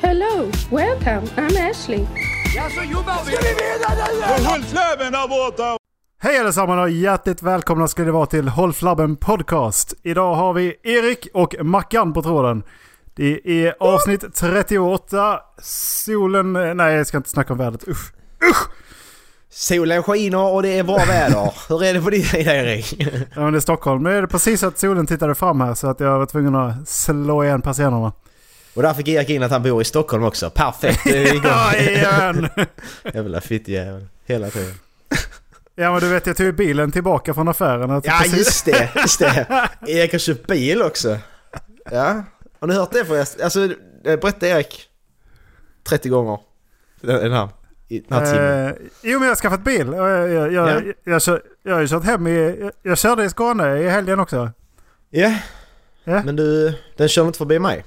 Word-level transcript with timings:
Hello, 0.00 0.50
welcome, 0.70 1.22
I'm 1.36 1.70
Ashley. 1.70 2.06
Hej 6.18 6.38
allesammans 6.38 6.80
och 6.80 6.90
hjärtligt 6.90 7.42
välkomna 7.42 7.88
ska 7.88 8.04
det 8.04 8.12
vara 8.12 8.26
till 8.26 8.48
Håll 8.48 8.72
Flabben 8.72 9.16
Podcast. 9.16 9.94
Idag 10.02 10.34
har 10.34 10.52
vi 10.52 10.76
Erik 10.82 11.28
och 11.34 11.54
Mackan 11.60 12.12
på 12.12 12.22
tråden. 12.22 12.62
Det 13.14 13.66
är 13.66 13.74
avsnitt 13.80 14.34
38. 14.34 15.40
Solen... 15.62 16.52
Nej, 16.52 16.94
jag 16.94 17.06
ska 17.06 17.16
inte 17.16 17.30
snacka 17.30 17.52
om 17.52 17.58
vädret. 17.58 17.88
Usch. 17.88 18.12
Usch! 18.50 18.68
Solen 19.50 20.02
skiner 20.02 20.52
och 20.54 20.62
det 20.62 20.78
är 20.78 20.84
bra 20.84 20.98
väder. 21.08 21.54
Hur 21.68 21.84
är 21.84 21.94
det 21.94 22.00
på 22.00 22.10
din 22.10 22.24
sida 22.24 22.56
Erik? 22.56 22.94
Ja, 23.34 23.40
men 23.40 23.52
det 23.52 23.58
är 23.58 23.60
Stockholm. 23.60 24.02
Nu 24.02 24.16
är 24.16 24.22
det 24.22 24.28
precis 24.28 24.62
att 24.62 24.78
solen 24.78 25.06
tittade 25.06 25.34
fram 25.34 25.60
här 25.60 25.74
så 25.74 25.86
att 25.86 26.00
jag 26.00 26.18
var 26.18 26.26
tvungen 26.26 26.54
att 26.54 26.88
slå 26.88 27.44
igen 27.44 27.62
persiennerna. 27.62 28.12
Och 28.76 28.82
där 28.82 28.94
fick 28.94 29.08
Erik 29.08 29.30
in 29.30 29.42
att 29.42 29.50
han 29.50 29.62
bor 29.62 29.82
i 29.82 29.84
Stockholm 29.84 30.24
också. 30.24 30.50
Perfekt! 30.50 31.00
Det 31.04 31.18
är 31.28 31.34
igång. 31.34 31.94
Jajamän! 31.94 32.48
Jävla 33.14 33.40
fittjävel. 33.40 34.06
Hela 34.26 34.50
tiden. 34.50 34.74
Ja 35.78 35.92
men 35.92 36.00
du 36.00 36.08
vet 36.08 36.26
jag 36.26 36.36
tog 36.36 36.54
bilen 36.54 36.92
tillbaka 36.92 37.34
från 37.34 37.48
affären. 37.48 37.90
Ja 38.04 38.18
precis- 38.22 38.36
just 38.38 38.64
det, 38.64 38.90
just 38.96 39.18
det. 39.18 39.46
Erik 39.86 40.12
har 40.12 40.18
köpt 40.18 40.46
bil 40.46 40.82
också. 40.82 41.18
Ja. 41.90 42.24
Har 42.60 42.68
ni 42.68 42.74
hört 42.74 42.90
det 42.92 43.04
förresten? 43.04 43.44
Alltså, 43.44 43.68
berätta 44.04 44.46
Erik. 44.46 44.88
30 45.88 46.08
gånger. 46.08 46.38
Den 47.00 47.32
här, 47.32 47.48
den 47.88 48.02
här 48.10 48.32
timmen. 48.32 48.66
Eh, 48.66 48.72
jo 49.02 49.18
men 49.18 49.22
jag 49.28 49.30
har 49.30 49.36
skaffat 49.36 49.64
bil. 49.64 49.86
Jag, 49.92 50.10
jag, 50.10 50.28
jag, 50.30 50.52
Ja. 50.52 50.70
jag, 51.04 51.20
jag, 51.26 51.40
jag 51.62 51.74
har 51.74 51.80
ju 51.80 51.88
kört 51.88 52.04
hem 52.04 52.26
i... 52.26 52.56
Jag, 52.60 52.72
jag 52.82 52.98
körde 52.98 53.24
i 53.24 53.30
Skåne 53.30 53.78
i 53.78 53.88
helgen 53.88 54.20
också. 54.20 54.50
Ja. 55.10 55.34
Ja. 56.04 56.22
Men 56.24 56.36
du, 56.36 56.74
den 56.96 57.08
kör 57.08 57.26
inte 57.26 57.38
förbi 57.38 57.58
mig? 57.58 57.84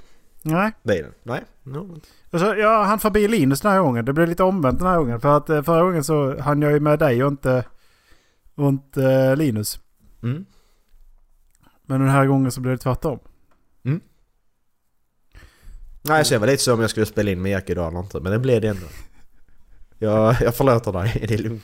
Nej. 0.52 0.72
Bilen? 0.84 1.14
Nej? 1.24 1.44
No. 1.64 2.00
Och 2.30 2.40
så, 2.40 2.46
jag 2.46 2.86
hann 2.86 3.00
förbi 3.00 3.28
Linus 3.28 3.62
den 3.62 3.72
här 3.72 3.80
gången. 3.80 4.06
Det 4.06 4.14
blev 4.14 4.28
lite 4.28 4.44
omvänt 4.44 4.80
den 4.80 4.88
här 4.88 4.98
gången. 4.98 5.22
För 5.22 5.38
att 5.38 5.50
eh, 5.50 5.64
förra 5.64 5.84
gången 5.84 6.04
så 6.04 6.40
hann 6.40 6.62
jag 6.62 6.72
ju 6.72 6.80
med 6.80 7.00
dig 7.00 7.24
och 7.24 7.32
inte, 7.32 7.64
och 8.56 8.70
inte 8.70 9.04
eh, 9.04 9.36
Linus. 9.36 9.80
Mm. 10.24 10.46
Men 11.86 12.00
den 12.00 12.10
här 12.10 12.26
gången 12.26 12.52
så 12.52 12.62
blev 12.62 12.74
det 12.76 12.84
tvärtom. 12.84 13.20
Nej, 16.02 16.26
så 16.26 16.34
jag 16.34 16.40
var 16.40 16.48
lite 16.48 16.64
så 16.64 16.74
om 16.74 16.82
jag 16.82 16.90
skulle 16.90 17.06
spela 17.06 17.32
in 17.32 17.42
med 17.42 17.52
Erik 17.52 17.70
idag 17.70 17.88
eller 17.88 18.00
inte, 18.00 18.20
men 18.20 18.32
det 18.32 18.40
blev 18.40 18.62
det 18.62 18.68
ändå. 18.68 18.86
Jag, 19.98 20.36
jag 20.42 20.56
förlåter 20.56 20.92
dig, 20.92 21.26
det 21.28 21.34
är 21.34 21.38
lugnt. 21.38 21.64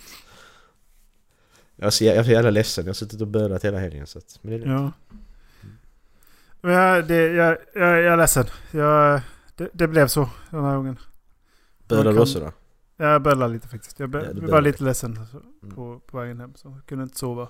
Jag 1.75 1.87
är 1.87 1.91
så, 1.91 2.03
jag 2.03 2.15
är 2.15 2.23
så 2.23 2.31
jävla 2.31 2.49
ledsen, 2.49 2.85
jag 2.85 2.89
har 2.89 2.93
suttit 2.93 3.21
och 3.21 3.27
bölat 3.27 3.65
hela 3.65 3.79
helgen 3.79 4.07
så 4.07 4.17
att, 4.17 4.39
men 4.41 4.51
det 4.51 4.57
är 4.57 4.59
lugnt. 4.59 4.93
Ja. 5.09 5.17
Men 6.65 6.73
jag, 6.73 7.07
det, 7.07 7.27
jag, 7.33 7.57
jag, 7.75 8.01
jag 8.01 8.13
är 8.13 8.17
ledsen. 8.17 8.45
Jag, 8.71 9.21
det, 9.55 9.69
det 9.73 9.87
blev 9.87 10.07
så 10.07 10.29
den 10.49 10.63
här 10.65 10.75
gången. 10.75 10.97
Bölar 11.87 12.03
man 12.03 12.13
du 12.15 12.19
också 12.21 12.39
då? 12.39 12.51
Jag 12.97 13.21
bölade 13.21 13.53
lite 13.53 13.67
faktiskt. 13.67 13.99
Jag 13.99 14.09
blev, 14.09 14.23
Ja, 14.23 14.27
bölade 14.33 14.51
bara 14.51 14.59
lite. 14.61 14.83
ledsen 14.83 15.17
alltså, 15.19 15.41
på, 15.75 15.99
på 15.99 16.17
vägen 16.17 16.39
hem. 16.39 16.53
Så 16.55 16.67
jag 16.67 16.85
kunde 16.85 17.03
inte 17.03 17.17
sova. 17.17 17.47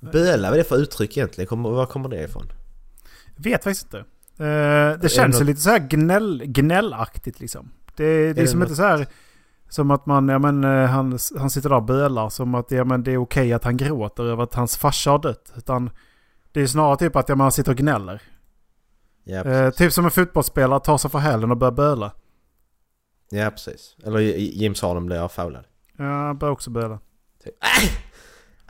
Böla, 0.00 0.48
vad 0.50 0.58
är 0.58 0.62
det 0.62 0.68
för 0.68 0.76
uttryck 0.76 1.16
egentligen? 1.16 1.48
Kommer, 1.48 1.70
var 1.70 1.86
kommer 1.86 2.08
det 2.08 2.22
ifrån? 2.24 2.46
Vet 3.36 3.64
faktiskt 3.64 3.84
inte. 3.84 3.98
Eh, 4.44 4.98
det 5.00 5.10
känns 5.10 5.40
ju 5.40 5.44
lite 5.44 5.60
så 5.60 5.70
här 5.70 5.78
gnäll, 5.78 6.42
gnällaktigt 6.46 7.40
liksom. 7.40 7.70
Det, 7.96 8.04
det 8.04 8.28
är, 8.30 8.34
det 8.34 8.46
som 8.48 8.58
något- 8.60 8.66
inte 8.68 8.76
så 8.76 8.82
här... 8.82 9.06
Som 9.68 9.90
att 9.90 10.06
man, 10.06 10.28
ja 10.28 10.38
men 10.38 10.64
eh, 10.64 10.86
han, 10.86 11.18
han 11.38 11.50
sitter 11.50 11.68
där 11.68 11.76
och 11.76 11.82
bölar. 11.82 12.28
Som 12.28 12.54
att 12.54 12.70
ja, 12.70 12.84
men 12.84 13.02
det 13.02 13.12
är 13.12 13.16
okej 13.16 13.52
att 13.52 13.64
han 13.64 13.76
gråter 13.76 14.24
över 14.24 14.42
att 14.42 14.54
hans 14.54 14.76
farsa 14.76 15.10
har 15.10 15.18
dött. 15.18 15.52
Utan 15.56 15.90
det 16.54 16.60
är 16.60 16.66
snarare 16.66 16.96
typ 16.96 17.16
att 17.16 17.38
man 17.38 17.52
sitter 17.52 17.70
och 17.72 17.76
gnäller. 17.78 18.22
Ja, 19.24 19.44
Eh, 19.44 19.70
typ 19.70 19.92
som 19.92 20.04
en 20.04 20.10
fotbollsspelare 20.10 20.80
tar 20.80 20.98
sig 20.98 21.10
för 21.10 21.18
hälen 21.18 21.50
och 21.50 21.56
börjar 21.56 21.72
böla. 21.72 22.12
Ja, 23.30 23.50
precis. 23.50 23.96
Eller 24.04 24.20
James 24.62 24.82
Harden 24.82 25.06
blir 25.06 25.28
foulad. 25.28 25.64
Ja, 25.98 26.04
han 26.04 26.38
börjar 26.38 26.52
också 26.52 26.70
böla. 26.70 26.98
Typ. 27.44 27.54
Aj! 27.60 27.90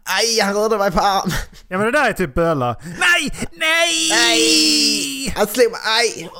Aj, 0.05 0.41
han 0.43 0.55
rörde 0.55 0.79
mig 0.79 0.93
på 0.93 1.01
armen! 1.01 1.33
Ja 1.69 1.79
men 1.79 1.87
det 1.87 1.93
där 1.93 2.09
är 2.09 2.13
typ 2.13 2.35
böla. 2.35 2.77
Nej! 2.85 3.49
Nej! 3.53 4.09
Nej! 4.11 5.35
Han 5.37 5.47
slog 5.47 5.71
mig, 5.71 5.81
aj! 5.85 6.31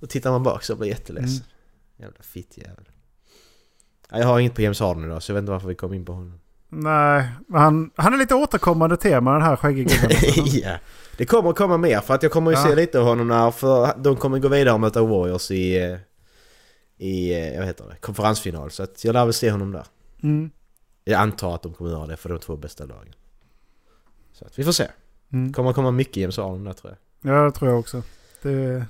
Då 0.00 0.06
tittar 0.06 0.30
man 0.30 0.42
bak 0.42 0.64
så 0.64 0.76
blir 0.76 0.88
jätteledsen. 0.88 1.44
Mm. 1.44 2.06
Jävla 2.10 2.22
fittjävel. 2.22 2.88
Ja, 4.10 4.18
Jag 4.18 4.26
har 4.26 4.38
inget 4.40 4.54
på 4.54 4.62
James 4.62 4.80
Harden 4.80 5.04
idag 5.04 5.22
så 5.22 5.30
jag 5.32 5.34
vet 5.34 5.42
inte 5.42 5.52
varför 5.52 5.68
vi 5.68 5.74
kom 5.74 5.94
in 5.94 6.04
på 6.04 6.12
honom. 6.12 6.40
Nej, 6.68 7.28
han, 7.52 7.90
han 7.96 8.14
är 8.14 8.18
lite 8.18 8.34
återkommande 8.34 8.96
tema 8.96 9.32
den 9.32 9.42
här 9.42 9.56
skäggige 9.56 9.84
gubben. 10.00 10.16
ja. 10.62 10.76
Det 11.16 11.26
kommer 11.26 11.52
komma 11.52 11.76
mer 11.76 12.00
för 12.00 12.14
att 12.14 12.22
jag 12.22 12.32
kommer 12.32 12.50
ju 12.50 12.56
Ja. 12.56 12.62
se 12.64 12.74
lite 12.74 12.98
av 13.00 13.04
honom 13.04 13.28
när 13.28 13.50
för 13.50 13.94
de 13.96 14.16
kommer 14.16 14.38
gå 14.38 14.48
vidare 14.48 14.74
och 14.74 14.80
möta 14.80 15.02
Warriors 15.02 15.50
i, 15.50 15.76
eh, 15.76 15.98
i 17.06 17.46
eh, 17.52 17.58
vad 17.58 17.66
heter 17.66 17.84
det, 17.88 17.96
konferensfinal. 18.00 18.70
Så 18.70 18.82
att 18.82 19.04
jag 19.04 19.12
lär 19.12 19.24
väl 19.24 19.34
se 19.34 19.50
honom 19.50 19.72
där. 19.72 19.84
Mm. 20.22 20.50
Jag 21.04 21.20
antar 21.20 21.54
att 21.54 21.62
de 21.62 21.72
kommer 21.74 21.90
göra 21.90 22.06
det 22.06 22.16
för 22.16 22.28
de 22.28 22.38
två 22.38 22.56
bästa 22.56 22.84
lagen. 22.84 23.14
Så 24.32 24.44
att 24.44 24.58
vi 24.58 24.64
får 24.64 24.72
se. 24.72 24.86
Mm. 25.32 25.52
Kommer 25.52 25.72
komma 25.72 25.90
mycket 25.90 26.16
James 26.16 26.36
Harden 26.36 26.64
där 26.64 26.72
tror 26.72 26.96
jag. 27.22 27.34
Ja, 27.34 27.44
det 27.44 27.50
tror 27.52 27.70
jag 27.70 27.78
också. 27.80 28.02
Det, 28.42 28.86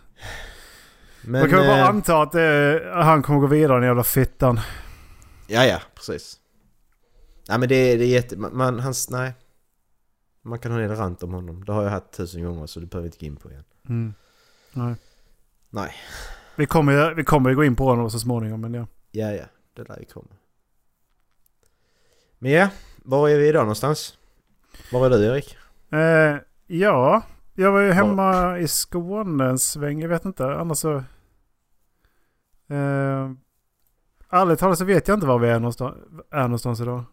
Men, 1.23 1.41
man 1.41 1.51
kan 1.51 1.59
väl 1.59 1.69
bara 1.69 1.79
eh, 1.79 1.89
anta 1.89 2.23
att 2.23 2.33
det, 2.33 2.83
han 2.95 3.23
kommer 3.23 3.41
gå 3.41 3.47
vidare 3.47 3.79
den 3.79 3.87
jävla 3.87 4.05
fittan. 4.05 4.61
Ja, 5.47 5.65
ja, 5.65 5.79
precis. 5.95 6.37
Nej 7.49 7.59
men 7.59 7.69
det, 7.69 7.97
det 7.97 8.05
är 8.05 8.09
jätte... 8.09 8.37
Man, 8.37 8.81
hans, 8.81 9.11
nej. 9.11 9.33
Man 10.43 10.59
kan 10.59 10.73
ha 10.73 10.81
en 10.81 10.97
rant 10.97 11.23
om 11.23 11.33
honom. 11.33 11.65
Det 11.65 11.73
har 11.73 11.83
jag 11.83 11.91
haft 11.91 12.13
tusen 12.13 12.45
gånger 12.45 12.67
så 12.67 12.81
det 12.81 12.87
behöver 12.87 13.03
vi 13.03 13.07
inte 13.09 13.19
gå 13.19 13.27
in 13.27 13.37
på 13.37 13.51
igen. 13.51 13.65
Mm. 13.89 14.15
Nej. 14.73 14.95
Nej. 15.71 15.93
Vi 16.57 16.67
kommer, 16.67 16.93
ju- 17.09 17.15
vi 17.15 17.25
kommer 17.25 17.55
gå 17.55 17.65
in 17.65 17.77
på 17.77 17.85
honom 17.85 18.11
så 18.11 18.19
småningom 18.19 18.61
men 18.61 18.75
ja. 18.75 18.87
Ja, 19.11 19.33
ja. 19.33 19.45
Det 19.75 19.89
lär 19.89 19.99
ju 19.99 20.05
komma. 20.05 20.29
Men 22.39 22.53
ja, 22.53 22.69
var 22.97 23.29
är 23.29 23.39
vi 23.39 23.49
idag 23.49 23.61
någonstans? 23.63 24.19
Var 24.93 25.07
är 25.07 25.11
du 25.11 25.25
Erik? 25.27 25.57
Eh, 25.91 26.37
ja, 26.67 27.23
jag 27.55 27.73
var 27.73 27.81
ju 27.81 27.93
hemma 27.93 28.59
i 28.59 28.69
Skåne 28.69 29.45
en 29.45 29.59
sväng. 29.59 30.01
Jag 30.01 30.09
vet 30.09 30.25
inte. 30.25 30.45
Annars 30.47 30.79
så... 30.79 30.97
Eh, 32.71 33.31
ärligt 34.31 34.59
talat 34.59 34.79
så 34.79 34.85
vet 34.85 35.09
jag 35.09 35.17
inte 35.17 35.27
var 35.27 35.39
vi 35.39 35.49
är 35.49 35.59
någonstans, 35.61 35.97
är 36.31 36.43
någonstans 36.43 36.81
idag. 36.81 37.05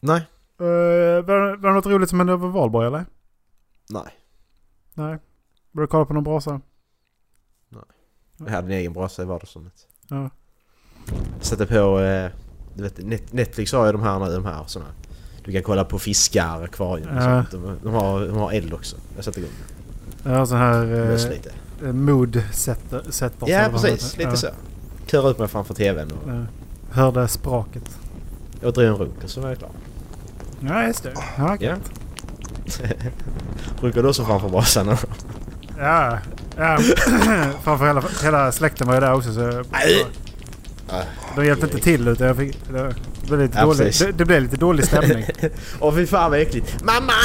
Nej. 0.00 0.20
Eh, 0.60 1.24
var, 1.24 1.56
var 1.56 1.68
det 1.68 1.74
något 1.74 1.86
roligt 1.86 2.08
som 2.10 2.20
hände 2.20 2.32
över 2.32 2.48
valborg 2.48 2.86
eller? 2.86 3.04
Nej. 3.90 4.12
Nej. 4.94 5.18
Var 5.72 5.82
du 5.82 5.86
kolla 5.86 6.04
på 6.04 6.14
någon 6.14 6.24
brasa? 6.24 6.60
Jag 8.36 8.46
hade 8.50 8.66
en 8.66 8.72
egen 8.72 8.92
brasa 8.92 9.22
i 9.22 9.24
vardagsrummet. 9.24 9.86
Ja. 10.08 10.30
Sätter 11.40 11.66
på... 11.66 12.00
Eh, 12.00 12.30
du 12.74 12.82
vet, 12.82 12.98
Net- 12.98 13.32
Netflix 13.32 13.72
har 13.72 13.86
ju 13.86 13.92
de 13.92 14.02
här 14.02 14.18
nu, 14.18 14.32
de 14.34 14.44
här 14.44 14.64
såna. 14.66 14.86
Du 15.44 15.52
kan 15.52 15.62
kolla 15.62 15.84
på 15.84 15.98
fiskar, 15.98 16.62
akvarium 16.62 17.08
och 17.08 17.16
Ja. 17.22 17.44
sånt. 17.50 17.50
De, 17.64 17.78
de, 17.82 17.94
har, 17.94 18.20
de 18.26 18.36
har 18.36 18.52
eld 18.52 18.72
också. 18.74 18.96
Jag 19.16 19.24
sätter 19.24 19.38
igång. 19.40 19.50
Jag 20.24 20.30
har 20.30 20.46
sån 20.46 20.58
här 20.58 20.82
eh, 21.10 21.30
lite. 21.30 21.52
eh, 21.82 21.92
mood 21.92 22.42
setter. 22.52 23.02
setter 23.10 23.48
Ja 23.48 23.68
precis, 23.72 24.16
lite 24.18 24.36
så. 24.36 24.46
Köra 25.06 25.30
ut 25.30 25.38
mig 25.38 25.48
framför 25.48 25.74
TVn 25.74 26.10
och 26.12 26.28
Ja. 26.30 26.44
Hörde 26.90 27.28
spraket. 27.28 27.98
jag 28.60 28.74
drar 28.74 28.82
en 28.84 28.96
runk 28.96 29.24
och 29.24 29.30
så 29.30 29.40
var 29.40 29.48
jag 29.48 29.58
klar. 29.58 29.70
Ja 30.60 30.86
just 30.86 31.02
det. 31.02 31.12
Ja. 31.38 31.56
Ja. 31.60 31.76
Runkar 33.80 34.02
du 34.02 34.08
också 34.08 34.24
framför 34.24 34.48
brasan? 34.48 34.96
Ja, 35.78 36.18
ja. 36.56 36.78
Framför 37.62 37.86
hela, 37.86 38.02
hela 38.22 38.52
släkten 38.52 38.86
var 38.86 38.94
ju 38.94 39.00
där 39.00 39.14
också 39.14 39.32
så... 39.32 39.64
De 41.36 41.44
hjälpte 41.46 41.66
inte 41.66 41.78
till 41.78 42.08
utan 42.08 42.26
jag 42.26 42.36
fick... 42.36 42.58
Det 42.68 42.94
blev 43.26 43.40
lite, 43.40 43.58
Ja, 43.58 43.64
dålig, 43.64 43.94
det, 43.98 44.12
det 44.12 44.24
blev 44.24 44.42
lite 44.42 44.56
dålig 44.56 44.84
stämning. 44.86 45.24
Åh 45.80 45.94
fy 45.94 46.06
fan 46.06 46.30
vad 46.30 46.40
äckligt. 46.40 46.84
Mamma! 46.84 47.12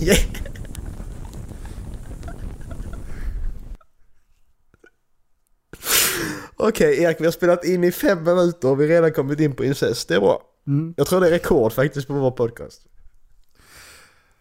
Yeah. 0.00 0.18
Okej 6.56 7.02
Erik, 7.02 7.20
vi 7.20 7.24
har 7.24 7.32
spelat 7.32 7.64
in 7.64 7.84
i 7.84 7.92
fem 7.92 8.24
minuter 8.24 8.68
och 8.68 8.80
vi 8.80 8.84
har 8.84 8.88
redan 8.88 9.12
kommit 9.12 9.40
in 9.40 9.52
på 9.56 9.64
incest. 9.64 10.08
Det 10.08 10.14
är 10.14 10.20
bra. 10.20 10.42
Mm. 10.66 10.94
Jag 10.96 11.06
tror 11.06 11.20
det 11.20 11.26
är 11.26 11.30
rekord 11.30 11.72
faktiskt 11.72 12.08
på 12.08 12.14
vår 12.14 12.30
podcast. 12.30 12.86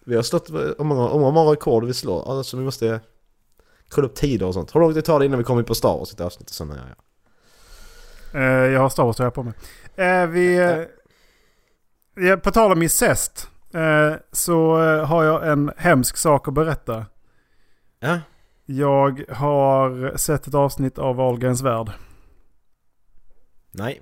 Vi 0.05 0.15
har 0.15 0.23
stått... 0.23 0.49
Hur 0.49 0.83
många, 0.83 1.07
hur 1.07 1.19
många 1.19 1.51
rekord 1.51 1.83
vi 1.85 1.93
slår? 1.93 2.37
Alltså 2.37 2.57
vi 2.57 2.63
måste 2.63 2.99
kolla 3.89 4.07
upp 4.07 4.15
tider 4.15 4.45
och 4.45 4.53
sånt. 4.53 4.75
Hur 4.75 4.79
långt 4.79 4.95
det 4.95 5.01
tar 5.01 5.19
det 5.19 5.25
innan 5.25 5.37
vi 5.37 5.43
kommer 5.43 5.61
in 5.61 5.65
på 5.65 5.75
Star 5.75 5.97
Wars 5.97 6.11
i 6.11 6.13
ett 6.13 6.21
avsnitt 6.21 6.59
och 6.59 6.67
här, 6.67 6.95
ja. 6.97 7.03
Eh, 8.39 8.71
jag 8.71 8.79
har 8.79 8.89
Star 8.89 9.03
Wars 9.03 9.19
jag 9.19 9.33
på 9.33 9.43
mig. 9.43 9.53
Eh, 9.95 10.27
vi... 10.27 10.55
eh, 10.55 12.25
ja, 12.25 12.37
på 12.37 12.51
tal 12.51 12.71
om 12.71 12.81
incest. 12.81 13.49
eh, 13.73 14.13
så 14.31 14.75
har 15.05 15.23
jag 15.23 15.51
en 15.51 15.71
hemsk 15.77 16.17
sak 16.17 16.47
att 16.47 16.53
berätta. 16.53 17.05
Ja. 17.99 18.19
Jag 18.65 19.23
har 19.29 20.17
sett 20.17 20.47
ett 20.47 20.53
avsnitt 20.55 20.97
av 20.97 21.21
Ahlgrens 21.21 21.61
värld. 21.61 21.91
Nej. 23.71 24.01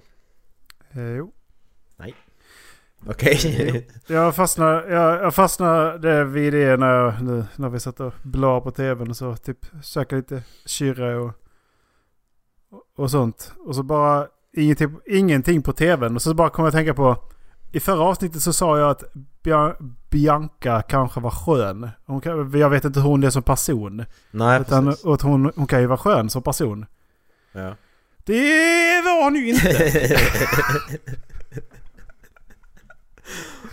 Jo. 0.92 1.34
Okej. 3.10 3.88
Jag 4.08 4.36
fastnade, 4.36 4.94
jag, 4.94 5.24
jag 5.24 5.36
fastnade 5.36 6.24
vid 6.24 6.54
det 6.54 6.78
när, 6.78 7.22
nu, 7.22 7.46
när 7.56 7.70
vi 7.70 7.80
satt 7.80 8.00
och 8.00 8.14
bla 8.24 8.62
på 8.62 8.72
tvn 8.72 9.10
och 9.10 9.18
så. 9.18 9.36
Typ 9.36 9.58
söka 9.84 10.16
lite 10.16 10.44
kyrre 10.66 11.18
och, 11.18 11.32
och 12.98 13.12
sånt. 13.12 13.54
Och 13.66 13.76
så 13.76 13.84
bara 13.84 14.28
ingenting, 14.54 14.98
ingenting 15.06 15.62
på 15.62 15.74
tvn. 15.74 16.16
Och 16.16 16.22
så 16.22 16.34
bara 16.34 16.50
kom 16.50 16.64
jag 16.66 16.68
att 16.70 16.76
tänka 16.76 16.94
på. 16.94 17.18
I 17.72 17.80
förra 17.80 18.02
avsnittet 18.02 18.42
så 18.42 18.54
sa 18.54 18.80
jag 18.80 18.90
att 18.90 19.04
Bia- 19.44 19.76
Bianca 20.10 20.82
kanske 20.82 21.20
var 21.20 21.30
skön. 21.32 21.90
Hon 22.06 22.22
kan, 22.22 22.52
jag 22.60 22.70
vet 22.70 22.86
inte 22.86 23.00
hur 23.00 23.08
hon 23.10 23.24
är 23.24 23.30
som 23.30 23.44
person. 23.44 24.06
Nej 24.32 24.62
Utan 24.62 24.86
precis. 24.86 25.06
att 25.06 25.22
hon, 25.22 25.52
hon 25.56 25.68
kan 25.68 25.82
ju 25.82 25.88
vara 25.88 25.98
skön 25.98 26.30
som 26.30 26.44
person. 26.44 26.86
Ja. 27.52 27.76
Det 28.24 29.02
var 29.06 29.24
hon 29.24 29.36
ju 29.36 29.50
inte. 29.50 30.18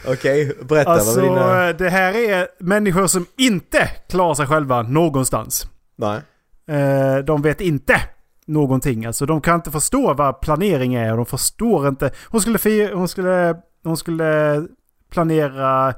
Okej, 0.06 0.52
berätta 0.68 0.90
Alltså 0.90 1.20
vad 1.20 1.30
dina... 1.30 1.72
det 1.72 1.90
här 1.90 2.14
är 2.14 2.48
människor 2.58 3.06
som 3.06 3.26
inte 3.38 3.90
klarar 4.08 4.34
sig 4.34 4.46
själva 4.46 4.82
någonstans. 4.82 5.66
Nej. 5.96 6.20
Eh, 6.68 7.16
de 7.18 7.42
vet 7.42 7.60
inte 7.60 8.00
någonting. 8.46 9.04
Alltså 9.06 9.26
de 9.26 9.40
kan 9.40 9.54
inte 9.54 9.70
förstå 9.70 10.14
vad 10.14 10.40
planering 10.40 10.94
är. 10.94 11.10
och 11.10 11.16
De 11.16 11.26
förstår 11.26 11.88
inte. 11.88 12.10
Hon 12.30 12.40
skulle, 12.40 12.90
hon 12.94 13.08
skulle, 13.08 13.56
hon 13.84 13.96
skulle 13.96 14.62
planera 15.10 15.88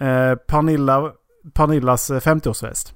eh, 0.00 0.34
Pernilla, 0.34 1.12
Pernillas 1.54 2.10
eh, 2.10 2.20
50-årsfest. 2.20 2.92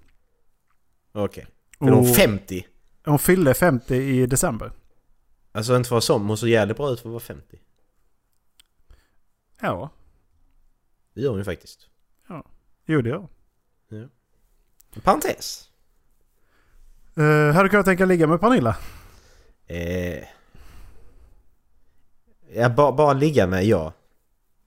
Okej. 1.13 1.47
Är 1.81 1.85
hon 1.91 1.95
Och 2.11 2.17
50? 2.17 2.67
hon 3.05 3.19
fyllde 3.19 3.55
50 3.55 3.95
i 3.97 4.27
december. 4.27 4.73
Alltså 5.53 5.77
inte 5.77 5.89
för 5.89 5.99
att 5.99 6.05
som, 6.05 6.29
hon 6.29 6.37
såg 6.37 6.49
jävligt 6.49 6.77
bra 6.77 6.91
ut 6.91 7.01
för 7.01 7.09
att 7.09 7.13
vara 7.13 7.21
50. 7.21 7.57
Ja, 9.61 9.91
Det 11.19 11.23
gör 11.23 11.31
hon 11.31 11.39
ju 11.39 11.45
faktiskt. 11.45 11.81
jo 12.87 13.03
det 13.03 13.09
gör 13.09 13.17
hon. 13.17 13.29
En 14.95 15.01
parentes. 15.03 15.69
eh, 17.17 17.55
Hade 17.55 17.63
du 17.63 17.69
kunnat 17.69 17.87
tänka 17.87 18.05
ligga 18.05 18.27
med 18.27 18.41
Pernilla? 18.41 18.77
Eh... 19.67 20.25
Ja, 22.55 22.69
bara, 22.69 22.93
bara 22.93 23.13
ligga 23.13 23.47
med, 23.47 23.65
ja. 23.65 23.93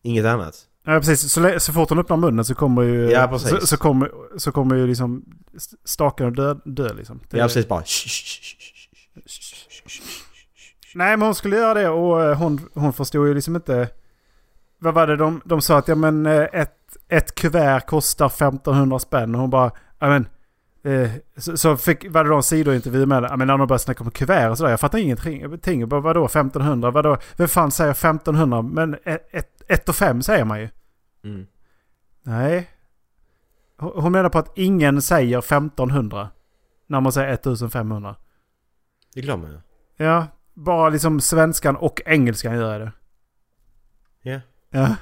Inget 0.01 0.25
annat. 0.25 0.67
Ja 0.83 0.99
precis, 0.99 1.31
så, 1.33 1.59
så 1.59 1.73
fort 1.73 1.89
hon 1.89 1.99
öppnar 1.99 2.17
munnen 2.17 2.45
så 2.45 2.55
kommer 2.55 2.81
ju... 2.81 3.11
Ja, 3.11 3.27
precis. 3.27 3.49
Så, 3.49 3.67
så, 3.67 3.77
kommer, 3.77 4.11
så 4.37 4.51
kommer 4.51 4.75
ju 4.75 4.87
liksom 4.87 5.25
st- 5.55 5.77
staken 5.83 6.27
att 6.27 6.35
dö, 6.35 6.55
dö 6.65 6.93
liksom. 6.93 7.19
Det- 7.29 7.37
Ja 7.37 7.43
precis, 7.45 7.67
bara. 7.67 7.83
Nej 10.95 11.17
men 11.17 11.21
hon 11.21 11.35
skulle 11.35 11.55
göra 11.55 11.73
det 11.73 11.89
och 11.89 12.23
eh, 12.23 12.37
hon, 12.37 12.69
hon 12.73 12.93
förstod 12.93 13.27
ju 13.27 13.33
liksom 13.33 13.55
inte... 13.55 13.89
Vad 14.83 14.93
var 14.93 15.07
det 15.07 15.15
de, 15.15 15.41
de 15.45 15.61
sa 15.61 15.77
att 15.77 15.87
ja 15.87 15.95
men 15.95 16.25
eh, 16.25 16.47
ett, 16.53 16.97
ett 17.07 17.35
kuvert 17.35 17.81
kostar 17.81 18.25
1500 18.25 18.99
spänn 18.99 19.35
och 19.35 19.41
hon 19.41 19.49
bara 19.49 19.71
ja 19.99 20.07
men... 20.09 20.27
Eh, 20.83 21.11
så, 21.37 21.57
så 21.57 21.77
fick, 21.77 22.09
var 22.09 22.23
det 22.23 22.29
då 22.29 22.35
en 22.35 22.43
sidointervju 22.43 23.05
med 23.05 23.23
ja 23.23 23.37
men 23.37 23.47
när 23.47 23.57
de 23.57 23.67
började 23.67 23.83
snacka 23.83 24.03
om 24.03 24.11
kuvert 24.11 24.49
och 24.49 24.57
sådär. 24.57 24.71
Jag 24.71 24.79
fattar 24.79 24.97
ingenting. 24.97 25.79
Jag 25.79 25.89
bara 25.89 26.01
vadå 26.01 26.25
1500? 26.25 26.91
Vadå? 26.91 27.17
Vem 27.37 27.47
fan 27.47 27.71
säger 27.71 27.91
1500? 27.91 28.61
Men 28.61 28.97
ett, 29.03 29.27
ett, 29.31 29.61
ett 29.67 29.89
och 29.89 29.95
fem 29.95 30.21
säger 30.21 30.45
man 30.45 30.59
ju. 30.59 30.69
Mm. 31.23 31.47
Nej. 32.23 32.69
Hon 33.77 34.11
menar 34.11 34.29
på 34.29 34.39
att 34.39 34.57
ingen 34.57 35.01
säger 35.01 35.39
1500. 35.39 36.29
När 36.87 37.01
man 37.01 37.11
säger 37.11 37.33
1500. 37.33 38.15
Det 39.13 39.21
glömmer 39.21 39.49
jag. 39.49 39.61
Ja, 40.07 40.27
bara 40.53 40.89
liksom 40.89 41.21
svenskan 41.21 41.75
och 41.75 42.01
engelskan 42.05 42.55
gör 42.55 42.79
det. 42.79 42.91
Ja. 44.21 44.39
Ja. 44.71 44.95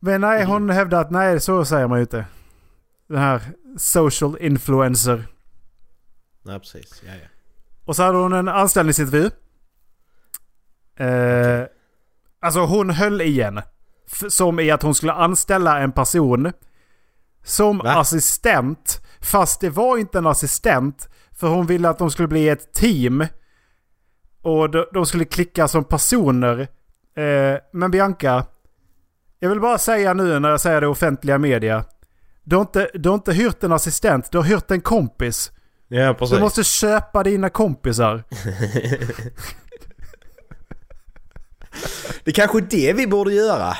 Men 0.00 0.20
nej, 0.20 0.44
hon 0.44 0.70
hävdar 0.70 1.00
att 1.00 1.10
nej, 1.10 1.40
så 1.40 1.64
säger 1.64 1.86
man 1.86 1.98
ju 1.98 2.02
inte. 2.02 2.26
Den 3.08 3.18
här 3.18 3.42
social 3.76 4.38
influencer. 4.40 5.26
Nej 6.42 6.58
precis, 6.60 7.02
ja 7.06 7.12
ja. 7.12 7.28
Och 7.84 7.96
så 7.96 8.02
hade 8.02 8.18
hon 8.18 8.32
en 8.32 8.48
anställningsintervju. 8.48 9.30
Eh, 10.96 11.66
alltså 12.40 12.60
hon 12.60 12.90
höll 12.90 13.20
igen. 13.20 13.62
Som 14.28 14.60
i 14.60 14.70
att 14.70 14.82
hon 14.82 14.94
skulle 14.94 15.12
anställa 15.12 15.80
en 15.80 15.92
person. 15.92 16.52
Som 17.44 17.78
Va? 17.78 17.90
assistent. 17.90 19.02
Fast 19.20 19.60
det 19.60 19.70
var 19.70 19.98
inte 19.98 20.18
en 20.18 20.26
assistent. 20.26 21.08
För 21.32 21.48
hon 21.48 21.66
ville 21.66 21.88
att 21.88 21.98
de 21.98 22.10
skulle 22.10 22.28
bli 22.28 22.48
ett 22.48 22.72
team. 22.72 23.26
Och 24.42 24.70
de, 24.70 24.84
de 24.92 25.06
skulle 25.06 25.24
klicka 25.24 25.68
som 25.68 25.84
personer. 25.84 26.60
Eh, 27.16 27.58
men 27.72 27.90
Bianca. 27.90 28.44
Jag 29.38 29.48
vill 29.48 29.60
bara 29.60 29.78
säga 29.78 30.14
nu 30.14 30.38
när 30.38 30.50
jag 30.50 30.60
säger 30.60 30.80
det 30.80 30.86
offentliga 30.86 31.38
media. 31.38 31.84
Du 32.44 32.56
har, 32.56 32.60
inte, 32.62 32.90
du 32.94 33.08
har 33.08 33.14
inte 33.14 33.32
hyrt 33.32 33.62
en 33.62 33.72
assistent, 33.72 34.32
du 34.32 34.38
har 34.38 34.44
hyrt 34.44 34.70
en 34.70 34.80
kompis. 34.80 35.50
Ja 35.88 36.14
precis. 36.14 36.36
Du 36.36 36.40
måste 36.40 36.64
köpa 36.64 37.22
dina 37.22 37.50
kompisar. 37.50 38.24
Det 42.24 42.30
är 42.30 42.34
kanske 42.34 42.60
det 42.60 42.92
vi 42.92 43.06
borde 43.06 43.32
göra. 43.32 43.76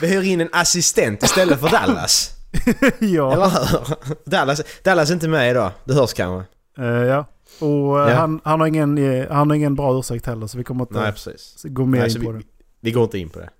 Vi 0.00 0.06
hyr 0.06 0.22
in 0.22 0.40
en 0.40 0.48
assistent 0.52 1.22
istället 1.22 1.60
för 1.60 1.68
Dallas. 1.68 2.30
ja. 2.98 3.32
Eller 3.32 3.48
hur? 3.48 4.30
Dallas, 4.30 4.62
Dallas 4.84 5.10
är 5.10 5.14
inte 5.14 5.28
med 5.28 5.50
idag. 5.50 5.70
Det 5.84 5.94
hörs 5.94 6.12
kanske. 6.12 6.50
Eh, 6.78 6.86
ja. 6.86 7.26
Och 7.62 8.00
eh, 8.00 8.08
Ja. 8.10 8.14
Han, 8.14 8.40
han, 8.44 8.60
har 8.60 8.66
ingen, 8.66 8.98
eh, 8.98 9.30
han 9.30 9.50
har 9.50 9.56
ingen 9.56 9.74
bra 9.74 9.98
ursäkt 9.98 10.26
heller 10.26 10.46
så 10.46 10.58
vi 10.58 10.64
kommer 10.64 10.82
inte 10.84 11.00
Nej 11.00 11.12
precis. 11.12 11.62
gå 11.64 11.86
mer 11.86 11.98
Nej, 11.98 12.16
in 12.16 12.24
på 12.24 12.32
vi, 12.32 12.38
det. 12.38 12.44
vi 12.80 12.90
går 12.90 13.04
inte 13.04 13.18
in 13.18 13.28
på 13.28 13.38
det. 13.38 13.50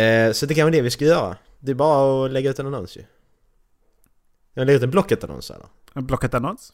Eh, 0.00 0.32
så 0.32 0.46
det 0.46 0.54
kan 0.54 0.64
vara 0.64 0.72
det 0.72 0.80
vi 0.80 0.90
ska 0.90 1.04
göra. 1.04 1.36
Det 1.60 1.70
är 1.70 1.74
bara 1.74 2.24
att 2.24 2.30
lägga 2.30 2.50
ut 2.50 2.58
en 2.58 2.66
annons 2.66 2.96
ju. 2.96 3.02
Jag 4.54 4.66
lägger 4.66 4.76
ut 4.76 4.82
en 4.82 4.90
Blocket-annons 4.90 5.50
eller? 5.50 5.66
En 5.94 6.06
Blocket 6.06 6.34
annons. 6.34 6.72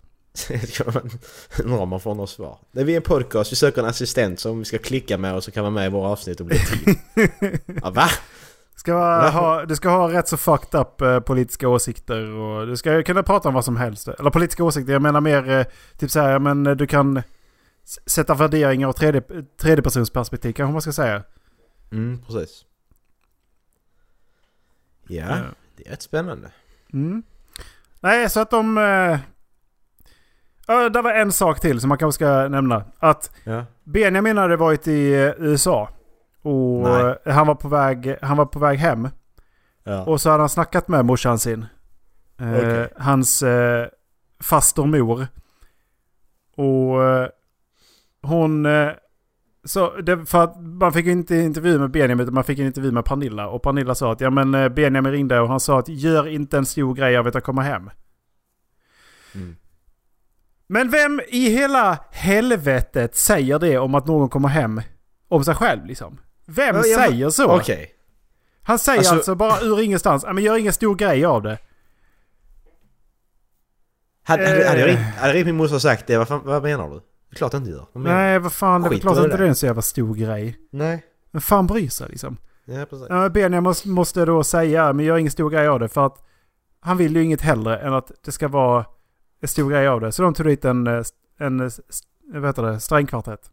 Undrar 1.65 1.79
om 1.83 1.89
man 1.89 2.01
får 2.01 2.15
något 2.15 2.31
svar. 2.31 2.59
Det 2.73 2.81
är 2.81 2.85
vi 2.85 2.97
en 2.97 3.03
podcast, 3.03 3.53
vi 3.53 3.57
söker 3.57 3.83
en 3.83 3.89
assistent 3.89 4.41
som 4.41 4.59
vi 4.59 4.65
ska 4.65 4.79
klicka 4.79 5.19
med 5.19 5.35
och 5.35 5.45
så 5.45 5.51
kan 5.51 5.63
vara 5.63 5.71
med 5.71 5.87
i 5.87 5.91
våra 5.91 6.09
avsnitt 6.09 6.41
och 6.41 6.47
bli 6.47 6.59
team. 6.59 6.97
ja, 7.83 7.91
va? 7.91 8.09
Ska 8.77 8.95
ha, 9.31 9.65
du 9.65 9.77
ska 9.77 9.89
ha 9.89 10.13
rätt 10.13 10.29
så 10.29 10.37
fucked 10.37 10.81
up 10.81 11.01
eh, 11.01 11.21
politiska 11.21 11.69
åsikter 11.69 12.31
och 12.31 12.67
du 12.67 12.77
ska 12.77 13.03
kunna 13.03 13.23
prata 13.23 13.49
om 13.49 13.55
vad 13.55 13.65
som 13.65 13.77
helst. 13.77 14.09
Eller 14.09 14.31
politiska 14.31 14.65
åsikter, 14.65 14.93
jag 14.93 15.03
menar 15.03 15.21
mer 15.21 15.51
eh, 15.51 15.67
typ 15.99 16.11
så 16.11 16.21
här, 16.21 16.39
men 16.39 16.67
eh, 16.67 16.75
du 16.77 16.87
kan 16.87 17.23
sätta 18.07 18.35
värderingar 18.35 18.89
och 18.89 18.97
tredje, 18.97 19.23
tredjepersonsperspektiv 19.61 20.53
kanske 20.53 20.73
man 20.73 20.83
ska 20.83 20.93
säga. 20.93 21.23
Mm, 21.93 22.21
precis. 22.27 22.65
Ja, 25.09 25.25
Ja. 25.29 25.37
det 25.77 25.87
är 25.87 25.91
rätt 25.91 26.03
spännande. 26.03 26.51
Mm. 26.93 27.23
Nej, 28.01 28.31
så 28.31 28.41
att 28.41 28.51
de... 28.51 28.79
Eh, 28.79 29.19
ja, 30.67 30.89
det 30.89 31.03
var 31.03 31.13
en 31.13 31.33
sak 31.33 31.61
till 31.61 31.81
som 31.81 31.89
man 31.89 31.99
kanske 31.99 32.19
ska 32.19 32.49
nämna. 32.49 32.85
Att 32.99 33.31
Ja. 33.45 33.65
Benjamin 33.85 34.39
hade 34.39 34.57
varit 34.57 34.89
i 34.89 35.13
eh, 35.15 35.33
USA. 35.39 35.89
Och 36.47 36.83
Nej. 36.83 37.17
han 37.25 37.47
var, 37.47 37.55
på 37.55 37.69
väg, 37.69 38.17
han 38.23 38.37
var 38.37 38.47
på 38.47 38.59
väg 38.59 38.79
hem. 38.79 39.09
Ja. 39.85 40.05
Och 40.05 40.21
så 40.21 40.31
hade 40.31 40.43
han 40.43 40.49
snackat 40.49 40.89
med 40.89 41.05
morsan 41.05 41.39
sin. 41.39 41.67
Eh. 42.41 42.85
Hans 42.97 43.43
eh, 43.43 43.87
faster 44.41 44.85
mor. 44.85 45.27
Och 46.57 47.05
eh, 47.05 47.29
hon 48.23 48.67
eh, 48.67 48.91
Så 49.65 49.97
det, 49.97 50.27
för 50.27 50.45
att 50.45 50.61
man 50.61 50.93
fick 50.93 51.07
ju 51.07 51.13
inte 51.13 51.37
intervju 51.37 51.79
med 51.79 51.91
Benjamin 51.91 52.21
utan 52.21 52.35
man 52.35 52.45
fick 52.45 52.59
en 52.59 52.67
intervju 52.67 52.93
med 52.93 53.05
Pernilla. 53.05 53.49
Och 53.49 53.63
Pernilla 53.63 53.95
sa 53.95 54.13
att 54.13 54.21
ja 54.21 54.31
men 54.31 54.55
eh, 54.55 54.69
Benjamin 54.69 55.13
ringde 55.13 55.41
och 55.41 55.49
han 55.49 55.61
sa 55.61 55.79
att 55.79 55.89
gör 55.89 56.29
inte 56.29 56.59
en 56.59 56.67
stor 56.67 56.95
grej 56.95 57.17
av 57.17 57.27
att 57.27 57.35
jag 57.35 57.45
kommer 57.45 57.63
hem. 57.63 57.91
Mm. 59.35 59.57
Men 60.67 60.91
vem 60.91 61.21
i 61.29 61.51
hela 61.51 61.99
helvetet 62.11 63.17
säger 63.17 63.59
det 63.59 63.79
om 63.79 63.95
att 63.95 64.07
någon 64.07 64.29
kommer 64.29 64.49
hem 64.49 64.81
om 65.29 65.45
sig 65.45 65.55
själv 65.55 65.87
liksom? 65.87 66.19
Vem 66.47 66.77
Ja, 66.77 66.83
ja, 66.87 66.99
men- 66.99 67.11
säger 67.11 67.31
så? 67.31 67.57
Okej. 67.57 67.91
Han 68.63 68.79
säger 68.79 68.99
alltså, 68.99 69.15
Alltså- 69.15 69.35
bara 69.35 69.61
ur 69.61 69.81
ingenstans, 69.81 70.25
men 70.25 70.39
gör 70.45 70.57
ingen 70.57 70.73
stor 70.73 70.95
grej 70.95 71.25
av 71.25 71.43
det. 71.43 71.59
Hade, 74.23 74.49
hade, 74.49 74.69
hade, 74.69 74.81
jag 74.81 74.89
Eh. 74.91 74.97
ringt, 74.97 75.15
hade 75.17 75.29
jag 75.29 75.35
ringt 75.37 75.47
min 75.47 75.57
morsa 75.57 75.75
och 75.75 75.83
sagt 75.83 76.07
det, 76.07 76.19
vad, 76.19 76.29
fan, 76.29 76.41
vad 76.45 76.63
menar 76.63 76.89
du? 76.89 76.95
Det 76.95 77.01
är 77.31 77.37
klart 77.37 77.53
jag 77.53 77.61
inte 77.61 77.71
gör. 77.71 77.87
Nej 77.93 78.39
vad 78.39 78.53
fan, 78.53 78.83
det 78.83 78.97
är 78.97 78.99
klart 78.99 79.17
inte 79.19 79.37
det 79.37 79.45
är 79.45 79.49
en 79.49 79.55
så 79.55 79.67
jävla 79.67 79.83
stor 79.83 80.15
grej. 80.15 80.57
Nej. 80.71 81.05
Men 81.31 81.43
fan 81.43 81.67
bryr 81.67 81.89
sig 81.89 82.09
liksom. 82.09 82.37
Ja, 82.65 82.87
precis. 82.91 83.09
Benjamin 83.33 83.63
måste, 83.63 83.89
måste 83.89 84.25
då 84.25 84.45
säga, 84.45 84.93
men 84.93 85.05
gör 85.05 85.17
ingen 85.19 85.33
stor 85.33 85.51
grej 85.51 85.67
av 85.69 85.81
det 85.81 85.89
för 85.89 86.07
att 86.07 86.25
han 86.81 86.97
vill 86.97 87.17
ju 87.17 87.23
inget 87.25 87.41
hellre 87.41 87.79
än 87.79 87.93
att 87.95 88.11
det 88.25 88.33
ska 88.33 88.49
vara 88.49 88.87
en 89.41 89.49
stor 89.49 89.71
grej 89.71 89.87
av 89.89 90.01
det. 90.01 90.13
Så 90.13 90.23
de 90.23 90.35
tog 90.35 90.47
dit 90.47 90.65
en, 90.65 90.87
eh, 90.87 91.03
en, 91.39 91.61
eh, 91.61 91.71
vad 92.35 92.47
heter 92.47 92.63
det, 92.63 92.81
strängkvartett. 92.81 93.51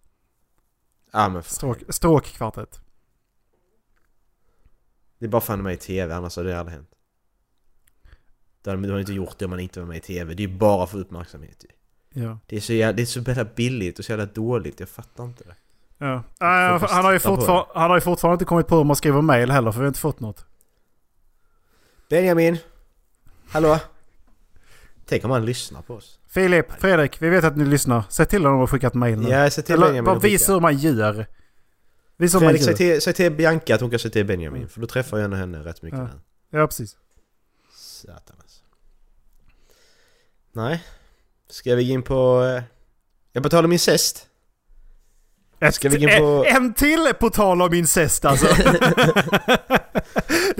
Ja 1.11 1.29
men. 1.29 1.43
Stråk, 1.43 1.77
stråkkvartett. 1.89 2.81
Det 5.23 5.27
är 5.27 5.29
bara 5.29 5.41
fan 5.41 5.63
med 5.63 5.73
i 5.73 5.77
TV, 5.77 6.13
annars 6.13 6.35
hade 6.37 6.49
det 6.49 6.59
aldrig 6.59 6.75
hänt. 6.75 6.89
Hade 8.65 8.77
man 8.77 8.99
inte 8.99 9.13
gjort 9.13 9.35
det 9.39 9.45
om 9.45 9.51
man 9.51 9.59
inte 9.59 9.79
var 9.79 9.87
med 9.87 9.97
i 9.97 9.99
TV. 9.99 10.33
Det 10.33 10.43
är 10.43 10.47
ju 10.47 10.57
bara 10.57 10.87
för 10.87 10.97
uppmärksamhet 10.99 11.65
ju. 11.69 12.21
Ja. 12.23 12.39
Det 12.47 12.55
är 12.55 12.59
så 12.59 12.73
jävla, 12.73 12.93
det 12.93 13.01
är 13.01 13.05
så 13.05 13.19
jävla 13.19 13.45
billigt 13.45 13.99
och 13.99 14.05
så 14.05 14.11
jävla 14.11 14.25
dåligt, 14.25 14.79
jag 14.79 14.89
fattar 14.89 15.23
inte 15.23 15.43
det. 15.43 15.55
ja. 15.97 16.23
Nej, 16.39 16.79
han, 16.89 17.05
har 17.05 17.11
ju 17.11 17.19
fortfar- 17.19 17.65
han 17.75 17.89
har 17.89 17.97
ju 17.97 18.01
fortfarande 18.01 18.33
inte 18.33 18.45
kommit 18.45 18.67
på 18.67 18.75
hur 18.77 18.83
man 18.83 18.95
skriver 18.95 19.21
mail 19.21 19.51
heller 19.51 19.71
för 19.71 19.79
vi 19.79 19.83
har 19.83 19.87
inte 19.87 19.99
fått 19.99 20.19
något. 20.19 20.45
Benjamin! 22.09 22.57
Hallå? 23.49 23.79
Tänk 25.05 25.25
om 25.25 25.31
han 25.31 25.45
lyssnar 25.45 25.81
på 25.81 25.93
oss. 25.95 26.19
Filip, 26.29 26.71
Fredrik, 26.71 27.21
vi 27.21 27.29
vet 27.29 27.43
att 27.43 27.57
ni 27.57 27.65
lyssnar. 27.65 28.03
Säg 28.09 28.25
till 28.25 28.45
honom 28.45 28.61
att 28.63 28.69
skicka 28.69 28.87
ett 28.87 28.93
mail 28.93 29.19
nu. 29.19 29.29
Ja, 29.29 29.49
säg 29.49 29.63
till 29.63 29.73
Eller 29.75 29.85
Benjamin 29.85 30.05
bara 30.05 30.19
visa 30.19 30.53
hur 30.53 30.59
man 30.59 30.77
gör. 30.77 31.25
Hur 32.17 32.29
man 32.33 32.41
Fredrik, 32.41 32.63
säg 32.63 32.75
till, 32.75 33.01
säg 33.01 33.13
till 33.13 33.31
Bianca 33.31 33.75
att 33.75 33.81
hon 33.81 33.89
kan 33.89 33.99
säga 33.99 34.11
till 34.11 34.25
Benjamin, 34.25 34.67
för 34.69 34.81
då 34.81 34.87
träffar 34.87 35.17
jag 35.17 35.29
henne 35.35 35.59
rätt 35.59 35.81
mycket 35.81 35.99
Ja. 35.99 36.05
nu. 36.05 36.59
Ja, 36.59 36.67
precis. 36.67 36.97
Satan 37.75 38.35
alltså. 38.41 38.61
Nej. 40.51 40.83
Ska 41.49 41.75
vi 41.75 41.87
gå 41.87 41.93
in 41.93 42.03
på... 42.03 42.43
eh, 42.57 42.63
Jag 43.33 43.43
på 43.43 43.49
tal 43.49 43.65
om 43.65 43.71
incest. 43.71 44.27
Ett, 45.59 45.75
Ska 45.75 45.89
vi 45.89 45.97
gå 46.05 46.09
in 46.11 46.17
på- 46.19 46.45
en, 46.47 46.55
en 46.55 46.73
till 46.73 47.13
på 47.19 47.29
tal 47.29 47.61
om 47.61 47.73
incest 47.73 48.25
alltså. 48.25 48.45
det 48.55 48.63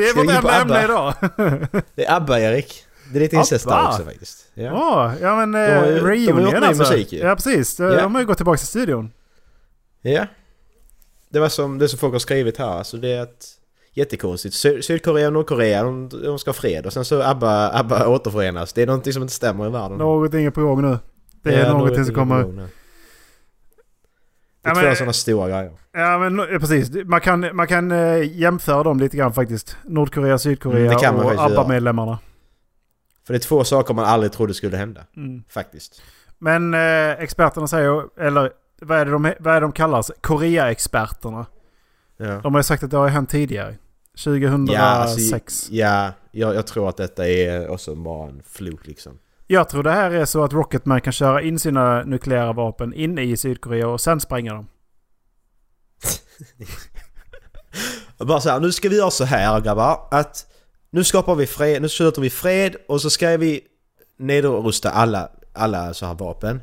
är 0.09 0.15
vi 0.15 0.25
vårt 0.25 0.35
enda 0.35 0.61
ämne 0.61 0.83
idag. 0.83 1.13
Det 1.95 2.05
är 2.05 2.15
ABBA 2.15 2.39
Erik. 2.39 2.85
Det 3.11 3.17
är 3.17 3.21
lite 3.21 3.35
incest 3.35 3.67
där 3.67 3.87
också 3.87 4.03
faktiskt. 4.05 4.45
Ja. 4.53 4.63
Ja, 4.63 5.13
ja 5.21 5.35
men 5.45 5.55
eh, 5.55 5.69
de 5.69 5.75
har 5.75 5.83
reunion 6.09 6.43
ny 6.43 6.55
alltså. 6.55 6.83
musik 6.83 7.11
ju. 7.13 7.19
Ja 7.19 7.35
precis, 7.35 7.75
De- 7.77 7.83
Ja. 7.83 8.01
de 8.01 8.13
har 8.15 8.21
ju 8.21 8.27
gått 8.27 8.37
tillbaka 8.37 8.57
till 8.57 8.67
studion. 8.67 9.11
ja. 10.01 10.27
Det 11.33 11.39
var 11.39 11.49
som 11.49 11.77
det 11.77 11.87
som 11.89 11.99
folk 11.99 12.13
har 12.13 12.19
skrivit 12.19 12.57
här, 12.57 12.67
alltså 12.77 12.97
det 12.97 13.11
är 13.13 13.21
att... 13.21 13.59
Jättekonstigt. 13.95 14.55
Sy- 14.55 14.81
Sydkorea 14.81 15.27
och 15.27 15.33
Nordkorea, 15.33 15.83
de, 15.83 16.09
de 16.09 16.39
ska 16.39 16.49
ha 16.49 16.53
fred 16.53 16.85
och 16.85 16.93
sen 16.93 17.05
så 17.05 17.21
ABBA, 17.23 17.69
ABBA 17.73 18.07
återförenas. 18.07 18.73
Det 18.73 18.81
är 18.81 18.87
någonting 18.87 19.13
som 19.13 19.21
inte 19.21 19.33
stämmer 19.33 19.67
i 19.67 19.69
världen. 19.69 19.97
Någonting 19.97 20.45
är 20.45 20.49
på 20.51 20.61
gång 20.61 20.81
nu. 20.81 20.97
Det 21.43 21.53
är 21.55 21.65
Ja, 21.65 21.73
någonting 21.73 22.05
som 22.05 22.15
kommer... 22.15 22.43
gång. 22.43 22.55
Det 22.55 22.61
är 24.69 24.83
Ja, 24.83 24.89
två 24.89 24.95
sådana 24.95 25.13
stora 25.13 25.49
grejer. 25.49 25.71
Ja 25.93 26.19
men 26.19 26.37
ja, 26.37 26.59
precis, 26.59 26.91
man 27.05 27.21
kan, 27.21 27.55
man 27.55 27.67
kan 27.67 27.91
eh, 27.91 28.37
jämföra 28.39 28.83
dem 28.83 28.99
lite 28.99 29.17
grann 29.17 29.33
faktiskt. 29.33 29.77
Nordkorea, 29.83 30.37
Sydkorea 30.37 31.09
Mm, 31.09 31.25
och. 31.25 31.31
ABBA-medlemmarna. 31.31 32.19
För 33.27 33.33
det 33.33 33.37
är 33.37 33.41
två 33.41 33.63
saker 33.63 33.93
man 33.93 34.05
aldrig 34.05 34.31
trodde 34.31 34.53
skulle 34.53 34.77
hända. 34.77 35.01
Mm. 35.17 35.43
Faktiskt. 35.49 36.01
Men... 36.39 36.69
Men 36.69 37.09
eh, 37.11 37.23
experterna 37.23 37.67
säger, 37.67 38.03
eller 38.19 38.51
vad 38.83 38.99
är 38.99 39.05
det 39.05 39.11
de, 39.11 39.33
vad 39.39 39.55
är 39.55 39.61
de 39.61 39.71
kallas? 39.71 40.11
Korea-experterna. 40.21 41.45
Ja. 42.17 42.39
De 42.43 42.53
har 42.53 42.59
ju 42.59 42.63
sagt 42.63 42.83
att 42.83 42.91
det 42.91 42.97
har 42.97 43.07
hänt 43.07 43.29
tidigare. 43.29 43.75
2006. 44.23 44.69
Ja, 44.69 44.81
alltså, 44.81 45.73
ja 45.73 46.13
jag, 46.31 46.55
jag 46.55 46.67
tror 46.67 46.89
att 46.89 46.97
detta 46.97 47.27
är 47.27 47.69
också 47.69 47.95
bara 47.95 48.29
en 48.29 48.43
fluk 48.45 48.87
liksom. 48.87 49.19
Jag 49.47 49.69
tror 49.69 49.83
det 49.83 49.91
här 49.91 50.11
är 50.11 50.25
så 50.25 50.43
att 50.43 50.53
Rocketman 50.53 51.01
kan 51.01 51.13
köra 51.13 51.41
in 51.41 51.59
sina 51.59 52.03
nukleära 52.03 52.53
vapen 52.53 52.93
inne 52.93 53.21
i 53.21 53.37
Sydkorea 53.37 53.87
och 53.87 54.01
sen 54.01 54.19
spränga 54.19 54.53
dem. 54.53 54.67
Bara 58.17 58.41
så 58.41 58.49
här, 58.49 58.59
nu 58.59 58.71
ska 58.71 58.89
vi 58.89 58.97
göra 58.97 59.11
så 59.11 59.23
här 59.23 59.61
grabbar, 59.61 60.07
att 60.11 60.45
nu 60.89 61.03
skapar 61.03 61.35
vi 61.35 61.47
fred, 61.47 61.81
nu 61.81 61.89
sluter 61.89 62.21
vi 62.21 62.29
fred 62.29 62.75
och 62.87 63.01
så 63.01 63.09
ska 63.09 63.37
vi 63.37 63.61
nedrusta 64.17 64.89
alla, 64.89 65.29
alla 65.53 65.93
så 65.93 66.05
här 66.05 66.13
vapen. 66.13 66.61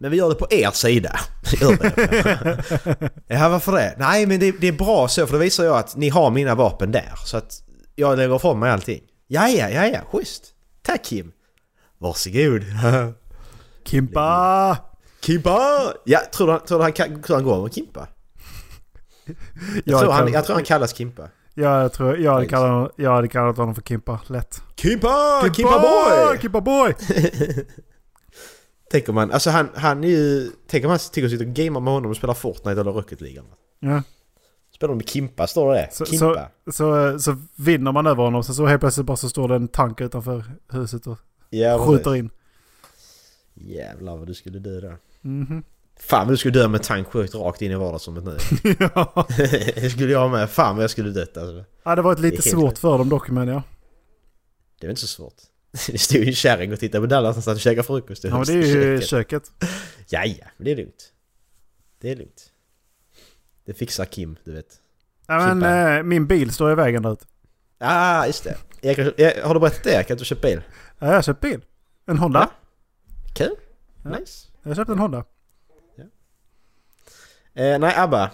Men 0.00 0.10
vi 0.10 0.16
gör 0.16 0.28
det 0.28 0.34
på 0.34 0.46
er 0.50 0.70
sida. 0.70 1.20
Ja, 3.26 3.48
varför 3.48 3.72
det? 3.72 3.94
Nej, 3.98 4.26
men 4.26 4.40
det, 4.40 4.52
det 4.60 4.68
är 4.68 4.72
bra 4.72 5.08
så 5.08 5.26
för 5.26 5.32
då 5.32 5.38
visar 5.38 5.64
jag 5.64 5.76
att 5.76 5.96
ni 5.96 6.08
har 6.08 6.30
mina 6.30 6.54
vapen 6.54 6.92
där. 6.92 7.12
Så 7.24 7.36
att 7.36 7.62
jag 7.94 8.18
lägger 8.18 8.36
ifrån 8.36 8.58
mig 8.58 8.70
allting. 8.70 9.00
Ja, 9.26 9.48
ja, 9.48 9.68
ja, 9.68 9.86
ja, 9.86 10.00
schysst. 10.12 10.44
Tack 10.82 11.04
Kim. 11.04 11.32
Varsågod. 11.98 12.62
Kimpa! 13.84 14.76
Kimpa! 15.20 15.92
Ja, 16.04 16.20
tror 16.32 16.52
du, 16.52 16.58
tror 16.58 16.78
du 16.78 16.84
han, 16.84 17.22
tror 17.22 17.36
han 17.36 17.44
går 17.44 17.62
med 17.62 17.74
Kimpa? 17.74 18.08
Jag, 19.84 20.00
tror 20.00 20.12
han, 20.12 20.32
jag 20.32 20.44
tror 20.44 20.54
han 20.54 20.64
kallas 20.64 20.96
Kimpa. 20.96 21.28
Ja, 21.54 21.82
jag 21.82 21.92
tror 21.92 22.18
jag 22.18 22.32
hade 22.32 22.46
kallat, 22.46 22.92
jag 22.96 23.10
hade 23.10 23.28
kallat 23.28 23.56
honom 23.56 23.74
för 23.74 23.82
Kimpa. 23.82 24.20
Lätt. 24.26 24.62
Kimpa! 24.76 25.42
Kimpa 25.56 25.78
boy! 25.78 26.38
Kimpa 26.40 26.60
boy! 26.60 26.94
Tänk 28.92 29.08
om 29.08 29.14
man, 29.14 29.30
alltså 29.30 29.50
han, 29.50 29.68
han 29.74 30.04
är 30.04 30.08
ju... 30.08 30.50
Tänk 30.66 30.84
om 30.84 30.90
han 30.90 30.98
tycker 31.12 31.24
att 31.26 31.30
sitta 31.32 31.44
och 31.44 31.50
gamea 31.50 31.80
med 31.80 31.92
honom 31.92 32.10
och 32.10 32.16
spela 32.16 32.34
Fortnite 32.34 32.80
eller 32.80 32.92
Rocket 32.92 33.20
League. 33.20 33.42
Ja. 33.80 34.02
Spelar 34.74 34.88
de 34.88 34.96
med 34.98 35.08
Kimpa, 35.08 35.46
står 35.46 35.72
det 35.72 35.78
det? 35.80 35.88
Så, 35.92 36.06
så, 36.06 36.12
Kimpa. 36.12 36.48
så, 36.72 37.18
så 37.18 37.36
vinner 37.56 37.92
man 37.92 38.06
över 38.06 38.22
honom. 38.24 38.44
Sen 38.44 38.54
så 38.54 38.66
helt 38.66 38.80
plötsligt 38.80 39.06
bara 39.06 39.16
så 39.16 39.28
står 39.28 39.48
det 39.48 39.54
en 39.54 39.68
tank 39.68 40.00
utanför 40.00 40.44
huset 40.72 41.06
och 41.06 41.18
Ja, 41.50 41.78
skjuter 41.86 42.16
in. 42.16 42.30
Jävlar 43.54 44.16
vad 44.16 44.26
du 44.26 44.34
skulle 44.34 44.58
dö 44.58 44.80
där. 44.80 44.96
Mhm. 45.20 45.62
Fan 46.00 46.26
vad 46.26 46.32
du 46.32 46.36
skulle 46.36 46.54
dö 46.60 46.68
med 46.68 46.82
tank 46.82 47.08
skjut 47.08 47.34
rakt 47.34 47.62
in 47.62 47.70
i 47.70 47.74
vardagsrummet 47.74 48.24
nu. 48.24 48.36
ja. 48.94 49.26
det 49.74 49.90
skulle 49.92 50.12
jag 50.12 50.30
med. 50.30 50.50
Fan 50.50 50.76
vad 50.76 50.82
jag 50.82 50.90
skulle 50.90 51.10
dött 51.10 51.36
alltså. 51.36 51.64
ja, 51.82 51.96
det 51.96 52.02
var 52.02 52.14
Det 52.14 52.22
lite 52.22 52.42
svårt 52.42 52.78
för 52.78 52.98
dem 52.98 53.08
dock 53.08 53.28
men 53.30 53.48
ja. 53.48 53.62
Det 54.80 54.86
var 54.86 54.90
inte 54.90 55.00
så 55.00 55.06
svårt. 55.06 55.34
Det 55.86 55.98
stod 55.98 56.20
ju 56.20 56.26
en 56.26 56.34
kärring 56.34 56.72
och 56.72 56.80
tittade 56.80 57.02
på 57.02 57.06
Dallas 57.06 57.34
som 57.36 57.42
satt 57.42 57.54
och 57.54 57.60
käkade 57.60 57.82
frukost. 57.86 58.24
Ja 58.24 58.42
det 58.46 58.52
är 58.52 58.56
ju 58.76 59.00
köket. 59.00 59.50
Ja, 60.12 60.24
ja, 60.24 60.46
det 60.58 60.70
är 60.72 60.76
lugnt. 60.76 61.12
Det 62.00 62.10
är 62.12 62.16
lugnt. 62.16 62.52
Det 63.64 63.74
fixar 63.74 64.04
Kim, 64.04 64.36
du 64.44 64.52
vet. 64.52 64.80
Ja, 65.26 65.54
men 65.54 65.96
eh, 65.96 66.02
min 66.02 66.26
bil 66.26 66.52
står 66.52 66.72
i 66.72 66.74
vägen 66.74 67.02
där 67.02 67.12
ute. 67.12 67.24
Ah, 67.78 68.26
just 68.26 68.44
det. 68.44 68.56
Erik, 68.82 68.98
har- 68.98 69.42
har 69.46 69.54
du 69.54 69.60
berättat 69.60 69.84
det? 69.84 70.10
Att 70.10 70.18
du 70.18 70.24
köpt 70.24 70.42
bil? 70.42 70.62
Ja, 70.98 71.06
jag 71.06 71.14
har 71.14 71.22
köpt 71.22 71.40
bil. 71.40 71.60
En 72.06 72.18
Honda. 72.18 72.38
Ja. 72.38 72.50
Kul. 73.34 73.54
Ja. 74.04 74.10
Nice. 74.18 74.48
Jag 74.62 74.70
har 74.70 74.74
köpt 74.74 74.90
en 74.90 74.98
Honda. 74.98 75.24
Eh, 77.54 77.78
nej, 77.78 77.94
ABBA. 77.96 78.30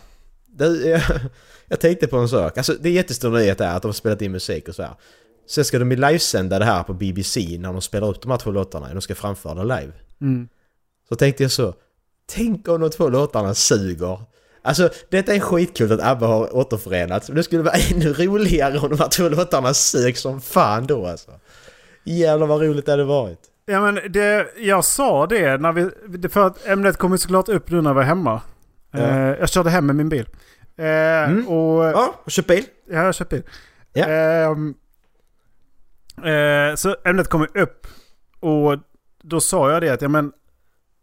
Det, 0.47 0.67
jag, 0.67 1.01
jag 1.67 1.81
tänkte 1.81 2.07
på 2.07 2.17
en 2.17 2.29
sak. 2.29 2.59
Alltså 2.59 2.75
det 2.81 2.89
är 2.89 2.93
jättestor 2.93 3.31
nyhet 3.31 3.59
där 3.59 3.77
att 3.77 3.83
de 3.83 3.89
har 3.89 3.93
spelat 3.93 4.23
in 4.23 4.33
musik 4.33 4.69
och 4.69 4.75
så 4.75 4.83
här. 4.83 4.95
Sen 5.49 5.65
ska 5.65 5.79
de 5.79 5.91
ju 5.91 5.97
livesända 5.97 6.59
det 6.59 6.65
här 6.65 6.83
på 6.83 6.93
BBC 6.95 7.41
när 7.61 7.73
de 7.73 7.83
spelar 7.83 8.09
upp 8.09 8.23
de 8.23 8.31
här 8.31 8.39
två 8.39 8.51
låtarna. 8.51 8.95
De 8.95 9.01
ska 9.01 9.15
framföra 9.15 9.55
det 9.55 9.63
live. 9.81 9.93
Mm. 10.21 10.49
Så 11.09 11.15
tänkte 11.17 11.43
jag 11.43 11.53
så. 11.53 11.75
Tänk 12.35 12.69
om 12.69 12.81
de 12.81 12.91
två 12.91 13.09
låtarna 13.09 13.55
suger. 13.55 14.21
Alltså 14.63 14.89
detta 15.11 15.35
är 15.35 15.41
skitkul 15.41 15.93
att 15.93 16.01
ABBA 16.03 16.27
har 16.27 16.57
återförenats. 16.57 17.29
Men 17.29 17.37
det 17.37 17.43
skulle 17.43 17.63
vara 17.63 17.75
ännu 17.95 18.13
roligare 18.13 18.79
om 18.79 18.91
de 18.91 18.99
här 18.99 19.09
två 19.09 19.29
låtarna 19.29 19.75
sög 19.75 20.19
som 20.19 20.41
fan 20.41 20.87
då 20.87 21.07
alltså. 21.07 21.31
Jävlar 22.05 22.47
vad 22.47 22.61
roligt 22.63 22.87
det 22.87 22.93
hade 22.93 23.05
varit. 23.05 23.39
Ja 23.67 23.81
men 23.81 24.13
det, 24.13 24.47
jag 24.59 24.85
sa 24.85 25.27
det 25.27 25.57
när 25.61 25.73
vi... 25.73 26.29
För 26.29 26.47
att 26.47 26.67
ämnet 26.67 26.97
kom 26.97 27.13
ju 27.13 27.19
såklart 27.19 27.49
upp 27.49 27.71
nu 27.71 27.83
när 27.83 27.91
vi 27.91 27.95
var 27.95 28.03
hemma. 28.03 28.41
Ja. 28.91 28.99
Eh, 28.99 29.17
jag 29.39 29.49
körde 29.49 29.71
hem 29.71 29.87
med 29.87 29.97
min 29.97 30.09
bil. 30.09 30.29
Eh, 30.79 31.49
Och... 31.49 31.85
Ja, 31.85 32.15
och 32.25 32.31
köp 32.31 32.47
bil. 32.47 32.65
Ja, 32.89 32.97
jag 32.97 33.05
har 33.05 33.13
köpt 33.13 33.31
bil. 33.31 33.43
Ja. 33.93 34.07
Ehm, 34.07 34.75
eh, 36.25 36.75
så 36.75 36.97
ämnet 37.05 37.29
kom 37.29 37.41
ju 37.55 37.61
upp. 37.63 37.87
Och 38.41 38.79
då 39.23 39.41
sa 39.41 39.73
jag 39.73 39.83
det 39.83 39.91
att, 39.93 40.03
ja 40.03 40.09
men... 40.09 40.33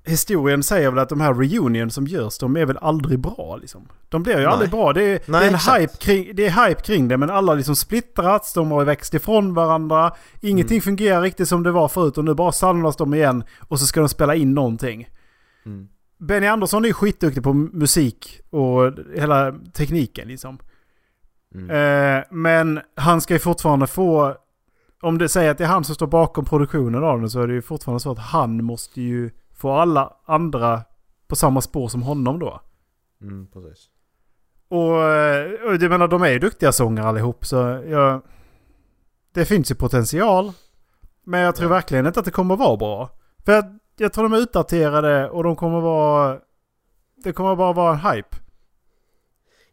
Historien 0.05 0.63
säger 0.63 0.89
väl 0.89 0.99
att 0.99 1.09
de 1.09 1.21
här 1.21 1.33
reunion 1.33 1.91
som 1.91 2.07
görs, 2.07 2.37
de 2.37 2.57
är 2.57 2.65
väl 2.65 2.77
aldrig 2.77 3.19
bra 3.19 3.57
liksom. 3.61 3.87
De 4.09 4.23
blir 4.23 4.33
ju 4.33 4.39
Nej. 4.39 4.47
aldrig 4.47 4.71
bra. 4.71 4.93
Det 4.93 5.03
är, 5.03 5.21
Nej, 5.25 5.39
det, 5.39 5.45
är 5.45 5.49
en 5.49 5.55
exakt. 5.55 5.81
hype 5.81 5.93
kring, 5.97 6.35
det 6.35 6.45
är 6.45 6.67
hype 6.67 6.81
kring 6.81 7.07
det, 7.07 7.17
men 7.17 7.29
alla 7.29 7.51
har 7.51 7.57
liksom 7.57 7.75
splittrats, 7.75 8.53
de 8.53 8.71
har 8.71 8.85
växt 8.85 9.13
ifrån 9.13 9.53
varandra. 9.53 10.11
Ingenting 10.41 10.75
Mm. 10.75 10.81
fungerar 10.81 11.21
riktigt 11.21 11.47
som 11.47 11.63
det 11.63 11.71
var 11.71 11.87
förut 11.87 12.17
och 12.17 12.25
nu 12.25 12.33
bara 12.33 12.51
samlas 12.51 12.95
de 12.95 13.13
igen 13.13 13.43
och 13.67 13.79
så 13.79 13.85
ska 13.85 13.99
de 13.99 14.09
spela 14.09 14.35
in 14.35 14.53
någonting. 14.53 15.09
Mm. 15.65 15.87
Benny 16.19 16.47
Andersson 16.47 16.85
är 16.85 16.93
skitduktig 16.93 17.43
på 17.43 17.53
musik 17.53 18.41
och 18.49 18.91
hela 19.15 19.51
tekniken 19.73 20.27
liksom. 20.27 20.57
Mm. 21.55 21.69
Eh, 21.69 22.23
men 22.31 22.79
han 22.95 23.21
ska 23.21 23.33
ju 23.33 23.39
fortfarande 23.39 23.87
få... 23.87 24.35
Om 25.03 25.17
det 25.17 25.29
säger 25.29 25.51
att 25.51 25.57
det 25.57 25.63
är 25.63 25.67
han 25.67 25.83
som 25.83 25.95
står 25.95 26.07
bakom 26.07 26.45
produktionen 26.45 27.03
av 27.03 27.19
den 27.19 27.29
så 27.29 27.41
är 27.41 27.47
det 27.47 27.53
ju 27.53 27.61
fortfarande 27.61 27.99
så 27.99 28.11
att 28.11 28.19
han 28.19 28.63
måste 28.63 29.01
ju 29.01 29.31
få 29.53 29.71
alla 29.71 30.13
andra 30.25 30.81
på 31.27 31.35
samma 31.35 31.61
spår 31.61 31.87
som 31.87 32.01
honom 32.01 32.39
då. 32.39 32.61
Mm, 33.21 33.47
precis. 33.47 33.89
Och, 34.67 35.03
eh, 35.03 35.51
och 35.67 35.75
jag 35.75 35.89
menar, 35.89 36.07
de 36.07 36.21
är 36.21 36.29
ju 36.29 36.39
duktiga 36.39 36.71
sångare 36.71 37.07
allihop 37.07 37.45
så 37.45 37.55
jag... 37.87 38.21
Det 39.33 39.45
finns 39.45 39.71
ju 39.71 39.75
potential. 39.75 40.51
Men 41.23 41.39
jag 41.39 41.55
tror 41.55 41.69
verkligen 41.69 42.05
inte 42.07 42.19
att 42.19 42.25
det 42.25 42.31
kommer 42.31 42.55
vara 42.55 42.77
bra. 42.77 43.09
För 43.45 43.51
jag, 43.51 43.79
jag 43.97 44.13
tror 44.13 44.23
de 44.23 44.33
är 44.33 44.37
utdaterade 44.37 45.29
och 45.29 45.43
de 45.43 45.55
kommer 45.55 45.81
vara... 45.81 46.39
Det 47.23 47.33
kommer 47.33 47.55
bara 47.55 47.73
vara 47.73 47.93
en 47.93 47.99
hype. 47.99 48.37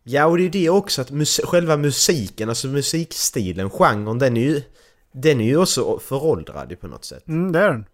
Ja, 0.02 0.26
och 0.26 0.36
det 0.36 0.44
är 0.44 0.50
det 0.50 0.70
också 0.70 1.02
att 1.02 1.10
mus- 1.10 1.46
själva 1.46 1.76
musiken, 1.76 2.48
alltså 2.48 2.68
musikstilen, 2.68 3.70
genren, 3.70 4.18
den 4.18 4.36
är 4.36 4.40
ju... 4.40 4.62
Den 5.12 5.40
är 5.40 5.44
ju 5.44 5.56
också 5.56 5.98
föråldrad 5.98 6.80
på 6.80 6.86
något 6.88 7.04
sätt. 7.04 7.28
Mm, 7.28 7.52
det 7.52 7.58
är 7.58 7.68
den. 7.70 7.84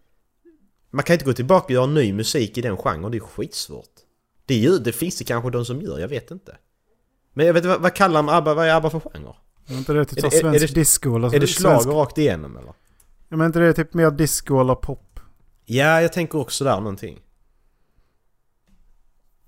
Man 0.90 1.02
kan 1.04 1.14
inte 1.14 1.25
gå 1.25 1.32
tillbaka 1.32 1.64
och 1.64 1.70
göra 1.70 1.87
ny 1.87 2.12
musik 2.12 2.58
i 2.58 2.61
den 2.61 2.76
genren, 2.76 3.11
det 3.11 3.18
är 3.18 3.20
skitsvårt. 3.20 3.90
Det, 4.46 4.54
är 4.54 4.58
ju, 4.58 4.78
det 4.78 4.92
finns 4.92 5.18
det 5.18 5.25
kanske 5.25 5.50
de 5.50 5.64
som 5.64 5.80
gör, 5.82 5.99
jag 5.99 6.08
vet 6.08 6.30
inte. 6.30 6.56
Men 7.32 7.46
jag 7.46 7.54
vet 7.54 7.64
vad, 7.64 7.80
vad 7.80 7.94
kallar 7.94 8.23
man 8.23 8.35
ABBA, 8.35 8.54
vad 8.54 8.66
är 8.68 8.75
ABBA 8.75 8.90
för 8.90 9.00
genre? 9.00 9.35
Är 9.66 9.78
inte 9.78 9.92
det 9.92 10.04
typ 10.04 10.18
Är 10.18 10.23
det- 10.23 10.37
är 10.37 10.40
svensk 10.40 10.61
det- 10.68 10.75
disco 10.80 11.16
eller 11.16 11.35
Är 11.35 11.40
det 11.40 11.46
svensk- 11.46 11.82
slag 11.82 11.94
rakt 11.94 12.18
igenom 12.18 12.56
eller? 12.56 12.73
Ja, 13.28 13.37
men 13.37 13.46
inte 13.46 13.58
det 13.58 13.66
är 13.66 13.73
typ 13.73 13.94
mer 13.94 14.11
disco 14.11 14.61
eller 14.61 14.75
pop? 14.75 15.20
Ja, 15.64 16.00
jag 16.02 16.12
tänker 16.12 16.38
också 16.38 16.64
där 16.64 16.76
någonting. 16.76 17.20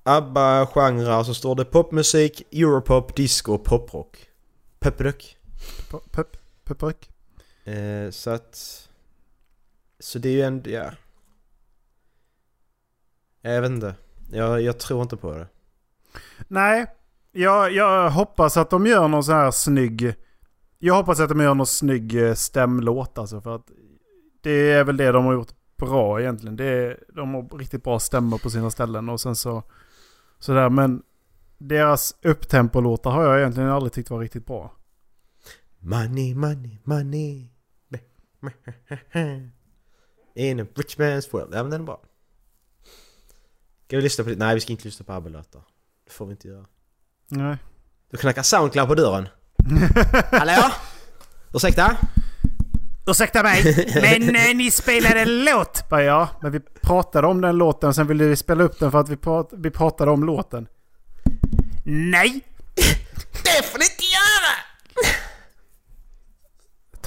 ABBA, 0.03 0.67
genrer, 0.67 1.23
så 1.23 1.35
står 1.35 1.55
det 1.55 1.65
popmusik, 1.65 2.43
europop, 2.53 3.17
disco 3.17 3.53
och 3.55 3.65
poprock. 3.65 4.17
Pepprock. 4.79 5.37
Pop- 5.91 6.13
Pep, 6.13 6.37
peppark? 6.65 7.11
Eh, 7.69 8.11
så 8.11 8.31
att... 8.31 8.89
Så 9.99 10.19
det 10.19 10.29
är 10.29 10.33
ju 10.33 10.43
ändå, 10.43 10.71
ja... 10.71 10.91
Jag 13.41 13.63
vet 13.63 13.71
inte. 13.71 13.95
Jag, 14.31 14.63
jag 14.63 14.79
tror 14.79 15.03
inte 15.03 15.17
på 15.17 15.33
det. 15.33 15.47
Nej, 16.49 16.87
jag, 17.33 17.73
jag 17.73 18.11
hoppas 18.11 18.57
att 18.57 18.71
de 18.71 18.87
gör 18.87 19.09
någon 19.09 19.25
sån 19.25 19.35
här 19.35 19.51
snygg... 19.51 20.15
Jag 20.79 20.95
hoppas 20.95 21.21
att 21.21 21.29
de 21.29 21.41
gör 21.41 21.55
någon 21.55 21.67
snygg 21.67 22.23
eh, 22.23 22.35
stämlåt 22.35 23.19
alltså 23.19 23.41
för 23.41 23.55
att 23.55 23.71
det 24.41 24.71
är 24.73 24.85
väl 24.85 24.97
det 24.97 25.13
de 25.13 25.25
har 25.25 25.33
gjort 25.33 25.53
bra 25.77 26.21
egentligen. 26.21 26.57
Det 26.57 26.65
är, 26.65 27.05
de 27.15 27.35
har 27.35 27.59
riktigt 27.59 27.85
bra 27.85 27.99
stämmor 28.01 28.39
på 28.39 28.51
sina 28.51 28.71
ställen 28.71 29.09
och 29.09 29.21
sen 29.21 29.37
så... 29.37 29.63
Sådär 30.39 30.71
men 30.71 31.03
deras 31.59 32.17
upptempo-låtar 32.23 33.11
har 33.11 33.25
jag 33.25 33.39
egentligen 33.39 33.69
aldrig 33.69 33.93
tyckt 33.93 34.11
var 34.11 34.21
riktigt 34.21 34.47
bra. 34.47 34.73
Money, 35.79 36.35
money, 36.35 36.79
money. 36.85 37.58
In 40.35 40.61
a 40.61 40.67
rich 40.75 40.99
man's 40.99 41.33
world. 41.33 41.55
Ja 41.55 41.63
men 41.63 41.71
den 41.71 41.81
är 41.81 41.85
bra. 41.85 42.01
Ska 43.87 43.97
vi 43.97 44.03
lyssna 44.03 44.25
på 44.25 44.31
det? 44.31 44.37
Nej 44.37 44.55
vi 44.55 44.61
ska 44.61 44.73
inte 44.73 44.85
lyssna 44.85 45.05
på 45.05 45.13
ABBA-låtar. 45.13 45.63
Det 46.05 46.13
får 46.13 46.27
vi 46.27 46.33
inte 46.33 46.49
göra. 46.49 46.67
Nej. 47.29 47.57
Du 48.11 48.17
knackar 48.17 48.43
Soundcloud 48.43 48.89
på 48.89 48.95
dörren. 48.95 49.29
Hallå? 50.33 50.73
Ursäkta? 51.55 51.97
Ursäkta 53.07 53.43
mig, 53.43 53.87
men 53.95 54.37
eh, 54.37 54.55
ni 54.55 54.71
spelade 54.71 55.21
en 55.21 55.45
låt! 55.45 55.89
Bara, 55.89 56.03
ja, 56.03 56.29
men 56.43 56.53
vi 56.53 56.61
pratade 56.61 57.27
om 57.27 57.41
den 57.41 57.57
låten 57.57 57.95
sen 57.95 58.07
ville 58.07 58.25
vi 58.25 58.37
spela 58.37 58.65
upp 58.65 58.79
den 58.79 58.91
för 58.91 59.01
att 59.01 59.09
vi, 59.09 59.17
prat, 59.17 59.51
vi 59.53 59.71
pratade 59.71 60.11
om 60.11 60.25
låten. 60.25 60.69
Nej! 61.85 62.41
Det 63.45 63.65
får 63.65 63.79
ni 63.79 63.85
inte 63.85 64.05
göra! 64.05 64.55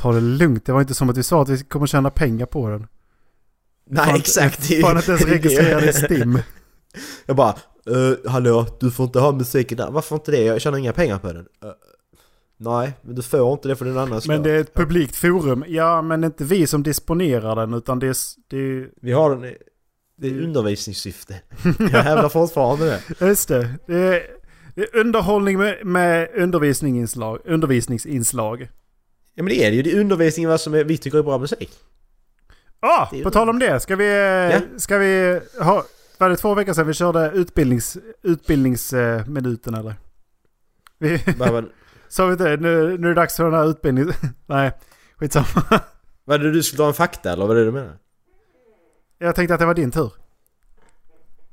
Ta 0.02 0.12
det 0.12 0.22
lugnt, 0.22 0.66
det 0.66 0.72
var 0.72 0.82
inte 0.82 0.94
som 0.94 1.10
att 1.10 1.18
vi 1.18 1.24
sa 1.24 1.42
att 1.42 1.50
vi 1.50 1.58
kommer 1.64 1.88
tjäna 1.88 2.10
pengar 2.10 2.46
på 2.46 2.70
den. 2.70 2.88
Nej 3.90 4.06
Fan, 4.06 4.16
exakt. 4.16 4.66
Fan 4.82 4.98
inte 4.98 5.12
ens 5.12 5.26
det 5.26 5.28
är 5.28 5.28
det. 5.30 5.36
registrerad 5.36 5.84
i 5.84 5.94
Stim. 5.94 6.40
Jag 7.26 7.36
bara 7.36 7.56
uh, 7.90 8.14
Hallå, 8.28 8.66
du 8.80 8.92
får 8.92 9.06
inte 9.06 9.20
ha 9.20 9.32
musiken 9.32 9.78
där. 9.78 9.92
Varför 9.92 10.16
inte 10.16 10.32
det? 10.32 10.42
Jag 10.44 10.62
tjänar 10.62 10.78
inga 10.78 10.94
pengar 10.94 11.18
på 11.20 11.28
den. 11.28 11.46
"Eh, 11.64 11.70
nej, 12.58 12.94
men 13.02 13.16
du 13.16 13.22
får 13.22 13.54
inte 13.54 13.68
det 13.68 13.76
för 13.76 13.86
den 13.86 13.98
annan. 13.98 14.22
Men 14.28 14.44
det 14.44 14.52
är 14.52 14.60
ett 14.60 14.74
publikt 14.74 15.16
forum. 15.16 15.66
Ja, 15.68 16.02
men 16.02 16.22
det 16.22 16.26
är 16.26 16.30
inte 16.30 16.44
vi 16.44 16.68
som 16.68 16.84
disponerar 16.84 17.56
den 17.56 17.74
utan 17.74 18.00
det 18.00 18.08
är... 18.08 18.16
Det 18.50 18.58
är 18.58 18.90
Vi 19.02 19.12
har 19.12 19.30
den 19.36 19.46
i... 19.46 19.58
Det 20.18 20.28
är 20.28 20.42
undervisningssyfte. 20.42 21.42
Jag 21.80 22.04
hävdar 22.04 22.30
fortfarande 22.30 22.86
det. 22.86 23.26
just 23.28 23.48
det. 23.48 23.70
Det 23.88 23.96
är, 23.98 24.22
det 24.76 24.82
är 24.82 25.00
underhållning 25.00 25.58
med, 25.58 25.86
med 25.86 26.30
undervisningsinslag, 26.36 27.40
undervisningsinslag. 27.46 28.70
Ja 29.34 29.44
men 29.44 29.46
det 29.54 29.66
är 29.66 29.72
det 29.72 29.76
ju. 29.78 29.82
Det 29.84 29.92
är 29.92 30.00
undervisning 30.00 30.48
vad 30.48 30.62
som 30.62 30.74
vi 30.74 30.98
tycker 30.98 31.18
är 31.18 31.24
bra 31.24 31.38
musik. 31.38 31.72
Ah, 32.80 33.08
Det 33.12 33.20
är 33.20 33.24
på 33.24 33.32
tal 33.32 33.50
om 33.50 33.60
det. 33.60 33.80
Ska 33.80 33.96
vi... 33.96 34.08
Ja. 34.52 34.80
Ska 34.80 34.98
vi 34.98 35.42
ha... 35.60 35.86
Var 36.18 36.30
det 36.30 36.38
två 36.38 36.54
veckor 36.54 36.74
sedan 36.74 36.88
vi 36.88 36.94
körde 36.94 37.32
utbildnings, 37.34 37.98
utbildningsminuten 38.24 39.74
eller? 39.76 39.96
Vi, 40.98 41.20
sa 42.10 42.26
vi 42.26 42.32
inte 42.32 42.50
det? 42.50 42.58
Nu, 42.58 42.98
nu 42.98 43.08
är 43.08 43.10
det 43.10 43.22
dags 43.22 43.36
för 43.36 43.44
den 43.44 43.54
här 43.54 43.70
utbildningen. 43.70 44.14
Nej, 44.46 44.72
skitsamma. 45.18 45.80
var 46.26 46.38
det 46.38 46.52
du 46.52 46.64
skulle 46.64 46.84
dra 46.84 46.88
en 46.88 46.94
fakta 46.94 47.32
eller 47.32 47.48
vad 47.48 47.58
är 47.58 47.60
det 47.60 47.66
du 47.66 47.72
menar? 47.72 47.98
Jag 49.18 49.36
tänkte 49.36 49.54
att 49.54 49.60
det 49.60 49.66
var 49.66 49.74
din 49.74 49.92
tur. 49.92 50.14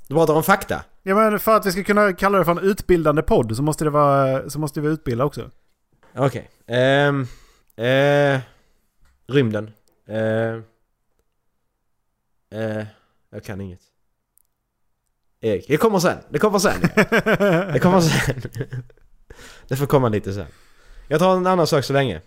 Du 0.09 0.15
bara 0.15 0.27
drar 0.27 0.37
en 0.37 0.43
fakta? 0.43 0.83
Ja 1.03 1.15
men 1.15 1.39
för 1.39 1.57
att 1.57 1.67
vi 1.67 1.73
ska 1.73 1.85
kunna 1.85 2.13
kalla 2.13 2.39
det 2.39 2.45
för 2.45 2.53
en 2.53 2.59
utbildande 2.59 3.23
podd 3.23 3.57
så 3.57 3.63
måste 3.63 3.85
det 3.85 3.91
vara... 3.91 4.51
Så 4.51 4.59
måste 4.59 4.81
vi 4.81 4.89
utbilda 4.89 5.25
också. 5.25 5.51
Okej. 6.17 6.51
Ehm... 6.67 7.27
eh, 7.85 8.41
rymden. 9.27 9.71
Eh, 10.09 10.55
eh, 12.61 12.87
jag 13.31 13.45
kan 13.45 13.61
inget. 13.61 13.81
Erik, 15.41 15.69
det 15.69 15.77
kommer 15.77 15.99
sen. 15.99 16.19
Det 16.31 16.39
kommer 16.39 16.59
sen. 16.59 16.81
Det 17.73 17.81
kommer 17.83 18.01
sen. 18.01 18.43
Det 19.69 19.77
får 19.77 19.87
komma 19.87 20.09
lite 20.09 20.33
sen. 20.33 20.47
Jag 21.09 21.21
tar 21.21 21.37
en 21.37 21.47
annan 21.47 21.67
sak 21.67 21.85
så 21.85 21.93
länge. 21.93 22.21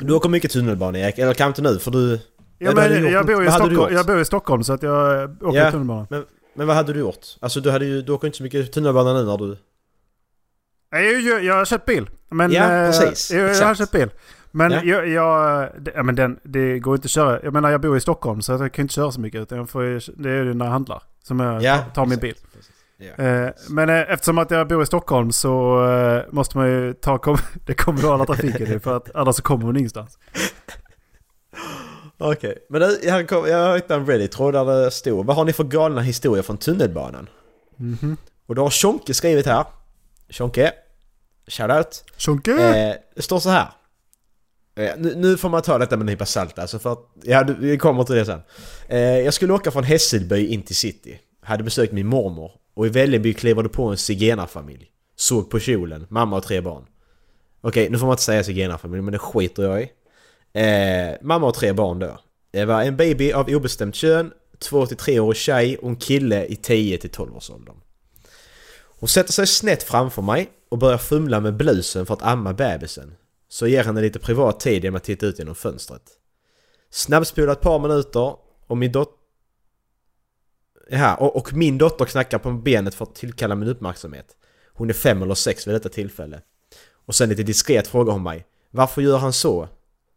Du 0.00 0.14
åker 0.14 0.28
mycket 0.28 0.50
tunnelbana 0.50 0.98
Erik, 0.98 1.18
eller 1.18 1.34
kanske 1.34 1.60
inte 1.62 1.72
nu 1.72 1.78
för 1.78 1.90
du... 1.90 2.20
Ja, 2.58 2.70
du 2.70 2.76
men 2.76 3.02
gjort 3.02 3.12
jag, 3.12 3.26
bor 3.26 3.42
i 3.42 3.46
du 3.46 3.52
Stockholm, 3.52 3.94
jag 3.94 4.06
bor 4.06 4.20
i 4.20 4.24
Stockholm 4.24 4.64
så 4.64 4.72
att 4.72 4.82
jag 4.82 5.30
åker 5.42 5.58
Ja. 5.58 5.70
tunnelbana. 5.70 6.06
Men, 6.10 6.24
men 6.54 6.66
vad 6.66 6.76
hade 6.76 6.92
du 6.92 7.00
gjort? 7.00 7.26
Alltså 7.40 7.60
du 7.60 7.70
hade 7.70 7.84
ju, 7.84 8.02
du 8.02 8.12
åker 8.12 8.26
inte 8.26 8.36
så 8.36 8.42
mycket 8.42 8.72
tunnelbana 8.72 9.12
nu 9.14 9.24
när 9.24 9.38
du... 9.38 9.56
Nej, 10.92 11.12
Jag, 11.12 11.20
jag, 11.20 11.44
jag 11.44 11.54
har 11.54 11.64
köpt 11.64 11.86
bil. 11.86 12.10
Men, 12.28 12.52
Ja, 12.52 12.72
eh, 12.72 12.90
precis. 12.90 13.30
Jag, 13.30 13.40
jag 13.40 13.44
har 13.46 13.50
Exakt. 13.50 13.78
köpt 13.78 13.92
bil. 13.92 14.10
Men, 14.56 14.72
Ja. 14.72 14.80
jag, 14.84 15.08
jag, 15.08 15.68
det, 15.78 15.92
ja, 15.94 16.02
men 16.02 16.14
den, 16.14 16.38
det 16.42 16.78
går 16.78 16.94
inte 16.94 17.06
att 17.06 17.10
köra. 17.10 17.40
Jag 17.42 17.52
menar 17.52 17.70
jag 17.70 17.80
bor 17.80 17.96
i 17.96 18.00
Stockholm 18.00 18.42
så 18.42 18.52
jag 18.52 18.72
kan 18.72 18.82
inte 18.82 18.94
köra 18.94 19.12
så 19.12 19.20
mycket. 19.20 19.40
Utan 19.40 19.58
jag 19.58 19.70
får, 19.70 19.82
det 20.22 20.30
är 20.30 20.44
ju 20.44 20.54
när 20.54 20.64
jag 20.64 20.72
handlar 20.72 21.02
som 21.22 21.40
jag 21.40 21.62
Ja, 21.62 21.76
tar, 21.78 21.90
tar 21.90 22.06
min 22.06 22.18
bil. 22.18 22.34
precis. 22.54 22.70
Ja. 22.98 23.24
Eh, 23.24 23.50
men 23.70 23.88
eh, 23.88 24.00
eftersom 24.12 24.38
att 24.38 24.50
jag 24.50 24.68
bor 24.68 24.82
i 24.82 24.86
Stockholm 24.86 25.32
så 25.32 25.84
eh, 25.90 26.22
måste 26.30 26.56
man 26.58 26.68
ju 26.68 26.94
ta 26.94 27.18
kom, 27.18 27.36
det 27.66 27.74
kommunala 27.74 28.26
trafiken 28.26 28.68
nu, 28.68 28.80
för 28.80 28.96
att 28.96 29.14
annars 29.14 29.36
så 29.36 29.42
kommer 29.42 29.64
man 29.66 29.76
ingenstans. 29.76 30.18
Okej, 32.18 32.66
men 32.68 32.80
du, 32.80 32.98
jag, 33.02 33.28
kom, 33.28 33.46
jag 33.46 33.74
hittade 33.74 34.00
en 34.00 34.06
Reddit-tråd 34.06 34.54
där 34.54 34.64
det 34.84 34.90
stod 34.90 35.26
Vad 35.26 35.36
har 35.36 35.44
ni 35.44 35.52
för 35.52 35.64
galna 35.64 36.00
historier 36.00 36.42
från 36.42 36.56
tunnelbanan? 36.58 37.28
Mhm. 37.76 38.16
Och 38.46 38.54
då 38.54 38.62
har 38.62 38.70
Tjonke 38.70 39.14
skrivit 39.14 39.46
här 39.46 39.64
Tjonke 40.28 40.72
Shoutout 41.48 42.04
Tjonke! 42.16 42.52
Det 43.14 43.22
står 43.22 43.38
så 43.38 43.50
här 43.50 43.68
Eh, 44.76 44.92
nu, 44.98 45.14
nu 45.16 45.36
får 45.36 45.48
man 45.48 45.62
ta 45.62 45.78
detta 45.78 45.96
med 45.96 46.02
en 46.02 46.06
nypa 46.06 46.26
salt 46.26 46.58
alltså 46.58 46.78
för 46.78 46.92
att 46.92 46.98
Ja, 47.22 47.44
vi 47.58 47.78
kommer 47.78 48.04
till 48.04 48.14
det 48.14 48.24
sen 48.24 48.40
eh, 48.88 49.00
Jag 49.00 49.34
skulle 49.34 49.52
åka 49.52 49.70
från 49.70 49.84
Hässelby 49.84 50.46
in 50.46 50.62
till 50.62 50.76
city 50.76 51.18
Hade 51.40 51.64
besökt 51.64 51.92
min 51.92 52.06
mormor 52.06 52.50
Och 52.74 52.86
i 52.86 52.88
Vällingby 52.88 53.34
klev 53.34 53.62
det 53.62 53.68
på 53.68 53.84
en 53.84 53.96
zigenarfamilj 53.96 54.86
Såg 55.16 55.50
på 55.50 55.58
kjolen, 55.58 56.06
mamma 56.08 56.36
och 56.36 56.44
tre 56.44 56.60
barn 56.60 56.84
Okej, 57.60 57.90
nu 57.90 57.98
får 57.98 58.06
man 58.06 58.12
inte 58.12 58.22
säga 58.22 58.44
zigenarfamilj 58.44 59.02
men 59.02 59.12
det 59.12 59.18
skiter 59.18 59.62
jag 59.62 59.82
i 59.82 59.88
Eh, 60.56 61.16
mamma 61.22 61.46
och 61.46 61.54
tre 61.54 61.72
barn 61.72 61.98
då. 61.98 62.18
Det 62.50 62.64
var 62.64 62.82
en 62.82 62.96
baby 62.96 63.32
av 63.32 63.48
obestämt 63.48 63.94
kön, 63.94 64.32
2-3 64.58 65.20
årig 65.20 65.36
tjej 65.36 65.76
och 65.76 65.88
en 65.88 65.96
kille 65.96 66.44
i 66.44 66.54
10-12 66.54 67.36
års 67.36 67.50
åldern. 67.50 67.76
Hon 68.98 69.08
sätter 69.08 69.32
sig 69.32 69.46
snett 69.46 69.82
framför 69.82 70.22
mig 70.22 70.48
och 70.68 70.78
börjar 70.78 70.98
fumla 70.98 71.40
med 71.40 71.56
blusen 71.56 72.06
för 72.06 72.14
att 72.14 72.22
amma 72.22 72.52
bebisen. 72.52 73.14
Så 73.56 73.64
jag 73.64 73.70
ger 73.70 73.84
henne 73.84 74.00
lite 74.00 74.18
privat 74.18 74.60
tid 74.60 74.84
genom 74.84 74.96
att 74.96 75.04
titta 75.04 75.26
ut 75.26 75.38
genom 75.38 75.54
fönstret. 75.54 76.02
Snabbspola 76.90 77.52
ett 77.52 77.60
par 77.60 77.78
minuter 77.78 78.36
och 78.66 78.76
min 78.76 78.92
dotter... 78.92 79.14
Ja, 80.90 81.14
och, 81.14 81.36
och 81.36 81.52
min 81.54 81.78
dotter 81.78 82.04
knackar 82.04 82.38
på 82.38 82.52
benet 82.52 82.94
för 82.94 83.04
att 83.04 83.14
tillkalla 83.14 83.54
min 83.54 83.68
uppmärksamhet. 83.68 84.36
Hon 84.72 84.90
är 84.90 84.94
fem 84.94 85.22
eller 85.22 85.34
sex 85.34 85.66
vid 85.66 85.74
detta 85.74 85.88
tillfälle. 85.88 86.40
Och 87.06 87.14
sen 87.14 87.28
lite 87.28 87.42
diskret 87.42 87.86
frågar 87.86 88.12
hon 88.12 88.22
mig 88.22 88.46
Varför 88.70 89.02
gör 89.02 89.18
han 89.18 89.32
så? 89.32 89.68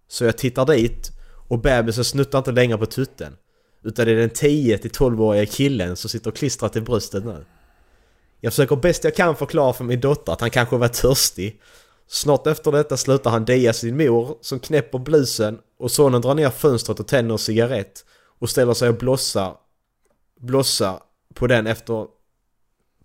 Så 0.08 0.25
jag 0.25 0.38
tittar 0.38 0.65
dit 0.65 1.12
och 1.47 1.60
bebisen 1.60 2.04
snuttar 2.04 2.38
inte 2.38 2.52
längre 2.52 2.78
på 2.78 2.86
tutten. 2.86 3.38
Utan 3.84 4.06
det 4.06 4.12
är 4.12 4.15
den 4.15 4.30
10-12-åriga 4.30 5.45
killen 5.45 5.95
som 5.95 6.10
sitter 6.10 6.32
klistrat 6.32 6.73
till 6.73 6.84
bröstet 6.84 7.25
nu. 7.25 7.45
Jag 8.39 8.54
försöker 8.54 8.75
bäst 8.75 9.04
jag 9.04 9.15
kan 9.15 9.36
förklara 9.36 9.73
för 9.73 9.84
min 9.84 9.99
dotter 9.99 10.34
att 10.34 10.41
han 10.41 10.49
kanske 10.49 10.78
var 10.78 10.88
törstig. 10.88 11.62
Snart 12.12 12.48
efter 12.48 12.72
detta 12.72 12.98
slutar 12.98 13.30
han 13.30 13.45
dia 13.45 13.74
sin 13.74 13.98
mor 13.98 14.38
som 14.41 14.60
knäpper 14.60 15.00
blusen 15.00 15.60
och 15.80 15.91
sonen 15.91 16.22
drar 16.22 16.36
ner 16.36 16.50
fönstret 16.50 17.00
och 17.00 17.08
tänder 17.08 17.34
en 17.34 17.39
cigarett 17.39 18.06
och 18.39 18.50
ställer 18.50 18.74
sig 18.74 18.89
och 18.89 18.98
blossar, 18.98 19.56
blossar 20.39 21.00
på 21.34 21.48
den 21.48 21.67
efter... 21.67 22.08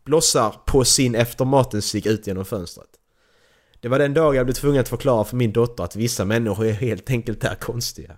Blossar 0.04 0.54
på 0.66 0.84
sin 0.84 1.14
efter 1.14 1.44
maten 1.44 1.82
sig 1.82 2.08
ut 2.08 2.26
genom 2.26 2.44
fönstret. 2.44 2.88
Det 3.80 3.88
var 3.88 3.98
den 3.98 4.14
dag 4.14 4.36
jag 4.36 4.46
blev 4.46 4.54
tvungen 4.54 4.80
att 4.80 4.88
förklara 4.88 5.24
för 5.24 5.36
min 5.36 5.52
dotter 5.52 5.84
att 5.84 5.96
vissa 5.96 6.24
människor 6.24 6.66
är 6.66 6.72
helt 6.72 7.10
enkelt 7.10 7.44
är 7.44 7.54
konstiga. 7.54 8.16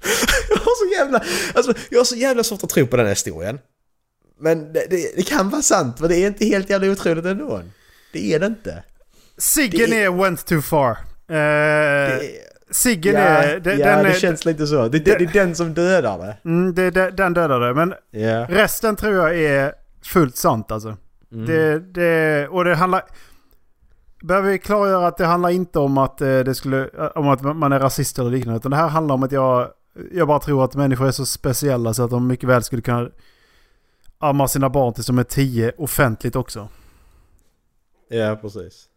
jag 0.48 0.56
har 0.56 0.86
så 0.86 0.94
jävla... 0.94 1.24
Alltså, 1.54 1.74
jag 1.90 1.98
har 1.98 2.04
så 2.04 2.16
jävla 2.16 2.44
svårt 2.44 2.64
att 2.64 2.70
tro 2.70 2.86
på 2.86 2.96
den 2.96 3.06
här 3.06 3.12
historien. 3.12 3.58
Men 4.40 4.72
det, 4.72 4.86
det, 4.90 5.16
det 5.16 5.22
kan 5.22 5.50
vara 5.50 5.62
sant, 5.62 6.00
men 6.00 6.08
det 6.08 6.16
är 6.16 6.26
inte 6.26 6.44
helt 6.44 6.70
jävla 6.70 6.92
otroligt 6.92 7.24
ändå. 7.24 7.62
Det 8.12 8.34
är 8.34 8.40
det 8.40 8.46
inte. 8.46 8.82
Siggen 9.38 9.90
Det 9.90 10.04
är 10.04 10.10
went 10.10 10.46
too 10.46 10.62
far. 10.62 10.98
Det 11.26 11.36
är, 11.36 12.20
Siggen 12.70 13.14
ja, 13.14 13.20
är... 13.20 13.60
Den, 13.60 13.78
ja 13.78 13.86
den 13.86 14.04
det 14.04 14.10
är 14.10 14.14
känns 14.18 14.44
lite 14.44 14.66
så. 14.66 14.88
Det, 14.88 14.98
det, 14.98 15.18
det 15.18 15.24
är 15.24 15.32
den 15.32 15.54
som 15.54 15.74
dödar 15.74 16.18
det. 16.18 16.36
mm, 16.44 16.74
det, 16.74 16.90
det, 16.90 17.10
den 17.10 17.34
dödade. 17.34 17.74
Men 17.74 17.94
Ja. 18.10 18.46
resten 18.48 18.96
tror 18.96 19.14
jag 19.14 19.38
är 19.38 19.72
fullt 20.02 20.36
sant 20.36 20.70
alltså. 20.70 20.96
Mm. 21.32 21.46
Det, 21.46 21.78
det, 21.78 22.48
och 22.48 22.64
det 22.64 22.74
handlar... 22.74 23.02
Behöver 24.22 24.50
vi 24.50 24.58
klargöra 24.58 25.06
att 25.06 25.16
det 25.16 25.26
handlar 25.26 25.50
inte 25.50 25.78
om 25.78 25.98
att 25.98 26.20
eh, 26.20 26.38
det 26.38 26.54
skulle... 26.54 26.88
Om 27.14 27.28
att 27.28 27.42
man 27.42 27.72
är 27.72 27.78
rasist 27.80 28.18
eller 28.18 28.30
liknande. 28.30 28.58
Utan 28.58 28.70
det 28.70 28.76
här 28.76 28.88
handlar 28.88 29.14
om 29.14 29.22
att 29.22 29.32
jag... 29.32 29.68
Jag 30.12 30.28
bara 30.28 30.38
tror 30.38 30.64
att 30.64 30.74
människor 30.74 31.06
är 31.06 31.10
så 31.10 31.26
speciella 31.26 31.94
så 31.94 32.04
att 32.04 32.10
de 32.10 32.26
mycket 32.26 32.48
väl 32.48 32.62
skulle 32.62 32.82
kunna 32.82 33.08
amma 34.20 34.48
sina 34.48 34.68
barn 34.70 34.94
till 34.94 35.04
som 35.04 35.18
är 35.18 35.24
tio 35.24 35.72
offentligt 35.78 36.36
också. 36.36 36.68
Ja, 38.08 38.36
precis. 38.42 38.88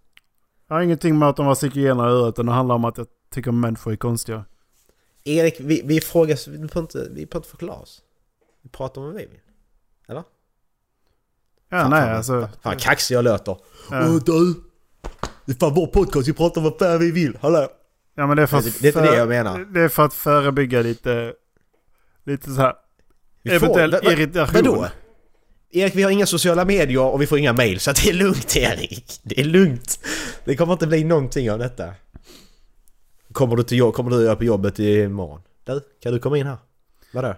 Jag 0.68 0.76
har 0.76 0.82
ingenting 0.82 1.20
med 1.20 1.30
att 1.30 1.36
de 1.36 1.46
har 1.46 1.56
zigenare 1.56 2.10
i 2.10 2.14
örat 2.14 2.34
utan 2.34 2.46
det 2.46 2.52
handlar 2.52 2.76
om 2.76 2.86
att 2.86 2.98
jag 2.98 3.08
tycker 3.34 3.52
människor 3.52 3.92
är 3.92 3.96
konstiga. 3.96 4.46
Erik, 5.24 5.56
vi, 5.60 5.82
vi 5.86 6.02
frågar... 6.02 6.50
Vi 6.58 6.68
får 6.68 6.82
inte, 6.82 7.08
vi 7.12 7.28
får 7.32 7.40
inte 7.40 7.50
förklara 7.50 7.78
oss. 7.78 8.02
Vi 8.62 8.70
pratar 8.70 9.02
om 9.02 9.08
vad 9.08 9.16
vi 9.16 9.26
vill. 9.26 9.40
Eller? 10.08 10.24
Ja, 11.70 11.82
Fan, 11.82 11.90
nej 11.92 12.02
fan, 12.02 12.16
alltså. 12.16 12.50
Fan 12.62 12.78
kaxig 12.78 13.16
jag 13.16 13.24
låter. 13.26 13.58
Ja. 13.92 14.08
Åh 14.10 14.16
du! 14.26 14.54
Det 15.46 15.52
är 15.52 15.56
fan 15.60 15.74
vår 15.74 15.88
podcast, 15.88 16.28
vi 16.28 16.34
pratar 16.34 16.62
om 16.62 16.64
vad 16.66 16.78
fan 16.80 17.00
vi 17.00 17.12
vill. 17.12 17.38
Hallå! 17.42 17.68
Ja 18.16 18.28
men 18.28 18.38
det 18.38 18.44
är 18.44 18.48
för 18.48 18.62
Det- 18.62 18.68
att... 18.70 18.80
det 18.82 18.88
är 18.88 18.90
inte 18.90 19.00
för- 19.00 19.12
det 19.12 19.18
jag 19.18 19.28
menar. 19.30 19.60
Det 19.60 19.82
är 19.82 19.90
för 19.90 20.06
att 20.06 20.14
förebygga 20.14 20.82
lite... 20.82 21.34
Lite 22.24 22.50
så 22.52 22.62
här... 22.62 22.74
Eventuell 23.44 23.94
irritation. 23.94 24.54
Vadå? 24.66 24.88
Erik, 25.76 25.96
vi 25.96 26.04
har 26.04 26.12
inga 26.12 26.26
sociala 26.26 26.66
medier 26.66 27.00
och 27.00 27.22
vi 27.22 27.28
får 27.28 27.38
inga 27.38 27.54
mail, 27.54 27.80
så 27.80 27.92
det 27.92 28.10
är 28.10 28.14
lugnt 28.14 28.56
Erik. 28.56 29.20
Det 29.24 29.40
är 29.40 29.44
lugnt. 29.44 30.00
Det 30.46 30.56
kommer 30.56 30.74
inte 30.74 30.88
bli 30.88 31.04
någonting 31.04 31.52
av 31.52 31.60
detta. 31.60 31.94
Kommer 33.32 33.56
du 33.56 33.64
till 33.64 33.92
kommer 33.92 34.12
du 34.12 34.24
göra 34.24 34.36
på 34.36 34.44
jobbet 34.44 34.80
imorgon? 34.80 35.42
Du, 35.64 35.82
kan 36.02 36.14
du 36.14 36.20
komma 36.20 36.38
in 36.38 36.48
här? 36.48 36.58
Vadå? 37.14 37.28
Eh, 37.28 37.36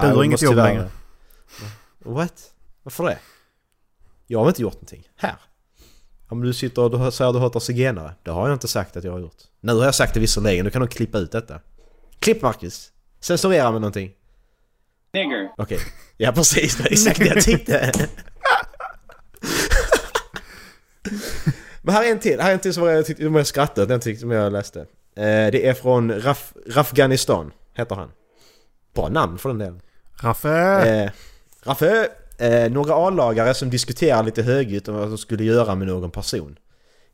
du 0.00 0.16
har 0.16 0.24
inget 0.24 0.42
jobb 0.42 0.56
längre. 0.56 0.90
What? 1.98 2.52
Varför 2.82 3.04
det? 3.04 3.18
Jag 4.26 4.38
har 4.38 4.48
inte 4.48 4.62
gjort 4.62 4.74
någonting. 4.74 5.08
Här. 5.16 5.36
Om 6.28 6.42
du 6.42 6.52
sitter 6.52 6.82
och 6.82 6.90
du 6.90 7.10
säger 7.10 7.28
att 7.28 7.34
du 7.34 7.40
hatar 7.40 7.60
zigenare. 7.60 8.14
Det 8.22 8.30
har 8.30 8.48
jag 8.48 8.54
inte 8.54 8.68
sagt 8.68 8.96
att 8.96 9.04
jag 9.04 9.12
har 9.12 9.20
gjort. 9.20 9.42
Nu 9.60 9.72
har 9.72 9.84
jag 9.84 9.94
sagt 9.94 10.14
det 10.14 10.20
visserligen, 10.20 10.64
du 10.64 10.70
kan 10.70 10.80
nog 10.80 10.90
klippa 10.90 11.18
ut 11.18 11.32
detta. 11.32 11.60
Klipp 12.18 12.42
Marcus! 12.42 12.92
Censurera 13.20 13.72
med 13.72 13.80
någonting. 13.80 14.12
Nigger. 15.14 15.48
Okej. 15.56 15.78
Ja 16.16 16.32
precis, 16.32 16.76
det 16.76 16.82
var 16.82 16.90
exakt 16.92 17.18
det 17.18 17.26
jag 17.26 17.42
tyckte. 17.44 17.92
Men 21.82 21.94
här 21.94 22.04
är 22.04 22.10
en 22.12 22.18
till, 22.18 22.40
här 22.40 22.48
är 22.50 22.54
en 22.54 22.58
till 22.60 22.74
som 22.74 22.86
jag 22.86 23.06
tyckte, 23.06 23.22
som 23.22 23.34
jag 23.34 23.46
skrattade, 23.46 23.86
den 23.86 24.00
tyckte 24.00 24.20
som 24.20 24.30
jag 24.30 24.52
läste. 24.52 24.80
Eh, 24.80 24.86
det 25.52 25.66
är 25.68 25.74
från 25.74 26.20
Raf, 26.20 26.52
Rafghanistan, 26.66 27.52
heter 27.74 27.94
han. 27.94 28.10
Bra 28.94 29.08
namn 29.08 29.38
för 29.38 29.48
den 29.48 29.58
delen. 29.58 29.80
Raffe! 30.22 30.50
Eh, 30.50 31.10
Raffe! 31.62 32.08
Eh, 32.38 32.70
några 32.72 32.94
A-lagare 32.94 33.54
som 33.54 33.70
diskuterar 33.70 34.22
lite 34.22 34.42
högljutt 34.42 34.88
om 34.88 34.94
vad 34.94 35.08
de 35.08 35.18
skulle 35.18 35.44
göra 35.44 35.74
med 35.74 35.86
någon 35.88 36.10
person. 36.10 36.58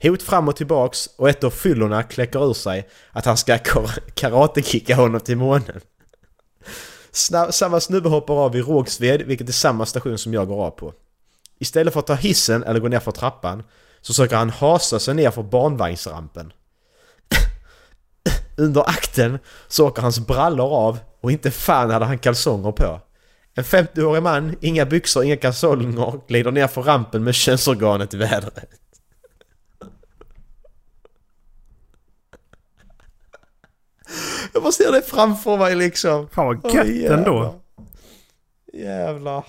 Hot 0.03 0.23
fram 0.23 0.49
och 0.49 0.57
tillbaks 0.57 1.07
och 1.17 1.29
ett 1.29 1.45
av 1.45 1.51
fyllorna 1.51 2.03
kläcker 2.03 2.51
ur 2.51 2.55
sig 2.55 2.89
att 3.11 3.25
han 3.25 3.37
ska 3.37 3.59
kar- 3.59 4.01
karatekicka 4.15 4.95
honom 4.95 5.21
till 5.21 5.37
månen. 5.37 5.81
Samma 7.51 7.81
snubbe 7.81 8.09
hoppar 8.09 8.35
av 8.35 8.57
i 8.57 8.61
Rågsved, 8.63 9.23
vilket 9.23 9.49
är 9.49 9.53
samma 9.53 9.87
station 9.87 10.19
som 10.19 10.35
jag 10.35 10.49
går 10.49 10.65
av 10.65 10.71
på. 10.71 10.93
Istället 11.59 11.93
för 11.93 12.01
att 12.01 12.07
ta 12.07 12.15
hissen 12.15 12.65
eller 12.65 12.81
gå 12.81 12.89
ner 12.89 13.01
för 13.01 13.13
trappan 13.13 13.63
så 14.01 14.15
söker 14.15 14.37
han 14.37 14.51
hasa 14.51 14.99
sig 14.99 15.15
ner 15.15 15.31
för 15.31 15.43
barnvagnsrampen. 15.43 16.53
Under 18.57 18.89
akten 18.89 19.39
så 19.69 19.87
åker 19.87 20.03
hans 20.03 20.19
brallor 20.19 20.73
av 20.73 20.99
och 21.21 21.33
inte 21.33 21.51
fan 21.51 21.91
hade 21.91 22.05
han 22.05 22.19
kalsonger 22.19 22.73
på. 22.73 23.01
En 23.55 23.65
50-årig 23.65 24.23
man, 24.23 24.57
inga 24.61 24.87
byxor, 24.87 25.25
inga 25.25 25.37
kalsonger, 25.37 26.21
glider 26.29 26.51
ner 26.51 26.67
för 26.67 26.83
rampen 26.83 27.25
med 27.25 27.35
könsorganet 27.35 28.15
i 28.15 28.17
vädret. 28.17 28.65
Jag 34.53 34.63
bara 34.63 34.73
ser 34.73 34.93
det 34.93 35.03
framför 35.03 35.57
mig 35.57 35.75
liksom. 35.75 36.29
Fan 36.29 36.47
vad 36.47 36.75
gött 36.75 36.87
jävlar. 36.89 37.19
ändå. 37.19 37.61
Jävlar. 38.73 39.45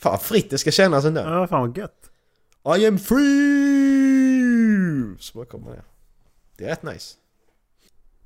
Fan 0.00 0.18
fritt 0.18 0.50
det 0.50 0.58
ska 0.58 0.70
kännas 0.70 1.04
ändå. 1.04 1.20
Ja, 1.20 1.46
fan 1.46 1.60
vad 1.60 1.78
gött. 1.78 2.10
I 2.78 2.86
am 2.86 2.98
free! 2.98 5.16
Så 5.18 5.38
bara 5.38 5.46
kommer 5.46 5.70
det. 5.70 5.82
Det 6.56 6.64
är 6.64 6.68
rätt 6.68 6.82
nice. 6.82 7.16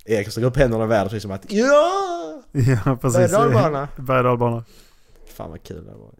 Erik 0.04 0.30
sträcker 0.30 0.46
upp 0.46 0.56
händerna 0.56 0.84
i 0.84 0.86
vädret 0.86 1.12
liksom 1.12 1.30
att 1.30 1.52
ja! 1.52 2.42
Ja, 2.52 2.96
precis. 3.00 3.16
Berg 3.18 3.24
och 3.24 3.30
dalbana. 3.52 3.88
Berg 3.96 4.18
och 4.18 4.24
dalbana. 4.24 4.64
Fan 5.26 5.50
vad 5.50 5.62
kul 5.62 5.84
det 5.84 5.90
har 5.90 5.98
varit. 5.98 6.18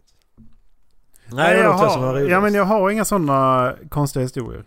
Nej, 1.27 1.57
jag 1.57 1.91
som 1.91 2.03
har, 2.03 2.19
ja, 2.19 2.41
men 2.41 2.53
jag 2.53 2.65
har 2.65 2.89
inga 2.89 3.05
sådana 3.05 3.73
konstiga 3.89 4.23
historier. 4.23 4.63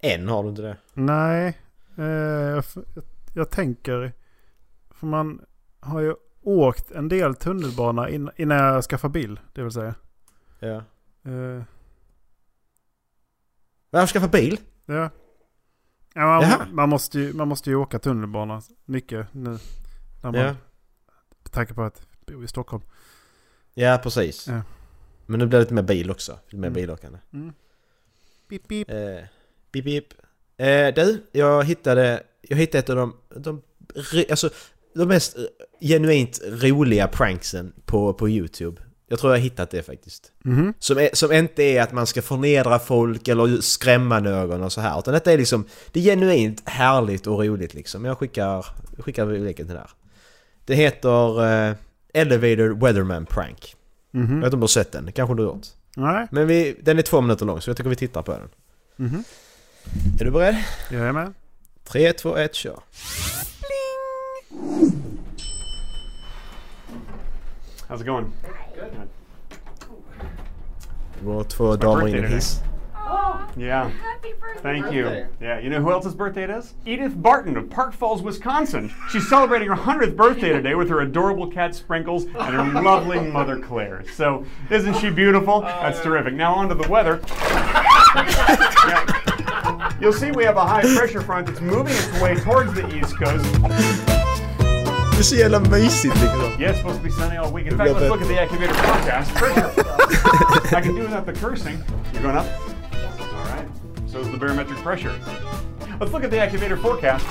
Än 0.00 0.28
har 0.28 0.42
du 0.42 0.48
inte 0.48 0.62
det? 0.62 0.76
Nej. 0.94 1.58
Eh, 1.98 2.04
jag, 2.04 2.64
jag 3.34 3.50
tänker... 3.50 4.12
För 5.02 5.06
man 5.06 5.40
har 5.80 6.00
ju 6.00 6.14
åkt 6.42 6.90
en 6.90 7.08
del 7.08 7.34
tunnelbana 7.34 8.08
in, 8.08 8.30
innan 8.36 8.58
jag 8.58 8.84
skaffade 8.84 9.12
bil. 9.12 9.40
Det 9.52 9.62
vill 9.62 9.72
säga. 9.72 9.94
Ja. 10.58 10.76
Eh, 11.30 11.62
Varför 13.90 14.06
skaffa 14.12 14.28
bil? 14.28 14.60
ja. 14.86 15.10
Ja, 16.14 16.26
man, 16.26 16.42
Jaha. 16.42 16.66
man, 16.72 16.88
måste 16.88 17.18
ju, 17.20 17.32
man 17.32 17.48
måste 17.48 17.70
ju 17.70 17.76
åka 17.76 17.98
tunnelbana 17.98 18.62
mycket 18.84 19.34
nu. 19.34 19.50
När 20.22 20.30
man, 20.30 20.34
Ja. 20.34 20.44
Med 21.42 21.52
tanke 21.52 21.74
på 21.74 21.82
att 21.82 22.06
jag 22.26 22.34
bor 22.36 22.44
i 22.44 22.48
Stockholm. 22.48 22.82
Ja, 23.74 24.00
precis. 24.02 24.48
Ja. 24.48 24.62
Men 25.26 25.38
nu 25.38 25.46
blir 25.46 25.58
det 25.58 25.62
lite 25.64 25.74
mer 25.74 25.82
bil 25.82 26.10
också. 26.10 26.38
Lite 26.46 26.56
mer 26.56 26.68
Mm. 26.68 26.72
bilåkande. 26.74 27.18
Pip, 28.48 28.68
pip. 28.68 28.90
Eh, 28.90 29.24
bip, 29.72 29.84
bip. 29.84 30.14
Eh, 30.56 30.94
du, 30.94 31.26
jag 31.32 31.64
hittade, 31.64 32.22
jag 32.40 32.56
hittade 32.56 32.78
ett 32.78 32.90
av 32.90 32.96
de, 32.96 33.16
de, 33.40 33.62
alltså, 34.30 34.50
de 34.94 35.08
mest 35.08 35.36
eh, 35.36 35.42
genuint 35.80 36.40
roliga 36.44 37.08
pranksen 37.08 37.72
på, 37.84 38.12
på 38.14 38.28
YouTube. 38.28 38.82
Jag 39.08 39.18
tror 39.18 39.32
jag 39.32 39.38
har 39.38 39.42
hittat 39.42 39.70
det 39.70 39.82
faktiskt. 39.82 40.32
Mhm. 40.44 40.74
Som, 40.78 40.98
är, 40.98 41.10
som 41.12 41.32
inte 41.32 41.62
är 41.62 41.82
att 41.82 41.92
man 41.92 42.06
ska 42.06 42.22
förnedra 42.22 42.78
folk 42.78 43.28
eller 43.28 43.60
skrämma 43.60 44.20
någon 44.20 44.62
och 44.62 44.72
så 44.72 44.80
här. 44.80 44.98
Utan 44.98 45.14
detta 45.14 45.32
är 45.32 45.38
liksom, 45.38 45.64
det 45.92 46.00
är 46.00 46.04
genuint 46.04 46.62
härligt 46.64 47.26
och 47.26 47.38
roligt 47.44 47.74
liksom. 47.74 48.04
Jag 48.04 48.18
skickar, 48.18 48.66
jag 48.96 49.04
skickar 49.04 49.26
länken 49.26 49.66
till 49.66 49.74
det 49.74 49.80
här. 49.80 49.90
Det 50.64 50.74
heter 50.74 51.44
eh, 51.68 51.74
Elevator 52.14 52.80
Weatherman 52.80 53.26
Prank. 53.26 53.74
Mhm. 54.10 54.24
Jag 54.34 54.36
vet 54.36 54.44
inte 54.44 54.54
om 54.54 54.60
du 54.60 54.64
har 54.64 54.68
sett 54.68 54.92
den, 54.92 55.12
kanske 55.12 55.34
du 55.34 55.42
har 55.44 55.54
gjort. 55.54 55.66
Nej. 55.96 56.26
Men 56.30 56.46
vi, 56.46 56.76
den 56.82 56.98
är 56.98 57.02
två 57.02 57.20
minuter 57.20 57.46
lång 57.46 57.60
så 57.60 57.70
jag 57.70 57.76
tycker 57.76 57.90
vi 57.90 57.96
tittar 57.96 58.22
på 58.22 58.32
den. 58.32 58.48
Mhm. 58.96 59.24
Är 60.20 60.24
du 60.24 60.30
beredd? 60.30 60.56
Jag 60.90 61.00
är 61.00 61.12
med. 61.12 61.34
3, 61.84 62.12
2, 62.12 62.36
1, 62.36 62.54
kör. 62.54 62.80
How's 67.88 68.00
it 68.00 68.04
going? 68.04 68.32
Det 71.18 71.24
går 71.24 71.44
två 71.44 71.76
damer 71.76 72.08
in 72.08 72.14
i 72.14 72.18
en 72.18 72.24
hiss. 72.24 72.62
Yeah. 73.56 73.90
Thank 74.62 74.92
you. 74.92 75.26
Yeah, 75.40 75.58
you 75.58 75.68
know 75.68 75.80
who 75.80 75.90
else's 75.90 76.14
birthday 76.14 76.44
it 76.44 76.50
is? 76.50 76.74
Edith 76.86 77.20
Barton 77.20 77.56
of 77.56 77.68
Park 77.68 77.92
Falls, 77.92 78.22
Wisconsin. 78.22 78.90
She's 79.10 79.28
celebrating 79.28 79.68
her 79.68 79.76
100th 79.76 80.16
birthday 80.16 80.50
today 80.50 80.74
with 80.74 80.88
her 80.88 81.00
adorable 81.00 81.46
cat 81.48 81.74
Sprinkles 81.74 82.24
and 82.24 82.54
her 82.54 82.82
lovely 82.82 83.20
mother 83.20 83.58
Claire. 83.58 84.04
So, 84.14 84.46
isn't 84.70 84.94
she 84.96 85.10
beautiful? 85.10 85.60
That's 85.60 86.00
oh, 86.00 86.04
terrific. 86.04 86.34
Now, 86.34 86.54
on 86.54 86.68
to 86.68 86.74
the 86.74 86.88
weather. 86.88 87.20
Yeah. 88.14 89.18
You'll 90.00 90.12
see 90.12 90.30
we 90.30 90.44
have 90.44 90.56
a 90.56 90.66
high 90.66 90.82
pressure 90.96 91.20
front 91.20 91.46
that's 91.46 91.60
moving 91.60 91.94
its 91.94 92.20
way 92.20 92.34
towards 92.36 92.72
the 92.74 92.88
east 92.96 93.16
coast. 93.18 94.21
Är 95.22 95.24
så 95.24 95.36
jävla 95.36 95.60
mysigt 95.60 96.20
liksom. 96.22 96.40
Yeah, 96.58 96.72
it's 96.72 96.76
supposed 96.76 96.96
to 96.96 97.04
be 97.04 97.10
sunny 97.10 97.36
all 97.36 97.52
week. 97.52 97.66
In 97.66 97.78
fact, 97.78 97.90
let's 97.90 98.08
look 98.08 98.22
at 98.22 98.28
the 98.28 98.38
Activator 98.38 98.74
podcast. 98.74 99.30
I 100.78 100.80
can 100.82 100.94
do 100.96 101.02
without 101.02 101.26
the 101.26 101.32
cursing. 101.32 101.78
You're 102.12 102.22
going 102.22 102.36
up? 102.36 102.71
So 104.12 104.20
is 104.20 104.30
the 104.30 104.36
barometric 104.36 104.76
pressure. 104.80 105.18
Let's 105.98 106.12
look 106.12 106.22
at 106.22 106.30
the 106.30 106.36
Activator 106.36 106.78
forecast. 106.78 107.24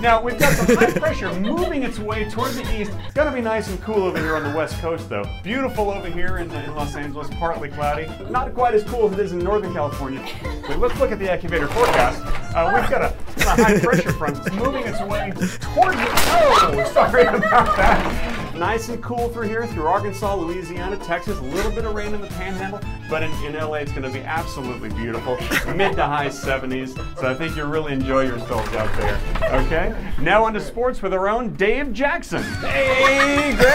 Now, 0.00 0.20
we've 0.20 0.36
got 0.36 0.52
some 0.54 0.74
high 0.74 0.90
pressure 0.90 1.32
moving 1.32 1.84
its 1.84 2.00
way 2.00 2.28
toward 2.28 2.54
the 2.54 2.62
east. 2.76 2.90
It's 3.04 3.14
to 3.14 3.30
be 3.30 3.40
nice 3.40 3.68
and 3.68 3.80
cool 3.82 4.02
over 4.02 4.18
here 4.18 4.34
on 4.34 4.42
the 4.42 4.50
west 4.56 4.80
coast, 4.80 5.08
though. 5.08 5.24
Beautiful 5.44 5.90
over 5.92 6.08
here 6.08 6.38
in, 6.38 6.50
in 6.50 6.74
Los 6.74 6.96
Angeles, 6.96 7.28
partly 7.34 7.68
cloudy. 7.68 8.08
Not 8.28 8.52
quite 8.52 8.74
as 8.74 8.82
cool 8.82 9.06
as 9.06 9.12
it 9.12 9.20
is 9.20 9.30
in 9.30 9.38
Northern 9.38 9.72
California. 9.72 10.26
But 10.66 10.80
let's 10.80 10.98
look 10.98 11.12
at 11.12 11.20
the 11.20 11.26
Activator 11.26 11.68
forecast. 11.68 12.20
Uh, 12.52 12.72
we've 12.74 12.90
got 12.90 13.02
a, 13.02 13.14
a 13.48 13.62
high 13.62 13.78
pressure 13.78 14.12
front 14.14 14.42
that's 14.42 14.56
moving 14.56 14.82
its 14.84 15.00
way 15.02 15.30
toward 15.30 15.94
the. 15.94 16.08
Oh, 16.10 16.90
sorry 16.92 17.22
about 17.22 17.76
that. 17.76 18.51
Nice 18.54 18.90
and 18.90 19.02
cool 19.02 19.28
through 19.30 19.48
here, 19.48 19.66
through 19.66 19.86
Arkansas, 19.86 20.34
Louisiana, 20.34 20.96
Texas. 20.98 21.38
A 21.38 21.42
little 21.42 21.70
bit 21.70 21.86
of 21.86 21.94
rain 21.94 22.14
in 22.14 22.20
the 22.20 22.26
panhandle, 22.28 22.80
but 23.08 23.22
in, 23.22 23.30
in 23.44 23.54
LA 23.54 23.76
it's 23.76 23.92
going 23.92 24.02
to 24.02 24.10
be 24.10 24.20
absolutely 24.20 24.90
beautiful. 24.90 25.36
Mid 25.74 25.96
to 25.96 26.04
high 26.04 26.28
70s. 26.28 26.94
So 27.18 27.30
I 27.30 27.34
think 27.34 27.56
you'll 27.56 27.68
really 27.68 27.94
enjoy 27.94 28.26
yourselves 28.26 28.70
out 28.74 28.94
there. 28.98 29.18
Okay? 29.64 29.94
Now 30.20 30.44
on 30.44 30.52
to 30.52 30.60
sports 30.60 31.00
with 31.00 31.14
our 31.14 31.28
own 31.28 31.54
Dave 31.54 31.92
Jackson. 31.94 32.42
Hey, 32.42 33.56
Greg! 33.56 33.74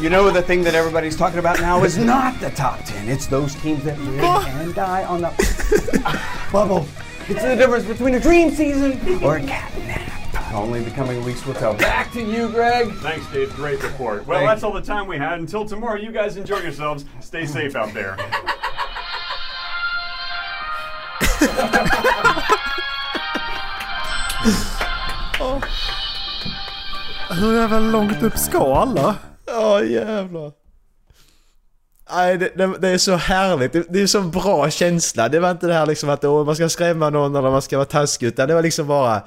you 0.02 0.10
know 0.10 0.30
the 0.30 0.42
thing 0.42 0.62
that 0.64 0.74
everybody's 0.74 1.16
talking 1.16 1.38
about 1.38 1.58
now 1.60 1.82
is 1.84 1.96
not 1.96 2.38
the 2.40 2.50
top 2.50 2.84
10. 2.84 3.08
It's 3.08 3.26
those 3.26 3.54
teams 3.56 3.82
that 3.84 3.98
live 4.00 4.20
oh. 4.22 4.46
and 4.60 4.74
die 4.74 5.04
on 5.04 5.22
the 5.22 5.30
bubble. 6.52 6.86
It's 7.28 7.42
the 7.42 7.54
difference 7.54 7.86
between 7.86 8.14
a 8.14 8.20
dream 8.20 8.50
season 8.50 9.22
or 9.22 9.36
a 9.36 9.42
cat 9.44 9.72
nap. 9.78 9.89
Only 10.52 10.80
the 10.80 10.90
coming 10.90 11.24
weeks 11.24 11.46
will 11.46 11.54
tell. 11.54 11.74
Back 11.74 12.12
to 12.12 12.20
you, 12.20 12.48
Greg. 12.48 12.92
Thanks, 12.96 13.26
Dave. 13.32 13.54
Great 13.54 13.82
report. 13.82 14.26
Well, 14.26 14.44
that's 14.44 14.62
all 14.62 14.72
the 14.72 14.82
time 14.82 15.06
we 15.06 15.16
had. 15.16 15.38
Until 15.38 15.64
tomorrow, 15.64 15.96
you 15.96 16.12
guys 16.12 16.36
enjoy 16.36 16.58
yourselves. 16.60 17.04
Stay 17.20 17.46
safe 17.46 17.76
out 17.76 17.92
there. 17.94 18.16
Hur 27.30 27.60
jävla 27.60 27.78
långt 27.80 28.22
upp 28.22 28.38
ska 28.38 28.74
alla? 28.74 29.14
Ja 29.46 29.84
jävlar. 29.84 30.52
Nej, 32.12 32.38
det, 32.38 32.52
det, 32.56 32.78
det 32.78 32.88
är 32.88 32.98
så 32.98 33.16
härligt. 33.16 33.72
Det, 33.72 33.84
det 33.88 34.02
är 34.02 34.06
så 34.06 34.20
bra 34.20 34.70
känsla. 34.70 35.28
Det 35.28 35.40
var 35.40 35.50
inte 35.50 35.66
det 35.66 35.74
här 35.74 35.86
liksom 35.86 36.10
att 36.10 36.24
åh, 36.24 36.46
man 36.46 36.56
ska 36.56 36.68
skrämma 36.68 37.10
någon 37.10 37.36
eller 37.36 37.50
man 37.50 37.62
ska 37.62 37.76
vara 37.76 37.86
taskig. 37.86 38.26
Utan 38.26 38.48
det 38.48 38.54
var 38.54 38.62
liksom 38.62 38.86
bara 38.86 39.22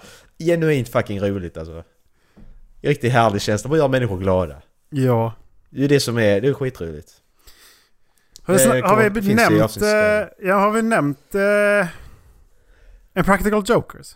genuint 0.45 0.89
fucking 0.89 1.19
roligt 1.19 1.57
alltså. 1.57 1.83
Riktigt 2.81 3.11
härlig 3.13 3.41
känsla. 3.41 3.69
Man 3.69 3.77
gör 3.79 3.87
människor 3.87 4.17
glada. 4.17 4.61
Ja. 4.89 5.33
Det 5.69 5.83
är 5.83 5.89
det 5.89 5.99
som 5.99 6.17
är, 6.17 6.41
det 6.41 6.47
är 6.47 6.53
skitroligt. 6.53 7.09
Har, 8.43 8.53
vi, 8.53 8.63
Det 8.63 8.69
har 8.69 8.81
kommer- 8.81 9.09
vi 9.09 9.33
nämnt... 9.35 9.77
Eh, 9.81 10.47
ja, 10.47 10.55
har 10.59 10.71
vi 10.71 10.81
nämnt... 10.81 11.35
Eh, 11.35 11.87
en 13.13 13.23
Practical 13.23 13.63
Jokers? 13.67 14.15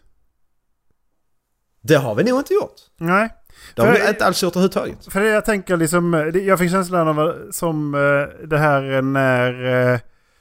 Det 1.82 1.96
har 1.96 2.16
vi 2.16 2.24
nog 2.24 2.40
inte 2.40 2.54
gjort. 2.54 2.76
Nej. 2.98 3.30
Det 3.76 3.82
har 3.82 3.94
För- 3.94 4.04
vi 4.04 4.10
inte 4.10 4.26
alls 4.26 4.44
gjort 4.44 4.52
överhuvudtaget. 4.56 5.06
För 5.14 5.22
det 5.22 5.28
jag 5.30 5.46
tänker 5.46 5.78
liksom, 5.78 6.14
eh, 6.14 6.22
jag 6.22 6.60
fick 6.60 6.72
känslan 6.72 7.08
av 7.08 7.20
att- 7.20 7.56
som 7.56 7.94
eh, 7.96 8.48
det 8.48 8.58
här 8.58 8.84
är 8.84 9.02
när, 9.02 9.64
eh, 9.66 10.00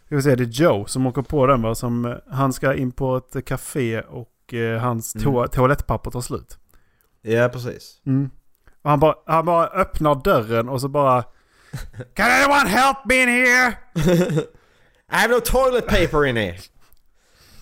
jag 0.08 0.16
vill 0.16 0.22
säga 0.22 0.36
det 0.36 0.42
är 0.44 0.62
Joe 0.62 0.86
som 0.86 1.06
åker 1.06 1.22
på 1.22 1.46
den 1.46 1.62
va, 1.62 1.74
som 1.74 2.04
eh, 2.04 2.14
han 2.30 2.52
ska 2.52 2.74
in 2.74 2.92
på 2.92 3.16
ett 3.16 3.44
café 3.44 4.00
och 4.00 4.28
eh, 4.54 4.78
hans 4.80 5.14
Mm. 5.14 5.26
to- 5.26 5.46
toalettpapper 5.48 6.10
tar 6.10 6.20
slut. 6.20 6.58
Ja, 7.22 7.48
precis. 7.48 8.00
Mm. 8.06 8.30
Och 8.82 8.90
han 8.90 9.00
bara, 9.00 9.14
han 9.26 9.44
bara 9.46 9.66
öppnar 9.66 10.14
dörren 10.24 10.68
och 10.68 10.80
så 10.80 10.88
bara 10.88 11.24
Can 12.14 12.30
anyone 12.30 12.68
help 12.68 12.96
me 13.04 13.22
in 13.22 13.28
here? 13.28 13.76
I 15.12 15.14
have 15.16 15.34
no 15.34 15.40
toilet 15.40 15.86
paper 15.86 16.26
in 16.26 16.36
here. 16.36 16.58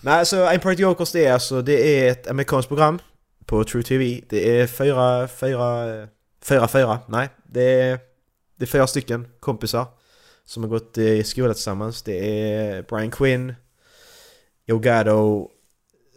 Nej, 0.01 0.19
alltså 0.19 0.37
Empire 0.37 0.73
Jokers 0.73 1.11
det 1.11 1.25
är 1.25 1.33
alltså, 1.33 1.61
det 1.61 1.99
är 2.07 2.11
ett 2.11 2.27
amerikanskt 2.27 2.67
program 2.67 2.99
på 3.45 3.63
True 3.63 3.83
TV. 3.83 4.21
Det 4.29 4.59
är 4.61 4.67
fyra, 4.67 5.27
fyra, 5.27 5.95
eh, 6.01 6.07
fyra, 6.43 6.67
fyra, 6.67 6.99
nej. 7.07 7.29
Det 7.45 7.81
är, 7.81 7.99
det 8.57 8.65
är 8.65 8.67
fyra 8.67 8.87
stycken 8.87 9.27
kompisar 9.39 9.85
som 10.45 10.63
har 10.63 10.69
gått 10.69 10.97
i 10.97 11.23
skola 11.23 11.53
tillsammans. 11.53 12.03
Det 12.03 12.49
är 12.51 12.81
Brian 12.81 13.11
Quinn, 13.11 13.55
Joe 14.65 14.79
Gatto, 14.79 15.49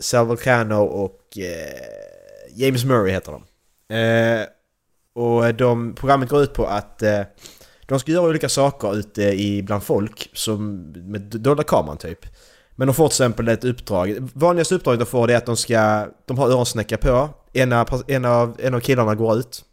Sal 0.01 0.27
Vulcano 0.27 0.83
och 0.83 1.39
eh, 1.39 2.55
James 2.55 2.85
Murray 2.85 3.13
heter 3.13 3.33
de. 3.33 3.43
Eh, 3.95 4.47
och 5.15 5.55
de, 5.55 5.95
programmet 5.95 6.29
går 6.29 6.43
ut 6.43 6.55
på 6.55 6.67
att 6.67 7.03
eh, 7.03 7.21
de 7.87 8.01
ska 8.01 8.13
göra 8.13 8.29
olika 8.29 8.49
saker 8.49 8.97
ute 8.97 9.23
i 9.23 9.63
bland 9.63 9.83
folk 9.83 10.31
som 10.33 10.77
med 10.93 11.21
dolda 11.21 11.63
kameran 11.63 11.97
typ. 11.97 12.27
Men 12.71 12.87
de 12.87 12.95
får 12.95 13.09
till 13.09 13.13
exempel 13.13 13.49
ett 13.49 13.65
uppdrag. 13.65 14.31
Vanligaste 14.35 14.75
uppdraget 14.75 15.01
de 15.01 15.07
får 15.07 15.27
det 15.27 15.33
är 15.33 15.37
att 15.37 15.47
de 15.47 15.57
ska... 15.57 16.07
De 16.27 16.39
har 16.39 16.49
öronsnäcka 16.49 16.97
på. 16.97 17.29
Ena, 17.53 17.87
en, 18.07 18.25
av, 18.25 18.57
en 18.59 18.75
av 18.75 18.81
killarna 18.81 19.15
går 19.15 19.39
ut. 19.39 19.65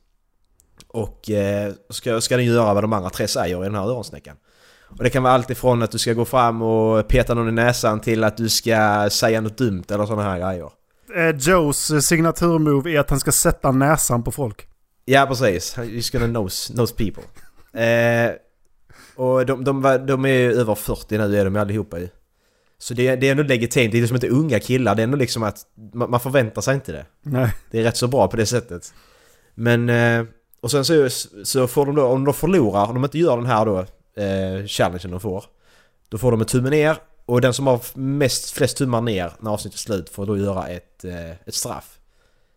Och 0.87 1.29
eh, 1.29 1.73
ska, 1.89 2.21
ska 2.21 2.37
den 2.37 2.45
göra 2.45 2.73
vad 2.73 2.83
de 2.83 2.93
andra 2.93 3.09
tre 3.09 3.27
säger 3.27 3.61
i 3.61 3.65
den 3.65 3.75
här 3.75 3.87
öronsnäckan. 3.87 4.37
Och 4.89 5.03
det 5.03 5.09
kan 5.09 5.23
vara 5.23 5.33
allt 5.33 5.49
ifrån 5.49 5.83
att 5.83 5.91
du 5.91 5.97
ska 5.97 6.13
gå 6.13 6.25
fram 6.25 6.61
och 6.61 7.07
peta 7.07 7.33
någon 7.33 7.49
i 7.49 7.51
näsan 7.51 7.99
till 7.99 8.23
att 8.23 8.37
du 8.37 8.49
ska 8.49 9.09
säga 9.11 9.41
något 9.41 9.57
dumt 9.57 9.83
eller 9.89 10.05
sådana 10.05 10.23
här 10.23 10.39
grejer. 10.39 10.69
Eh, 11.15 11.35
Joes 11.37 11.91
eh, 11.91 11.99
signaturmove 11.99 12.91
är 12.91 12.99
att 12.99 13.09
han 13.09 13.19
ska 13.19 13.31
sätta 13.31 13.71
näsan 13.71 14.23
på 14.23 14.31
folk. 14.31 14.67
Ja 15.05 15.25
precis, 15.29 15.77
he's 15.77 16.11
gonna 16.19 16.39
nose, 16.39 16.73
nose 16.73 16.95
people. 16.95 17.23
Eh, 17.83 18.31
och 19.15 19.45
de, 19.45 19.63
de, 19.63 19.81
var- 19.81 19.97
de 19.99 20.25
är 20.25 20.49
över 20.49 20.75
40 20.75 21.17
nu 21.17 21.37
är 21.39 21.45
de 21.45 21.55
allihopa 21.55 21.99
ju. 21.99 22.09
Så 22.77 22.93
det, 22.93 23.15
det 23.15 23.27
är 23.27 23.31
ändå 23.31 23.43
legitimt, 23.43 23.91
det 23.91 23.97
är 23.97 24.01
liksom 24.01 24.15
inte 24.15 24.27
unga 24.29 24.59
killar, 24.59 24.95
det 24.95 25.01
är 25.01 25.03
ändå 25.03 25.17
liksom 25.17 25.43
att 25.43 25.57
man, 25.93 26.09
man 26.11 26.19
förväntar 26.19 26.61
sig 26.61 26.75
inte 26.75 26.91
det. 26.91 27.05
Nej. 27.21 27.53
Det 27.71 27.79
är 27.79 27.83
rätt 27.83 27.97
så 27.97 28.07
bra 28.07 28.27
på 28.27 28.37
det 28.37 28.45
sättet. 28.45 28.93
Men, 29.55 29.89
eh, 29.89 30.23
och 30.61 30.71
sen 30.71 30.85
så, 30.85 31.07
så 31.43 31.67
får 31.67 31.85
de 31.85 31.95
då, 31.95 32.05
om 32.05 32.25
de 32.25 32.33
förlorar, 32.33 32.87
om 32.87 32.93
de 32.95 33.03
inte 33.03 33.19
gör 33.19 33.37
den 33.37 33.45
här 33.45 33.65
då, 33.65 33.85
eh, 34.17 34.65
challengen 34.67 35.11
de 35.11 35.19
får. 35.19 35.43
Då 36.09 36.17
får 36.17 36.31
de 36.31 36.39
en 36.41 36.47
tumme 36.47 36.69
ner 36.69 36.97
och 37.25 37.41
den 37.41 37.53
som 37.53 37.67
har 37.67 37.79
mest, 37.97 38.51
flest 38.51 38.77
tummar 38.77 39.01
ner 39.01 39.31
när 39.39 39.51
avsnittet 39.51 39.77
är 39.79 39.81
slut 39.81 40.09
får 40.09 40.25
då 40.25 40.37
göra 40.37 40.67
ett, 40.67 41.03
eh, 41.05 41.31
ett 41.45 41.53
straff. 41.55 41.97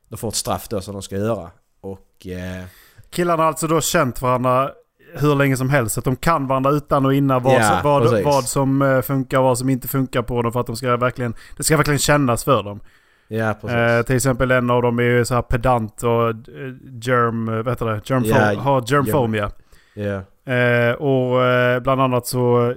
De 0.09 0.16
får 0.16 0.29
ett 0.29 0.35
straff 0.35 0.68
då 0.68 0.81
som 0.81 0.92
de 0.94 1.03
ska 1.03 1.16
göra. 1.16 1.51
Och... 1.81 2.27
Eh, 2.27 2.64
Killarna 3.11 3.42
har 3.42 3.49
alltså 3.49 3.66
då 3.66 3.81
känt 3.81 4.23
varandra 4.23 4.71
hur 5.14 5.35
länge 5.35 5.57
som 5.57 5.71
helst. 5.71 5.94
Så 5.94 6.01
att 6.01 6.05
de 6.05 6.16
kan 6.16 6.47
varandra 6.47 6.71
utan 6.71 7.07
och 7.07 7.14
innan 7.14 7.42
vad, 7.42 7.55
Ja, 7.55 7.68
som, 7.68 7.79
vad, 7.83 8.23
vad 8.25 8.44
som 8.44 8.83
eh, 8.83 9.01
funkar 9.01 9.38
och 9.38 9.44
vad 9.44 9.59
som 9.59 9.68
inte 9.68 9.88
funkar 9.88 10.23
på 10.23 10.42
dem. 10.42 10.53
För 10.53 10.61
att 10.61 10.66
de 10.66 10.77
ska 10.77 10.97
verkligen, 10.97 11.35
det 11.57 11.62
ska 11.64 11.77
verkligen 11.77 11.99
kännas 11.99 12.44
för 12.44 12.62
dem. 12.62 12.81
Ja. 13.29 13.51
Eh, 13.51 14.03
till 14.03 14.16
exempel 14.16 14.51
en 14.51 14.71
av 14.71 14.83
dem 14.83 14.99
är 14.99 15.03
ju 15.03 15.25
så 15.25 15.35
här 15.35 15.42
pedant 15.42 16.03
och 16.03 16.29
eh, 16.31 16.35
germ, 17.03 17.47
vad 17.47 17.68
heter 17.68 17.87
det? 17.87 18.01
Germfo- 18.05 18.53
Ja, 18.55 18.61
har 18.61 18.85
germphobia. 18.87 19.51
Ja. 19.98 20.52
Eh, 20.52 20.92
och 20.94 21.44
eh, 21.44 21.80
bland 21.80 22.00
annat 22.00 22.26
så... 22.26 22.74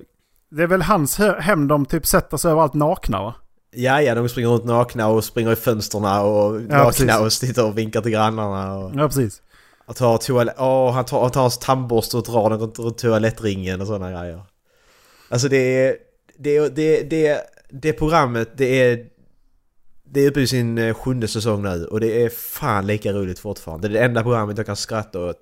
Det 0.49 0.63
är 0.63 0.67
väl 0.67 0.81
hans 0.81 1.19
he- 1.19 1.39
hem 1.39 1.67
de 1.67 1.86
typ 1.86 2.05
sätter 2.07 2.38
sig 2.38 2.51
överallt 2.51 2.73
nakna 2.73 3.21
va? 3.23 3.34
Ja, 3.71 4.01
ja, 4.01 4.15
de 4.15 4.29
springer 4.29 4.49
runt 4.49 4.65
nakna 4.65 5.07
och 5.07 5.23
springer 5.23 5.51
i 5.51 5.55
fönstren 5.55 6.03
och 6.03 6.62
Ja, 6.69 6.84
nakna 6.84 7.19
och 7.19 7.34
sitter 7.34 7.65
och 7.65 7.77
vinkar 7.77 8.01
till 8.01 8.12
grannarna. 8.12 8.77
Och, 8.77 8.91
Ja 8.95 9.07
precis. 9.07 9.41
och 9.86 9.95
tar 9.95 10.17
toalett... 10.17 10.55
Åh, 10.57 10.91
han 10.91 11.05
tar, 11.05 11.21
han 11.21 11.31
tar 11.31 11.41
hans 11.41 11.57
tandborste 11.57 12.17
och 12.17 12.23
drar 12.23 12.49
den 12.49 12.60
runt, 12.60 12.79
runt 12.79 12.97
toalettringen 12.97 13.81
och 13.81 13.88
sådana 13.88 14.21
grejer. 14.21 14.41
Alltså 15.29 15.47
det 15.47 15.57
är... 15.57 15.95
Det, 16.38 16.69
det, 16.75 17.03
det, 17.10 17.41
det 17.69 17.93
programmet, 17.93 18.49
det 18.57 18.81
är... 18.81 19.05
Det 20.03 20.19
är 20.21 20.29
uppe 20.29 20.41
i 20.41 20.47
sin 20.47 20.77
eh, 20.77 20.93
sjunde 20.93 21.27
säsong 21.27 21.62
nu 21.63 21.86
och 21.86 21.99
det 21.99 22.23
är 22.23 22.29
fan 22.29 22.88
lika 22.88 23.12
roligt 23.13 23.39
fortfarande. 23.39 23.88
Det 23.88 23.97
är 23.97 23.99
det 23.99 24.05
enda 24.05 24.21
programmet 24.21 24.57
jag 24.57 24.65
kan 24.65 24.75
skratta 24.75 25.19
åt 25.19 25.41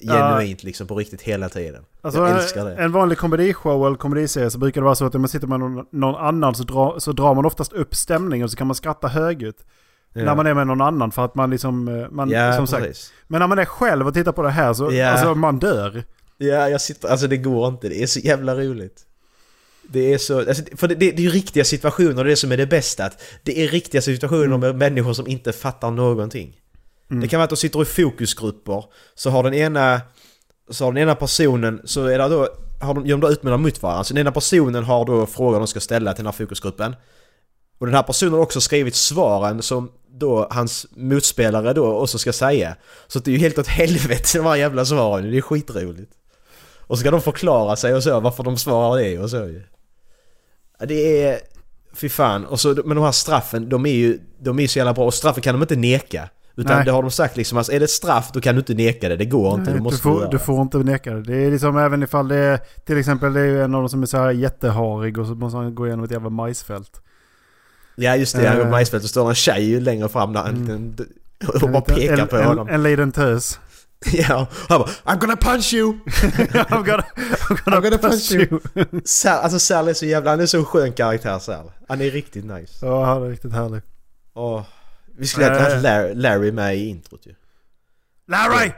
genuint 0.00 0.62
liksom 0.62 0.86
på 0.86 0.94
riktigt 0.94 1.22
hela 1.22 1.48
tiden. 1.48 1.84
Alltså 2.02 2.20
jag 2.20 2.30
en, 2.30 2.36
älskar 2.36 2.64
det. 2.64 2.74
en 2.74 2.92
vanlig 2.92 3.18
komedishow 3.18 3.86
eller 3.86 3.96
komediserie 3.96 4.50
så 4.50 4.58
brukar 4.58 4.80
det 4.80 4.84
vara 4.84 4.94
så 4.94 5.04
att 5.06 5.14
om 5.14 5.20
man 5.20 5.28
sitter 5.28 5.46
med 5.46 5.60
någon, 5.60 5.86
någon 5.90 6.14
annan 6.14 6.54
så, 6.54 6.62
dra, 6.62 7.00
så 7.00 7.12
drar 7.12 7.34
man 7.34 7.46
oftast 7.46 7.72
upp 7.72 7.94
stämningen 7.94 8.44
och 8.44 8.50
så 8.50 8.56
kan 8.56 8.66
man 8.66 8.74
skratta 8.74 9.08
högljutt. 9.08 9.64
Ja. 10.12 10.24
När 10.24 10.34
man 10.34 10.46
är 10.46 10.54
med 10.54 10.66
någon 10.66 10.80
annan 10.80 11.10
för 11.12 11.24
att 11.24 11.34
man 11.34 11.50
liksom... 11.50 11.88
eh, 11.88 12.10
Man, 12.10 12.30
Ja, 12.30 12.52
som 12.56 12.66
sagt. 12.66 12.84
precis. 12.84 13.12
Men 13.26 13.40
när 13.40 13.46
man 13.46 13.58
är 13.58 13.64
själv 13.64 14.06
och 14.06 14.14
tittar 14.14 14.32
på 14.32 14.42
det 14.42 14.50
här 14.50 14.74
så... 14.74 14.92
Ja. 14.92 15.08
Alltså 15.08 15.34
man 15.34 15.58
dör. 15.58 16.04
Ja, 16.38 16.68
jag 16.68 16.80
sitter... 16.80 17.08
Alltså 17.08 17.26
det 17.26 17.36
går 17.36 17.68
inte. 17.68 17.88
Det 17.88 18.02
är 18.02 18.06
så 18.06 18.20
jävla 18.20 18.54
roligt. 18.54 19.02
Det 19.88 20.14
är 20.14 20.18
så... 20.18 20.38
Alltså, 20.38 20.62
för 20.76 20.88
det, 20.88 20.94
det, 20.94 21.10
det 21.10 21.18
är 21.22 21.24
ju 21.24 21.30
riktiga 21.30 21.64
situationer 21.64 22.08
och 22.18 22.24
det 22.24 22.28
är 22.28 22.30
det 22.30 22.36
som 22.36 22.52
är 22.52 22.56
det 22.56 22.66
bästa. 22.66 23.04
Att 23.04 23.22
det 23.42 23.64
är 23.64 23.68
riktiga 23.68 24.02
situationer 24.02 24.58
med 24.58 24.76
människor 24.76 25.12
som 25.12 25.26
inte 25.26 25.52
fattar 25.52 25.90
någonting. 25.90 26.56
Mm. 27.14 27.22
Det 27.22 27.28
kan 27.28 27.38
vara 27.38 27.44
att 27.44 27.50
de 27.50 27.56
sitter 27.56 27.82
i 27.82 27.84
fokusgrupper. 27.84 28.84
Så 29.14 29.30
har 29.30 29.42
den 29.42 29.54
ena... 29.54 30.00
Så 30.70 30.84
har 30.84 30.92
den 30.92 31.02
ena 31.02 31.14
personen... 31.14 31.80
Så 31.84 32.06
är 32.06 32.18
det 32.18 32.28
då... 32.28 32.48
Har 32.80 32.94
de, 32.94 33.06
gör 33.06 33.16
de 33.16 33.30
utmaningar 33.30 33.58
mot 33.58 33.82
varandra. 33.82 34.04
Så 34.04 34.14
den 34.14 34.20
ena 34.20 34.32
personen 34.32 34.84
har 34.84 35.04
då 35.04 35.26
frågor 35.26 35.58
de 35.58 35.66
ska 35.66 35.80
ställa 35.80 36.12
till 36.12 36.24
den 36.24 36.26
här 36.26 36.32
fokusgruppen. 36.32 36.96
Och 37.78 37.86
den 37.86 37.94
här 37.94 38.02
personen 38.02 38.32
har 38.32 38.40
också 38.40 38.60
skrivit 38.60 38.94
svaren 38.94 39.62
som 39.62 39.92
då 40.08 40.48
hans 40.50 40.86
motspelare 40.96 41.72
då 41.72 41.98
också 41.98 42.18
ska 42.18 42.32
säga. 42.32 42.76
Så 43.06 43.18
det 43.18 43.30
är 43.30 43.32
ju 43.32 43.38
helt 43.38 43.58
åt 43.58 43.66
helvete 43.66 44.38
de 44.38 44.46
här 44.46 44.56
jävla 44.56 44.84
svaren. 44.84 45.30
Det 45.30 45.36
är 45.36 45.40
skitroligt. 45.40 46.12
Och 46.86 46.96
så 46.96 47.00
ska 47.00 47.10
de 47.10 47.20
förklara 47.20 47.76
sig 47.76 47.94
och 47.94 48.02
så 48.02 48.20
varför 48.20 48.42
de 48.42 48.56
svarar 48.56 49.02
det 49.02 49.18
och 49.18 49.30
så 49.30 49.36
ju. 49.36 49.62
Ja, 50.80 50.86
det 50.86 51.22
är... 51.22 51.40
Fy 51.94 52.08
fan. 52.08 52.46
Och 52.46 52.60
så, 52.60 52.68
men 52.84 52.96
de 52.96 53.04
här 53.04 53.12
straffen, 53.12 53.68
de 53.68 53.86
är 53.86 53.92
ju 53.92 54.18
de 54.38 54.58
är 54.58 54.66
så 54.66 54.78
jävla 54.78 54.94
bra. 54.94 55.04
Och 55.04 55.14
straffen 55.14 55.42
kan 55.42 55.54
de 55.54 55.62
inte 55.62 55.76
neka. 55.76 56.28
Utan 56.56 56.76
Nej. 56.76 56.84
det 56.84 56.90
har 56.90 57.02
de 57.02 57.10
sagt 57.10 57.36
liksom, 57.36 57.58
alltså, 57.58 57.72
är 57.72 57.78
det 57.78 57.84
ett 57.84 57.90
straff 57.90 58.30
då 58.32 58.40
kan 58.40 58.54
du 58.54 58.58
inte 58.58 58.74
neka 58.74 59.08
det. 59.08 59.16
Det 59.16 59.24
går 59.24 59.54
inte, 59.54 59.70
Nej, 59.70 59.78
du 59.78 59.82
måste 59.84 59.98
du, 59.98 60.02
får, 60.02 60.26
du 60.30 60.38
får 60.38 60.62
inte 60.62 60.78
neka 60.78 61.14
det. 61.14 61.22
Det 61.22 61.36
är 61.36 61.50
liksom 61.50 61.78
även 61.78 62.02
ifall 62.02 62.28
det 62.28 62.36
är... 62.36 62.60
Till 62.86 62.98
exempel 62.98 63.32
det 63.32 63.40
är 63.40 63.44
ju 63.44 63.62
en 63.62 63.74
av 63.74 63.80
dem 63.80 63.88
som 63.88 64.02
är 64.02 64.06
så 64.06 64.16
här 64.18 64.30
jätteharig 64.30 65.18
och 65.18 65.26
så 65.26 65.34
måste 65.34 65.56
han 65.56 65.74
gå 65.74 65.86
igenom 65.86 66.04
ett 66.04 66.10
jävla 66.10 66.30
majsfält. 66.30 67.00
Ja 67.96 68.16
just 68.16 68.36
det, 68.36 68.46
han 68.48 68.56
går 68.56 68.62
Eh. 68.62 68.66
på 68.66 68.70
majsfält 68.70 69.04
och 69.04 69.10
står 69.10 69.28
en 69.28 69.34
tjej 69.34 69.64
ju 69.64 69.80
längre 69.80 70.08
fram 70.08 70.32
där 70.32 70.44
en 70.48 70.54
liten... 70.60 70.96
Och 71.62 71.70
bara 71.70 71.76
En 71.76 71.82
pekar 71.82 72.18
en, 72.18 72.28
på 72.28 72.36
en, 72.36 72.44
honom. 72.46 72.68
En 72.68 72.82
liten 72.82 73.12
tös. 73.12 73.60
Ja, 74.12 74.46
han 74.68 74.80
bara 74.80 74.88
I'm 75.04 75.18
gonna 75.20 75.36
punch 75.36 75.74
you! 75.74 75.92
I'm 76.06 76.84
gonna, 76.84 77.04
I'm 77.16 77.64
gonna, 77.64 77.76
I'm 77.76 77.82
gonna 77.82 77.98
punch 77.98 78.30
punch 78.30 78.32
you. 78.32 79.00
Sal, 79.04 79.38
alltså 79.38 79.58
Sal 79.58 79.88
är 79.88 79.94
så 79.94 80.06
jävla, 80.06 80.30
han 80.30 80.40
är 80.40 80.46
så 80.46 80.64
skön 80.64 80.92
karaktär 80.92 81.38
Sal. 81.38 81.70
Han 81.88 82.00
är 82.00 82.10
riktigt 82.10 82.44
nice. 82.44 82.86
Ja, 82.86 83.04
han 83.04 83.22
är 83.22 83.28
riktigt 83.30 83.52
härlig. 83.52 83.82
Åh. 84.34 84.62
Vi 85.18 85.26
skulle 85.26 85.46
ha 85.46 85.58
haft 85.58 85.74
Eh. 85.74 85.82
Larry, 85.82 86.14
Larry 86.14 86.52
med 86.52 86.76
i 86.76 86.88
introt 86.88 87.26
ju. 87.26 87.34
Larry! 88.28 88.72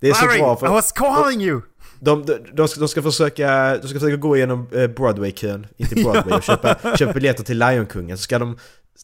Det 0.00 0.08
är 0.08 0.14
så 0.14 0.26
Larry! 0.26 0.38
bra 0.38 0.54
I 0.54 0.56
för 0.56 0.68
was 0.68 0.92
calling 0.92 1.40
you! 1.42 1.60
de, 2.00 2.26
de, 2.26 2.38
de, 2.52 2.68
ska, 2.68 2.80
de, 2.80 2.88
ska 2.88 3.02
försöka, 3.02 3.76
de 3.76 3.88
ska 3.88 4.00
försöka 4.00 4.16
gå 4.16 4.36
igenom 4.36 4.68
eh, 4.72 4.86
Broadway-kön, 4.86 5.66
inte 5.76 5.94
Broadway, 6.02 6.36
och 6.36 6.42
köpa, 6.42 6.96
köpa 6.96 7.12
biljetter 7.12 7.44
till 7.44 7.58
Lejonkungen. 7.58 8.18
Så 8.18 8.22
ska 8.22 8.38
de 8.38 8.58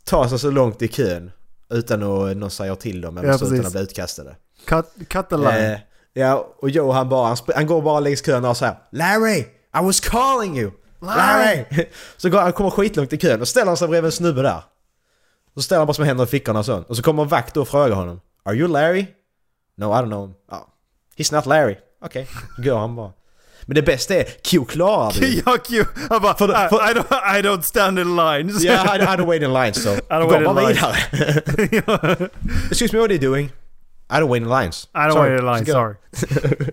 ta 0.05 0.29
sig 0.29 0.39
så 0.39 0.51
långt 0.51 0.83
i 0.83 0.89
kön 0.89 1.31
utan 1.71 2.03
att 2.03 2.37
någon 2.37 2.51
säger 2.51 2.75
till 2.75 3.01
dem 3.01 3.19
eller 3.19 3.29
Ja, 3.29 3.39
så 3.39 3.55
utan 3.55 3.67
att 3.67 3.73
bli 3.73 3.81
utkastade. 3.81 4.37
Cut, 4.67 4.87
cut 5.09 5.29
the 5.29 5.37
line. 5.37 5.73
Eh, 5.73 5.79
ja, 6.13 6.55
och 6.59 6.71
Joe 6.71 6.93
han 6.93 7.09
bara, 7.09 7.27
han, 7.27 7.37
han 7.55 7.67
går 7.67 7.83
bara 7.83 8.01
längs 8.01 8.23
kön 8.23 8.45
och 8.45 8.57
säger 8.57 8.77
Larry! 8.93 9.39
I 9.81 9.85
was 9.85 10.01
calling 10.01 10.59
you! 10.59 10.71
Larry! 11.01 11.65
Så 12.17 12.31
går, 12.31 12.41
han 12.41 12.53
kommer 12.53 12.71
skitlångt 12.71 13.13
i 13.13 13.19
kön 13.19 13.41
och 13.41 13.49
ställer 13.49 13.75
sig 13.75 13.89
bredvid 13.89 14.07
en 14.07 14.13
snubbe 14.13 14.43
där. 14.43 14.63
Så 15.55 15.63
ställer 15.63 15.79
han 15.79 15.87
bara 15.87 15.95
med 15.99 16.07
händerna 16.07 16.29
i 16.29 16.31
fickorna 16.31 16.59
och 16.59 16.65
sånt. 16.67 16.89
Och 16.91 16.97
så 16.97 17.03
kommer 17.03 17.23
en 17.23 17.29
vakt 17.29 17.57
och 17.57 17.69
frågar 17.69 17.95
honom 17.97 18.21
Are 18.45 18.55
you 18.57 18.69
Larry? 18.69 19.07
No, 19.77 19.85
I 19.85 19.89
don't 19.89 20.07
know. 20.07 20.35
Oh, 20.53 20.59
he's 21.17 21.35
not 21.35 21.47
Larry. 21.47 21.77
Okej, 22.05 22.29
okay. 22.55 22.65
går 22.71 22.79
han 22.79 22.97
bara. 22.97 23.13
Men 23.67 23.75
det 23.75 23.83
bästa 23.83 24.15
är, 24.15 24.25
Q 24.43 24.65
klarar 24.65 25.13
det. 25.21 25.27
Ja, 25.47 25.57
Q. 25.59 25.85
Han 26.11 26.23
bara, 26.23 26.35
För- 26.35 26.67
I, 26.67 26.69
för- 26.69 26.91
I, 26.91 26.95
don't, 26.95 27.39
I 27.39 27.43
don't 27.43 27.63
stand 27.63 27.99
in 27.99 28.17
lines. 28.17 28.63
Ja, 28.65 28.97
I, 28.97 28.99
I 28.99 29.03
don't 29.03 29.27
wait 29.27 29.43
in 29.43 29.53
line 29.53 29.75
so. 29.75 29.89
don't 30.09 30.23
Gå 30.25 30.29
wait 30.31 30.39
in 30.39 30.45
bara 30.45 30.69
line. 30.69 30.77
vidare. 31.71 32.29
Excuse 32.71 32.93
me, 32.97 33.01
what 33.01 33.11
are 33.11 33.15
you 33.15 33.31
doing? 33.31 33.47
I 34.11 34.15
don't 34.21 34.29
wait 34.29 34.43
in 34.43 34.49
lines. 34.49 34.89
I 34.95 34.99
don't 34.99 35.13
Sorry. 35.13 35.31
wait 35.31 35.41
in 35.41 35.47
line, 35.47 35.67
Så 35.67 35.73
gå. 35.73 35.73
sorry. 35.73 36.71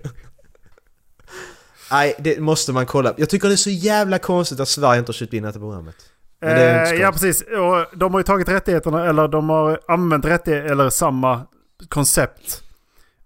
Nej, 1.92 2.16
det 2.20 2.40
måste 2.40 2.72
man 2.74 2.86
kolla. 2.86 3.14
Jag 3.18 3.30
tycker 3.30 3.48
det 3.48 3.54
är 3.54 3.58
så 3.58 3.70
jävla 3.70 4.20
konstigt 4.20 4.60
att 4.60 4.68
Sverige 4.68 5.00
inte 5.00 5.10
har 5.10 5.14
köpt 5.14 5.34
in 5.34 5.44
det 5.44 5.48
här 5.52 5.60
programmet. 5.60 5.96
Eh, 6.42 6.94
ja, 6.94 7.12
precis. 7.12 7.42
Och 7.42 7.98
de 7.98 8.14
har 8.14 8.20
ju 8.20 8.24
tagit 8.24 8.50
rättigheterna, 8.50 9.06
eller 9.10 9.28
de 9.28 9.50
har 9.50 9.80
använt 9.88 10.26
rättigheter, 10.26 10.72
eller 10.72 10.90
samma 10.90 11.42
koncept. 11.90 12.64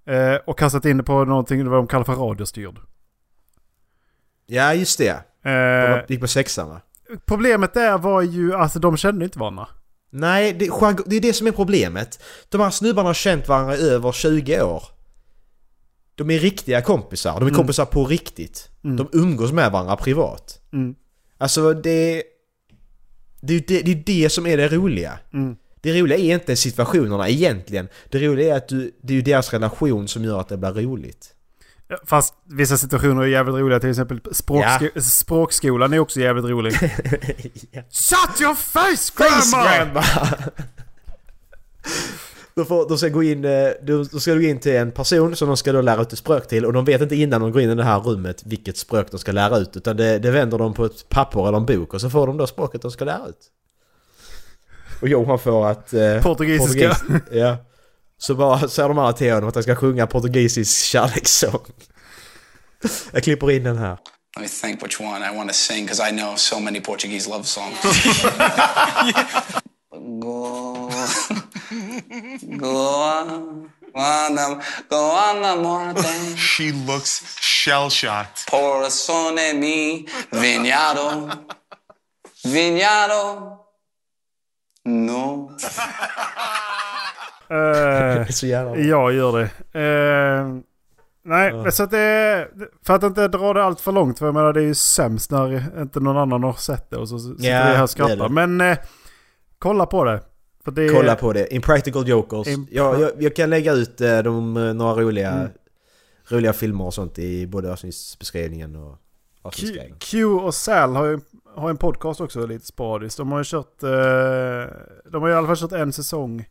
Eh, 0.08 0.36
och 0.45 0.60
kastat 0.60 0.86
in 0.86 0.97
det 0.97 1.04
på 1.04 1.25
någonting 1.25 1.69
vad 1.69 1.80
de 1.80 1.88
kallar 1.88 2.04
för 2.04 2.13
radiostyrd. 2.15 2.75
Ja, 4.45 4.73
just 4.73 4.97
det. 4.97 5.15
De 5.43 5.49
Eh, 5.49 5.99
gick 6.08 6.21
på 6.21 6.28
sexan 6.28 6.69
va? 6.69 6.82
problemet 7.25 7.73
där 7.73 7.97
var 7.97 8.21
ju 8.21 8.56
att 8.56 8.82
de 8.82 8.97
kände 8.97 9.25
inte 9.25 9.39
varandra. 9.39 9.67
Nej, 10.10 10.54
det, 10.54 10.65
det 11.06 11.15
är 11.15 11.21
det 11.21 11.34
som 11.34 11.47
är 11.47 11.51
problemet. 11.51 12.23
De 12.49 12.62
här 12.62 12.69
snubbarna 12.69 13.10
har 13.10 13.13
känt 13.13 13.47
varandra 13.47 13.75
i 13.75 13.89
över 13.89 14.12
20 14.12 14.62
år. 14.62 14.84
De 16.15 16.32
är 16.32 16.39
riktiga 16.39 16.82
kompisar. 16.82 17.32
De 17.34 17.38
är 17.38 17.41
Mm. 17.41 17.56
kompisar 17.56 17.86
på 17.86 18.06
riktigt. 18.06 18.69
De 18.82 19.10
umgås 19.13 19.51
med 19.51 19.71
varandra 19.71 19.95
privat. 19.95 20.60
Mm. 20.73 20.95
Alltså 21.38 21.73
det... 21.73 22.23
Det 23.41 23.54
är 23.54 23.58
ju 23.58 23.63
det, 23.67 23.82
det, 23.82 23.91
är 23.91 24.04
det 24.24 24.30
som 24.30 24.48
är 24.48 24.58
det 24.58 24.67
roliga. 24.67 25.19
Mm. 25.34 25.56
Det 25.82 26.02
roliga 26.02 26.17
är 26.17 26.34
inte 26.34 26.56
situationerna 26.56 27.30
egentligen. 27.30 27.88
Det 28.10 28.19
roliga 28.19 28.54
är 28.54 28.58
att 28.58 28.67
du, 28.67 28.91
det 29.02 29.13
är 29.13 29.15
ju 29.15 29.21
deras 29.21 29.54
relation 29.54 30.08
som 30.08 30.24
gör 30.24 30.39
att 30.39 30.50
det 30.50 30.58
blir 30.58 30.71
roligt. 30.71 31.32
Ja, 31.88 31.98
Fast 32.06 32.34
vissa 32.43 32.78
situationer 32.78 33.21
är 33.21 33.28
jävligt 33.28 33.56
roliga. 33.56 33.80
Till 33.80 33.89
exempel 33.89 34.19
språksko- 34.19 35.00
språkskolan 35.02 35.93
är 35.93 36.00
också 36.00 36.19
jävligt 36.19 36.45
rolig. 36.45 36.74
Shut 37.91 38.41
your 38.41 38.56
face 38.56 39.13
grandma! 39.17 39.63
grandma! 39.78 40.04
De, 42.56 42.65
får, 42.65 42.89
de, 42.89 42.98
ska 42.98 43.10
gå 43.10 43.24
in, 43.24 43.46
eh, 43.46 43.70
de, 43.84 44.08
de 44.12 44.20
ska 44.20 44.34
gå 44.34 44.41
in 44.41 44.60
till 44.60 44.76
en 44.76 44.91
person 44.91 45.36
som 45.36 45.48
de 45.48 45.58
ska 45.58 45.72
då 45.72 45.82
lära 45.82 46.02
ut 46.02 46.13
ett 46.13 46.20
språk 46.20 46.48
till 46.48 46.65
och 46.65 46.74
de 46.74 46.86
vet 46.86 47.02
inte 47.02 47.15
innan 47.15 47.41
de 47.41 47.52
går 47.52 47.62
in 47.62 47.70
i 47.70 47.76
det 47.76 47.84
här 47.84 48.00
rummet 48.00 48.41
vilket 48.46 48.78
språk 48.78 49.08
de 49.12 49.20
ska 49.20 49.32
lära 49.32 49.58
ut 49.58 49.78
utan 49.78 49.98
det, 49.98 50.20
det 50.20 50.32
vänder 50.32 50.58
de 50.58 50.74
på 50.74 50.86
ett 50.86 51.10
papper 51.10 51.48
eller 51.48 51.58
en 51.58 51.65
bok 51.65 51.94
och 51.94 52.02
så 52.02 52.10
får 52.10 52.28
de 52.28 52.38
då 52.38 52.48
språket 52.48 52.82
de 52.82 52.91
ska 52.91 53.06
lära 53.06 53.28
ut. 53.28 53.52
Och 55.02 55.08
Johan 55.08 55.39
får 55.39 55.68
att... 55.68 55.94
Eh, 55.94 56.22
Portugisiska. 56.22 56.91
portugis- 56.91 57.22
ja. 57.32 57.58
Så 58.18 58.36
bara 58.36 58.68
säger 58.68 58.89
de 58.89 58.98
alla 58.98 59.13
till 59.13 59.34
honom 59.34 59.50
att 59.50 59.56
han 59.56 59.63
ska 59.63 59.76
sjunga 59.76 60.08
portugisisk 60.08 60.86
kärlekssång. 60.86 61.65
Jag 63.12 63.24
klipper 63.24 63.52
in 63.52 63.63
den 63.63 63.78
här. 63.78 63.98
Let 64.38 64.41
me 64.41 64.48
think 64.48 64.84
which 64.84 65.02
one 65.02 65.32
I 65.34 65.38
want 65.38 65.50
to 65.50 65.54
sing 65.56 65.86
because 65.86 66.10
I 66.10 66.12
know 66.18 66.36
so 66.36 66.60
many 66.60 66.82
Portuguese 66.82 67.30
love 67.30 67.44
songs. 67.44 67.78
go, 69.99 70.89
go 72.60 72.67
on, 72.67 73.69
Guana- 73.93 74.62
Guana 74.89 75.55
morte, 75.55 76.36
She 76.38 76.71
looks 76.71 77.21
shell 77.41 77.89
shocked. 77.89 78.45
porasone 78.51 79.53
mi, 79.53 80.08
vignado, 80.31 81.29
vignado, 82.43 83.58
no. 84.86 85.51
Eh, 87.49 88.27
så 88.29 88.45
jävla 88.47 88.71
bra. 88.71 88.79
jag 88.81 89.13
gör 89.13 89.31
det. 89.39 89.43
Eh, 89.79 90.47
nej, 91.25 91.53
men 91.53 91.71
så 91.71 91.84
att 91.84 91.91
det... 91.91 92.47
För 92.86 92.93
att 92.95 93.03
inte 93.03 93.27
dra 93.27 93.53
det 93.53 93.63
allt 93.63 93.81
för 93.81 93.91
långt. 93.91 94.19
För 94.19 94.25
jag 94.25 94.36
menar 94.36 94.53
det 94.53 94.60
är 94.62 94.65
ju 94.65 94.75
sämst 94.75 95.31
när 95.31 95.81
inte 95.81 95.99
någon 95.99 96.17
annan 96.17 96.43
har 96.43 96.53
sett 96.53 96.89
det. 96.89 96.97
Och 96.97 97.10
så 97.10 97.19
sitter 97.19 97.43
vi 97.43 97.49
här 97.51 97.84
och 97.84 97.89
skrattar. 97.89 98.15
det. 98.15 98.29
Men 98.29 98.62
eh, 98.62 98.77
kolla 99.60 99.86
på 99.86 100.04
det. 100.04 100.22
Det 100.65 100.89
Kolla 100.89 101.15
på 101.15 101.34
det. 101.34 101.54
Impractical 101.54 102.08
Jokers. 102.08 102.48
Impra- 102.48 102.68
jag, 102.72 103.02
jag, 103.02 103.12
jag 103.20 103.36
kan 103.36 103.50
lägga 103.50 103.74
ut 103.74 104.02
eh, 104.02 104.20
de, 104.20 104.58
eh, 104.58 104.74
några 104.74 105.02
roliga, 105.02 105.32
Mm. 105.32 105.52
roliga 106.28 106.54
filmer 106.54 106.86
och 106.86 106.94
sånt 106.94 107.20
i 107.20 107.48
både 107.48 107.72
avsnittsbeskrivningen 107.74 108.76
och 108.76 108.98
avsnittsguiden. 109.41 109.98
Q 110.00 110.26
och 110.26 110.56
Sal 110.56 110.96
har 110.96 111.06
ju 111.06 111.20
har 111.56 111.70
en 111.70 111.78
podcast 111.78 112.22
också 112.22 112.46
lite 112.46 112.65
sporadiskt. 112.65 113.18
De 113.18 113.32
har 113.32 113.39
ju 113.39 113.44
kört... 113.48 113.84
Eh, 113.84 113.89
de 115.12 115.22
har 115.22 115.30
i 115.30 115.34
alla 115.34 115.48
fall 115.48 115.58
kört 115.58 115.72
en 115.72 115.94
säsong. 115.94 116.46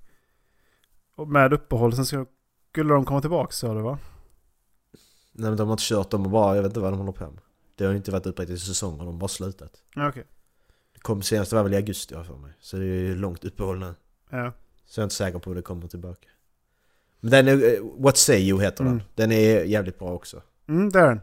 Med 1.27 1.53
uppehåll. 1.53 1.93
Sen 1.97 2.07
ska, 2.07 2.27
skulle 2.73 2.95
de 2.95 3.05
komma 3.05 3.21
tillbaka 3.21 3.53
sa 3.53 3.75
du 3.75 3.81
va? 3.81 3.99
Nej 5.33 5.51
men 5.51 5.57
de 5.57 5.67
har 5.69 5.73
inte 5.73 5.85
kört 5.87 6.11
dem 6.11 6.25
och 6.25 6.31
bara, 6.31 6.57
jag 6.57 6.63
vet 6.63 6.71
inte 6.71 6.81
vad 6.81 6.93
de 6.93 6.99
håller 6.99 7.13
på 7.13 7.25
med. 7.25 7.41
Det 7.77 7.85
har 7.85 7.91
ju 7.91 7.97
inte 7.97 8.11
varit 8.11 8.27
upprättat 8.27 8.51
i 8.51 8.59
säsonger, 8.59 8.99
de 8.99 9.07
har 9.07 9.13
bara 9.13 9.29
slutat. 9.29 9.73
Okej. 9.97 10.25
Det 10.27 10.34
kom 11.05 11.23
senast 11.23 11.53
var 11.53 11.63
väl 11.63 11.73
i 11.73 11.77
augusti 11.77 12.15
för 12.15 12.37
mig. 12.37 12.53
Så 12.61 12.77
det 12.77 12.83
är 12.83 12.87
ju 12.87 13.15
långt 13.17 13.45
uppehåll 13.45 13.79
nu. 13.79 13.95
Ja. 14.31 14.53
Så 14.87 15.01
jag 15.01 15.03
är 15.03 15.05
inte 15.05 15.15
säker 15.15 15.39
på 15.39 15.51
hur 15.51 15.55
det 15.55 15.63
kommer 15.63 15.89
tillbaka. 15.89 16.29
Men 17.21 17.31
den 17.31 17.49
är, 17.49 17.75
eh, 17.75 17.81
What 17.99 18.17
Say 18.17 18.39
You 18.49 18.61
heter 18.63 18.85
Mm. 18.85 18.99
den. 18.99 19.07
Den 19.15 19.33
är 19.33 19.65
jävligt 19.65 19.99
bra 19.99 20.09
också. 20.13 20.43
Mm, 20.69 20.91
det 20.91 20.99
är 20.99 21.09
den. 21.09 21.21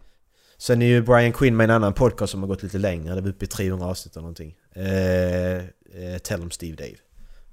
Sen 0.58 0.82
är 0.82 0.86
ju 0.86 1.02
Brian 1.02 1.34
Quinn 1.34 1.58
med 1.58 1.64
en 1.64 1.70
annan 1.76 1.94
podcast 1.94 2.32
som 2.32 2.42
har 2.42 2.48
gått 2.48 2.64
lite 2.64 2.78
längre. 2.78 3.14
Det 3.16 3.22
är 3.22 3.30
uppe 3.30 3.46
i 3.46 3.48
300 3.48 3.88
avsnitt 3.88 4.16
eller 4.16 4.22
någonting. 4.22 4.56
Eh, 4.72 5.56
eh, 5.58 6.18
Tell 6.24 6.42
'em 6.42 6.50
Steve 6.52 6.76
Dave. 6.76 6.98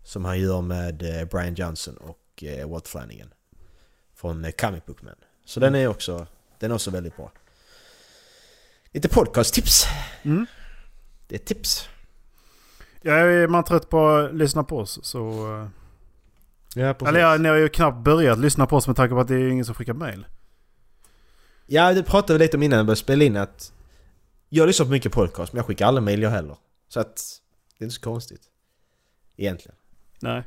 Som 0.04 0.24
han 0.24 0.40
gör 0.40 0.60
med 0.62 1.02
eh, 1.02 1.24
Brian 1.28 1.54
Johnson 1.54 1.96
och 1.96 2.44
eh, 2.44 2.68
Walt 2.68 2.88
Flanagan. 2.88 3.32
Från 4.14 4.44
eh, 4.44 4.50
Comic 4.50 4.84
Book 4.86 5.02
Man. 5.02 5.14
Så 5.44 5.60
den 5.60 5.74
är 5.74 5.86
också, 5.88 6.26
den 6.58 6.70
är 6.70 6.74
också 6.74 6.90
väldigt 6.90 7.16
bra. 7.16 7.32
Lite 8.92 9.08
podcast-tips. 9.08 9.84
Mm. 10.22 10.46
Det 11.28 11.34
är 11.34 11.38
tips. 11.38 11.88
Ja, 13.02 13.12
är 13.14 13.48
man 13.48 13.64
trött 13.64 13.88
på 13.90 14.08
att 14.08 14.34
lyssna 14.34 14.64
på 14.64 14.78
oss 14.78 14.98
så... 15.02 15.20
Ja, 16.74 16.94
precis. 16.94 17.08
Eller 17.08 17.20
ja, 17.20 17.36
ni 17.36 17.48
har 17.48 17.56
ju 17.56 17.68
knappt 17.68 17.98
börjat 17.98 18.38
lyssna 18.38 18.66
på 18.66 18.76
oss 18.76 18.86
med 18.86 18.96
tanke 18.96 19.14
på 19.14 19.20
att 19.20 19.28
det 19.28 19.34
är 19.34 19.48
ingen 19.48 19.64
som 19.64 19.74
skickar 19.74 19.94
mail. 19.94 20.26
Ja, 21.66 21.92
det 21.94 22.02
pratade 22.02 22.32
vi 22.38 22.44
lite 22.44 22.56
om 22.56 22.62
innan 22.62 22.76
jag 22.76 22.86
började 22.86 23.00
spela 23.00 23.24
in 23.24 23.36
att 23.36 23.72
jag 24.48 24.66
lyssnar 24.66 24.86
på 24.86 24.92
mycket 24.92 25.12
podcast 25.12 25.52
men 25.52 25.58
jag 25.58 25.66
skickar 25.66 25.86
aldrig 25.86 26.02
mail 26.04 26.22
jag 26.22 26.30
heller. 26.30 26.56
Så 26.88 27.00
att 27.00 27.16
det 27.78 27.82
är 27.82 27.86
inte 27.86 27.94
så 27.94 28.00
konstigt. 28.00 28.40
Egentligen. 29.36 29.76
Nej. 30.20 30.42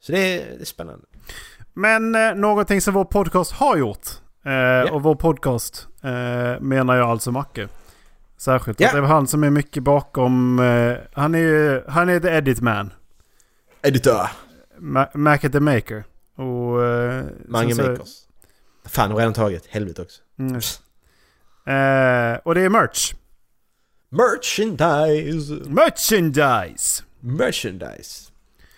Så 0.00 0.12
det 0.12 0.18
är, 0.18 0.56
det 0.56 0.60
är 0.60 0.64
spännande. 0.64 1.06
Men 1.72 2.14
eh, 2.14 2.34
någonting 2.34 2.80
som 2.80 2.94
vår 2.94 3.04
podcast 3.04 3.52
har 3.52 3.76
gjort. 3.76 4.06
Eh, 4.44 4.92
Och 4.94 5.02
vår 5.02 5.14
podcast 5.14 5.88
eh, 6.02 6.60
menar 6.60 6.96
jag 6.96 7.08
alltså 7.10 7.30
Macke. 7.32 7.68
Särskilt. 8.40 8.80
Ja. 8.80 8.92
Det 8.92 8.98
är 8.98 9.02
han 9.02 9.26
som 9.26 9.44
är 9.44 9.50
mycket 9.50 9.82
bakom... 9.82 10.58
Eh, 10.58 10.96
han 11.12 11.34
är 11.34 11.38
ju... 11.38 11.82
Han 11.88 12.08
är 12.08 12.20
the 12.20 12.28
edit 12.28 12.60
man. 12.60 12.92
Editör. 13.82 14.30
Ma- 14.78 15.16
Mac 15.16 15.38
the 15.38 15.60
maker. 15.60 16.04
Och... 16.36 16.84
Eh, 16.84 17.24
Mange 17.48 17.74
så- 17.74 17.82
makers. 17.82 18.08
Fan, 18.84 19.10
har 19.10 19.18
redan 19.18 19.32
tagit. 19.32 19.66
Helvete 19.66 20.02
också. 20.02 20.22
Mm. 20.38 20.54
Eh, 20.54 22.38
och 22.44 22.54
det 22.54 22.60
är 22.60 22.68
merch. 22.68 23.12
Merchandise! 24.08 25.70
Merchandise! 25.70 27.02
Merchandise. 27.20 28.30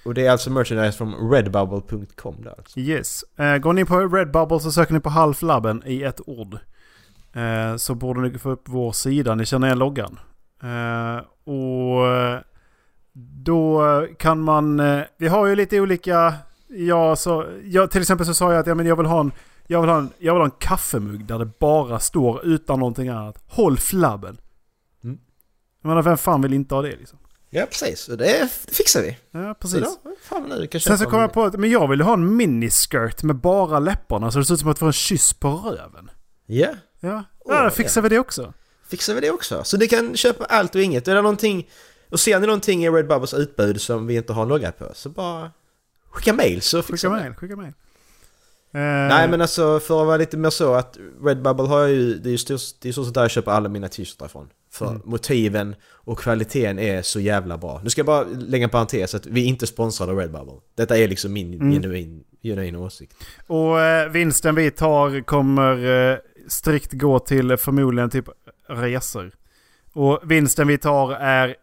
Och 0.04 0.14
det 0.14 0.26
är 0.26 0.30
alltså 0.30 0.50
merchandise 0.50 0.98
från 0.98 1.30
redbubble.com 1.30 2.42
där 2.42 2.54
alltså. 2.58 2.80
Yes. 2.80 3.24
Eh, 3.38 3.58
går 3.58 3.72
ni 3.72 3.84
på 3.84 3.98
Redbubble 4.00 4.60
så 4.60 4.72
söker 4.72 4.94
ni 4.94 5.00
på 5.00 5.10
Half-Labben 5.10 5.82
i 5.86 6.02
ett 6.02 6.20
ord. 6.26 6.58
Eh, 7.32 7.76
så 7.76 7.94
borde 7.94 8.20
ni 8.20 8.38
få 8.38 8.50
upp 8.50 8.62
vår 8.68 8.92
sida. 8.92 9.34
Ni 9.34 9.46
känner 9.46 9.66
igen 9.66 9.78
loggan. 9.78 10.18
Eh, 10.62 11.24
och 11.52 12.06
eh, 12.06 12.40
då 13.44 13.82
kan 14.18 14.40
man... 14.40 14.80
Eh, 14.80 15.02
vi 15.18 15.28
har 15.28 15.46
ju 15.46 15.56
lite 15.56 15.80
olika... 15.80 16.34
Ja, 16.68 17.16
så, 17.16 17.46
jag, 17.64 17.90
till 17.90 18.00
exempel 18.00 18.26
så 18.26 18.34
sa 18.34 18.52
jag 18.52 18.60
att 18.60 18.66
ja, 18.66 18.74
men 18.74 18.86
jag, 18.86 18.96
vill 18.96 19.06
ha 19.06 19.20
en, 19.20 19.32
jag, 19.66 19.80
vill 19.80 19.90
ha 19.90 19.98
en, 19.98 20.10
jag 20.18 20.32
vill 20.32 20.40
ha 20.40 20.44
en 20.44 20.58
kaffemugg 20.58 21.24
där 21.24 21.38
det 21.38 21.50
bara 21.58 21.98
står 21.98 22.44
utan 22.44 22.78
någonting 22.78 23.08
annat. 23.08 23.38
Håll 23.46 23.78
flabben. 23.78 24.38
Mm. 25.04 25.18
Jag 25.82 25.88
menar, 25.88 26.02
vem 26.02 26.16
fan 26.16 26.42
vill 26.42 26.52
inte 26.52 26.74
ha 26.74 26.82
det 26.82 26.96
liksom? 26.96 27.18
Ja, 27.50 27.66
precis. 27.66 28.08
Och 28.08 28.16
det 28.16 28.50
fixar 28.72 29.02
vi. 29.02 29.18
Ja, 29.30 29.48
Så 29.48 29.54
precis. 29.54 29.80
då, 29.80 30.10
fan 30.22 30.42
nu 30.48 30.66
kan 30.66 30.80
Sen 30.80 30.98
så 30.98 31.04
kom 31.04 31.20
jag 31.20 31.32
på 31.32 31.44
att 31.44 31.56
men 31.56 31.70
jag 31.70 31.88
vill 31.88 32.00
ha 32.00 32.12
en 32.12 32.36
miniskirt 32.36 33.22
med 33.22 33.36
bara 33.36 33.78
läpparna 33.78 34.30
så 34.30 34.38
det 34.38 34.44
ser 34.44 34.54
ut 34.54 34.60
som 34.60 34.70
att 34.70 34.78
få 34.78 34.86
en 34.86 34.92
kyss 34.92 35.32
på 35.32 35.48
röven. 35.48 36.10
Ja, 36.46 36.68
Ja, 37.04 37.24
ja 37.44 37.64
då 37.64 37.70
fixar 37.70 38.02
vi 38.02 38.08
det 38.08 38.18
också. 38.18 38.52
fixar 38.90 39.14
vi 39.14 39.20
det 39.20 39.30
också. 39.30 39.64
Så 39.64 39.76
ni 39.76 39.88
kan 39.88 40.16
köpa 40.16 40.44
allt 40.44 40.74
och 40.74 40.80
inget. 40.82 41.08
Är 41.08 41.14
det 41.14 41.22
någonting... 41.22 41.68
Och 42.10 42.20
ser 42.20 42.40
ni 42.40 42.46
någonting 42.46 42.84
i 42.84 42.90
Redbubbles 42.90 43.34
utbud 43.34 43.80
som 43.80 44.06
vi 44.06 44.16
inte 44.16 44.32
har 44.32 44.42
en 44.42 44.48
logga 44.48 44.72
på 44.72 44.90
så 44.94 45.08
bara 45.08 45.50
skicka 46.10 46.32
mail 46.32 46.62
så 46.62 46.82
fixar 46.82 47.08
Skicka 47.08 47.14
vi 47.16 47.22
mejl, 47.22 47.34
skicka 47.34 47.56
mejl. 47.56 47.72
Nej 49.08 49.28
men 49.28 49.40
alltså 49.40 49.80
för 49.80 50.00
att 50.00 50.06
vara 50.06 50.16
lite 50.16 50.36
mer 50.36 50.50
så 50.50 50.74
att 50.74 50.96
Redbubble 51.24 51.62
har 51.66 51.80
jag 51.80 51.90
ju, 51.90 52.14
det 52.14 52.28
är 52.28 52.30
ju 52.30 52.38
stort- 52.38 53.14
där 53.14 53.20
jag 53.22 53.30
köper 53.30 53.50
alla 53.52 53.68
mina 53.68 53.88
t-shirtar 53.88 54.26
ifrån. 54.26 54.48
För 54.70 54.88
Mm. 54.88 55.02
motiven 55.04 55.74
och 55.90 56.18
kvaliteten 56.18 56.78
är 56.78 57.02
så 57.02 57.20
jävla 57.20 57.58
bra. 57.58 57.80
Nu 57.84 57.90
ska 57.90 57.98
jag 57.98 58.06
bara 58.06 58.24
lägga 58.24 58.64
en 58.64 58.70
parentes 58.70 59.14
att 59.14 59.26
vi 59.26 59.40
är 59.42 59.46
inte 59.46 59.66
sponsrade 59.66 60.12
av 60.12 60.18
Redbubble. 60.18 60.52
Detta 60.74 60.98
är 60.98 61.08
liksom 61.08 61.32
min 61.32 61.54
Mm. 61.54 61.72
genuin, 61.72 62.24
genuina 62.42 62.78
åsikt. 62.78 63.14
Och 63.46 63.80
eh, 63.80 64.08
vinsten 64.10 64.54
vi 64.54 64.70
tar 64.70 65.20
kommer 65.24 65.84
eh, 66.12 66.18
strikt 66.48 66.92
gå 66.92 67.18
till 67.18 67.56
förmodligen 67.56 68.10
typ 68.10 68.24
resor. 68.68 69.30
Och 69.92 70.20
vinsten 70.24 70.68
vi 70.68 70.78
tar 70.78 71.12
är 71.12 71.56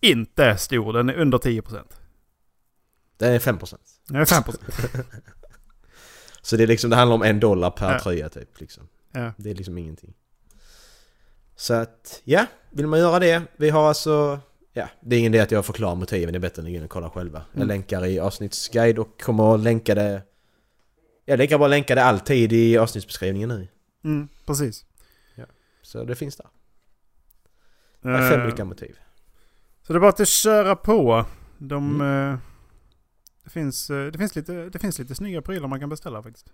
inte 0.00 0.56
stor, 0.56 0.92
den 0.92 1.08
är 1.08 1.14
under 1.14 1.38
10%. 1.38 1.78
Det 3.16 3.26
är 3.26 3.38
5%. 3.38 3.74
Den 4.08 4.20
är 4.20 4.24
5%. 4.24 5.04
Så 6.42 6.56
det 6.56 6.62
är 6.62 6.66
liksom, 6.66 6.90
det 6.90 6.96
handlar 6.96 7.14
om 7.14 7.22
en 7.22 7.40
dollar 7.40 7.70
per 7.70 7.92
Ja. 7.92 8.00
tröja 8.00 8.28
typ. 8.28 8.60
Liksom. 8.60 8.88
Ja. 9.12 9.32
Det 9.36 9.50
är 9.50 9.54
liksom 9.54 9.78
ingenting. 9.78 10.14
Så 11.56 11.74
att, 11.74 12.22
ja, 12.24 12.46
vill 12.70 12.86
man 12.86 12.98
göra 12.98 13.18
det. 13.18 13.42
Vi 13.56 13.70
har 13.70 13.88
alltså, 13.88 14.40
ja, 14.72 14.88
det 15.00 15.16
är 15.16 15.20
ingen 15.20 15.34
idé 15.34 15.42
att 15.42 15.50
jag 15.50 15.66
förklarar 15.66 15.94
motiven, 15.94 16.32
det 16.32 16.38
är 16.38 16.40
bättre 16.40 16.60
att 16.60 16.64
ni 16.64 16.70
går 16.72 16.78
in 16.78 16.84
och 16.84 16.90
kollar 16.90 17.08
själva. 17.10 17.42
Jag 17.52 17.56
Mm. 17.56 17.68
länkar 17.68 18.06
i 18.06 18.18
avsnittsguide 18.18 18.98
och 18.98 19.20
kommer 19.22 19.54
att 19.54 19.60
länka 19.60 19.94
det, 19.94 20.22
jag 21.24 21.38
länkar 21.38 21.58
bara 21.58 21.68
länka 21.68 21.94
det 21.94 22.04
alltid 22.04 22.52
i 22.52 22.78
avsnittsbeskrivningen 22.78 23.48
nu. 23.48 23.68
Mm, 24.04 24.28
precis. 24.46 24.84
Så 25.88 26.04
det 26.04 26.14
finns 26.14 26.36
där. 26.36 26.46
Det 28.02 28.08
är 28.08 28.30
fem 28.30 28.40
Eh, 28.40 28.46
olika 28.46 28.64
motiv. 28.64 28.98
Så 29.82 29.92
det 29.92 29.96
är 29.96 30.00
bara 30.00 30.10
att 30.10 30.28
köra 30.28 30.76
på. 30.76 31.24
De, 31.58 32.00
eh, 32.00 32.38
det, 33.44 33.50
finns, 33.50 33.90
eh, 33.90 34.06
det, 34.06 34.18
finns 34.18 34.36
lite, 34.36 34.68
det 34.68 34.78
finns 34.78 34.98
lite 34.98 35.14
snygga 35.14 35.42
prylar 35.42 35.68
man 35.68 35.80
kan 35.80 35.88
beställa 35.88 36.22
faktiskt. 36.22 36.52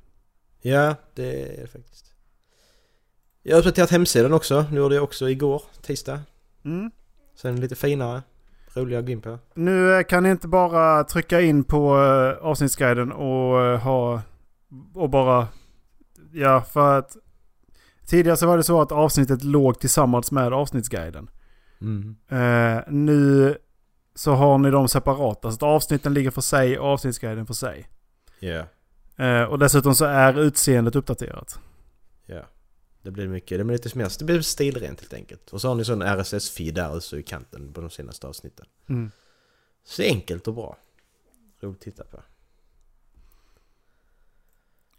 Ja, 0.60 0.96
det 1.14 1.58
är 1.58 1.60
det 1.60 1.66
faktiskt. 1.66 2.14
Jag 3.42 3.56
har 3.56 3.58
uppdaterat 3.58 3.90
hemsidan 3.90 4.32
också, 4.32 4.66
nu 4.70 4.76
gjorde 4.76 4.94
jag 4.94 5.04
också 5.04 5.30
igår, 5.30 5.62
tisdag. 5.82 6.20
Mm. 6.64 6.90
Sen 7.34 7.60
lite 7.60 7.76
finare, 7.76 8.22
roligare 8.74 9.00
att 9.00 9.06
gå 9.06 9.12
in 9.12 9.20
på. 9.20 9.38
Nu 9.54 10.04
kan 10.04 10.22
ni 10.22 10.30
inte 10.30 10.48
bara 10.48 11.04
trycka 11.04 11.40
in 11.40 11.64
på 11.64 11.96
avsnittsguiden 12.40 13.12
och 13.12 13.80
ha 13.80 14.22
och 14.94 15.10
bara 15.10 15.48
ja 16.32 16.62
för 16.62 16.98
att 16.98 17.16
tidigare 18.06 18.36
så 18.36 18.46
var 18.46 18.56
det 18.56 18.62
så 18.62 18.80
att 18.80 18.92
avsnittet 18.92 19.44
låg 19.44 19.78
tillsammans 19.80 20.32
med 20.32 20.52
avsnittsguiden. 20.52 21.30
Mm. 21.80 22.16
Eh, 22.28 22.82
nu 22.88 23.56
så 24.14 24.32
har 24.32 24.58
ni 24.58 24.70
dem 24.70 24.88
separata 24.88 25.50
så 25.50 25.54
att 25.54 25.62
avsnitten 25.62 26.14
ligger 26.14 26.30
för 26.30 26.40
sig 26.40 26.78
och 26.78 26.86
avsnittsguiden 26.88 27.46
för 27.46 27.54
sig. 27.54 27.88
Ja, 28.38 28.64
Eh, 29.16 29.42
och 29.42 29.58
dessutom 29.58 29.94
så 29.94 30.04
är 30.04 30.40
utseendet 30.40 30.96
uppdaterat. 30.96 31.58
ja. 32.26 32.42
Det 33.02 33.10
blir 33.10 33.28
mycket, 33.28 33.58
det 33.58 33.64
blir 33.64 33.76
lite 33.76 33.98
mer, 33.98 34.10
det 34.18 34.24
blir 34.24 34.40
stilrent 34.40 35.00
helt 35.00 35.12
enkelt. 35.12 35.50
Och 35.50 35.60
så 35.60 35.68
har 35.68 35.74
ni 35.74 35.84
sån 35.84 36.02
RSS-feed 36.02 36.72
där 36.72 37.00
så 37.00 37.16
i 37.16 37.22
kanten 37.22 37.72
på 37.72 37.80
de 37.80 37.90
senaste 37.90 38.26
avsnitten. 38.26 38.66
Mm. 38.88 39.10
Så 39.84 40.02
enkelt 40.02 40.48
och 40.48 40.54
bra. 40.54 40.76
Roligt 41.60 41.76
att 41.76 41.82
titta 41.82 42.04
på. 42.04 42.20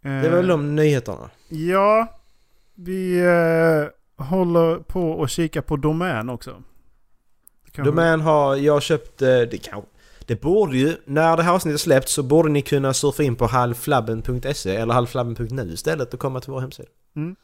Det 0.02 0.28
var 0.28 0.36
väl 0.36 0.50
Eh, 0.50 0.56
de 0.56 0.76
nyheterna. 0.76 1.30
Ja, 1.48 2.18
vi 2.76 3.18
eh, 3.18 4.24
håller 4.26 4.76
på 4.78 5.10
och 5.10 5.28
kika 5.28 5.62
på 5.62 5.76
domän 5.76 6.28
också. 6.28 6.62
Kan 7.72 7.84
vi- 7.84 7.90
Domän 7.90 8.20
har, 8.20 8.56
jag 8.56 8.82
köpt, 8.82 9.22
eh, 9.22 9.28
det 9.28 9.62
kan, 9.62 9.82
det 10.26 10.40
borde 10.40 10.76
ju, 10.76 10.96
när 11.04 11.36
det 11.36 11.42
här 11.42 11.52
avsnittet 11.52 11.80
släppts 11.80 12.12
så 12.12 12.22
borde 12.22 12.48
ni 12.48 12.62
kunna 12.62 12.94
surfa 12.94 13.22
in 13.22 13.36
på 13.36 13.46
halvflabben.se 13.46 14.76
eller 14.76 14.94
halvflabben.nu 14.94 15.72
istället 15.72 16.14
och 16.14 16.20
komma 16.20 16.40
till 16.40 16.50
vår 16.52 16.60
hemsida. 16.60 16.88
Mm. 17.16 17.36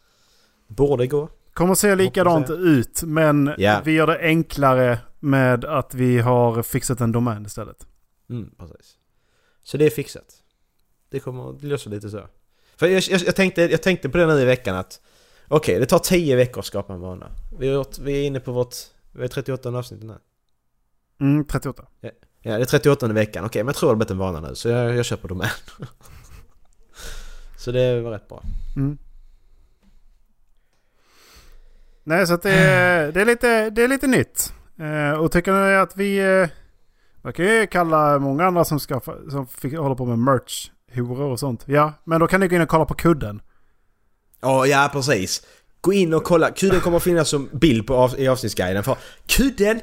Borde 0.68 1.07
gå. 1.07 1.28
Kommer 1.53 1.74
se 1.74 1.95
likadant 1.95 2.51
ut 2.51 3.03
men 3.03 3.55
Ja. 3.59 3.80
vi 3.85 3.93
gör 3.93 4.07
det 4.07 4.18
enklare 4.18 4.99
med 5.20 5.64
att 5.64 5.95
vi 5.95 6.18
har 6.18 6.62
fixat 6.62 7.01
en 7.01 7.12
domän 7.12 7.47
istället. 7.47 7.87
Mm, 8.30 8.51
precis. 8.59 8.97
Så 9.64 9.76
det 9.76 9.87
är 9.87 9.91
fixat. 9.91 10.24
Det 11.11 11.20
kommer 11.20 11.51
att 11.51 11.62
lösa 11.62 11.91
lite 11.91 12.11
så. 12.11 12.20
För 12.76 12.87
jag, 12.87 13.03
jag, 13.03 13.20
jag, 13.20 13.37
tänkte, 13.37 13.62
jag 13.62 13.83
tänkte 13.83 14.09
på 14.09 14.18
det 14.18 14.26
nu 14.26 14.41
i 14.41 14.45
veckan 14.45 14.76
att 14.76 15.01
Okej, 15.49 15.80
det 15.80 15.86
tar 15.86 15.99
10 15.99 16.36
veckor 16.36 16.59
att 16.61 16.66
skapa 16.66 16.93
en 16.93 17.01
vana. 17.01 17.30
Vi, 17.59 17.72
gjort, 17.72 17.99
vi 17.99 18.12
är 18.22 18.26
inne 18.26 18.40
på 18.40 18.53
vårt... 18.53 18.74
Vi 19.12 19.24
är 19.24 19.28
38 19.28 19.68
avsnitt 19.68 20.03
nu. 20.03 20.18
Mm, 21.20 21.45
38. 21.45 21.84
Ja, 22.01 22.11
det 22.43 22.62
är 22.62 22.64
38 22.64 23.09
veckan. 23.09 23.45
Okej, 23.45 23.62
men 23.62 23.66
jag 23.68 23.76
tror 23.76 23.88
det 23.88 23.90
har 23.90 23.97
blivit 23.97 24.11
en 24.11 24.18
vana 24.18 24.40
nu. 24.40 24.55
Så 24.55 24.68
jag, 24.68 24.95
jag 24.97 25.05
köper 25.05 25.28
domän. 25.28 25.49
så 27.59 27.72
det 27.72 28.01
var 28.01 28.11
rätt 28.11 28.28
bra. 28.28 28.43
Mm. 28.76 28.99
Nej, 32.05 32.26
så 32.26 32.34
att 32.34 32.43
det, 32.43 32.51
är- 32.55 33.12
det, 33.12 33.20
är 33.20 33.24
lite, 33.24 33.70
det 33.70 33.82
är 33.84 33.88
lite 33.88 34.07
nytt. 34.07 34.53
Eh, 34.78 35.18
och 35.18 35.32
tycker 35.32 35.53
ni 35.53 35.76
att 35.76 35.97
vi... 35.97 36.18
Eh, 36.43 36.49
man 37.22 37.32
kan 37.32 37.45
ju 37.45 37.66
kalla 37.66 38.18
många 38.18 38.45
andra 38.45 38.64
som, 38.64 38.80
ska, 38.80 39.01
som 39.30 39.47
fick, 39.47 39.76
håller 39.76 39.95
på 39.95 40.05
med 40.05 40.18
merch 40.18 40.70
horor 40.95 41.20
och 41.30 41.40
sånt. 41.40 41.64
Ja, 41.68 41.93
men 42.05 42.20
då 42.20 42.26
kan 42.26 42.40
ni 42.40 42.49
gå 42.49 42.57
in 42.57 42.62
och 42.62 42.68
kolla 42.68 42.84
på 42.84 42.95
kudden. 42.95 43.43
Ja, 44.43 44.66
ja 44.66 44.90
precis. 44.93 45.43
Gå 45.80 45.93
in 45.93 46.14
och 46.14 46.24
kolla. 46.24 46.51
Kudden 46.51 46.80
kommer 46.80 46.97
att 46.97 47.03
finnas 47.03 47.28
som 47.28 47.49
bild 47.53 47.86
på 47.86 47.95
av, 47.95 48.20
i 48.20 48.28
avsnittsguiden. 48.28 48.84
För 48.84 48.97
kudden, 49.26 49.80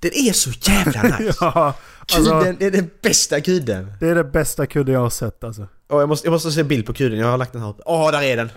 den 0.00 0.10
är 0.14 0.32
så 0.32 0.50
jävla 0.50 1.02
nice. 1.18 1.38
ja, 1.40 1.74
alltså, 1.98 2.30
Kudden, 2.30 2.56
det 2.58 2.66
är 2.66 2.70
den 2.70 2.90
bästa 3.02 3.40
kudden. 3.40 3.92
det 4.00 4.08
är 4.08 4.14
det 4.14 4.24
bästa 4.24 4.66
kudden 4.66 4.94
jag 4.94 5.00
har 5.00 5.10
sett 5.10 5.44
alltså. 5.44 5.68
Åh, 5.88 6.00
jag, 6.00 6.08
måste, 6.08 6.26
jag 6.26 6.32
måste 6.32 6.50
se 6.50 6.62
bild 6.62 6.86
på 6.86 6.92
kudden, 6.94 7.18
jag 7.18 7.26
har 7.26 7.38
lagt 7.38 7.52
den 7.52 7.62
här 7.62 7.68
uppe. 7.70 7.82
Åh, 7.86 8.10
där 8.12 8.22
är 8.22 8.36
den! 8.36 8.50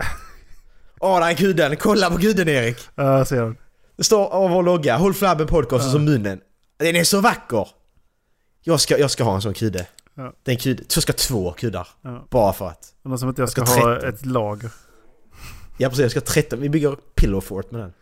Åh, 1.00 1.20
där 1.20 1.30
är 1.30 1.34
kudden! 1.34 1.78
Kolla 1.78 2.10
på 2.10 2.18
kudden 2.18 2.50
Erik! 2.50 2.78
Ja, 2.96 3.18
jag 3.18 3.28
ser 3.28 3.42
den. 3.42 3.58
Det 3.98 4.04
står 4.04 4.28
av 4.28 4.50
vår 4.50 4.64
logga, 4.64 4.98
Håll 4.98 5.14
Flabben 5.14 5.48
Podcast 5.48 5.86
och 5.86 5.92
så 5.92 6.00
munnen. 6.00 6.40
Den 6.80 6.96
är 6.96 7.04
så 7.04 7.22
vacker! 7.22 7.68
Jag 8.64 8.80
ska, 8.80 8.98
jag 8.98 9.12
ska 9.12 9.24
ha 9.24 9.36
en 9.36 9.42
sån 9.42 9.54
kudde. 9.54 9.88
Ja. 10.16 10.34
Den 10.44 10.58
kudde, 10.58 10.84
jag 10.96 11.04
ska 11.04 11.12
ha 11.12 11.18
två 11.18 11.52
kuddar. 11.52 11.88
Ja. 12.02 12.28
Bara 12.30 12.54
för 12.54 12.68
att. 12.68 12.94
Det 13.04 13.10
är 13.14 13.18
som 13.18 13.30
att 13.30 13.38
jag 13.38 13.50
ska, 13.50 13.62
Jag 13.62 13.68
ska 13.68 13.80
ha 13.80 13.94
13. 13.96 14.10
ett 14.10 14.26
lager. 14.26 14.70
Ja 15.78 15.90
precis, 15.90 16.02
jag 16.02 16.12
ska 16.12 16.20
ha 16.20 16.26
13. 16.26 16.60
Vi 16.62 16.70
bygger 16.70 16.96
pillow 17.16 17.42
fort 17.42 17.72
med 17.72 17.82
den. 17.82 17.94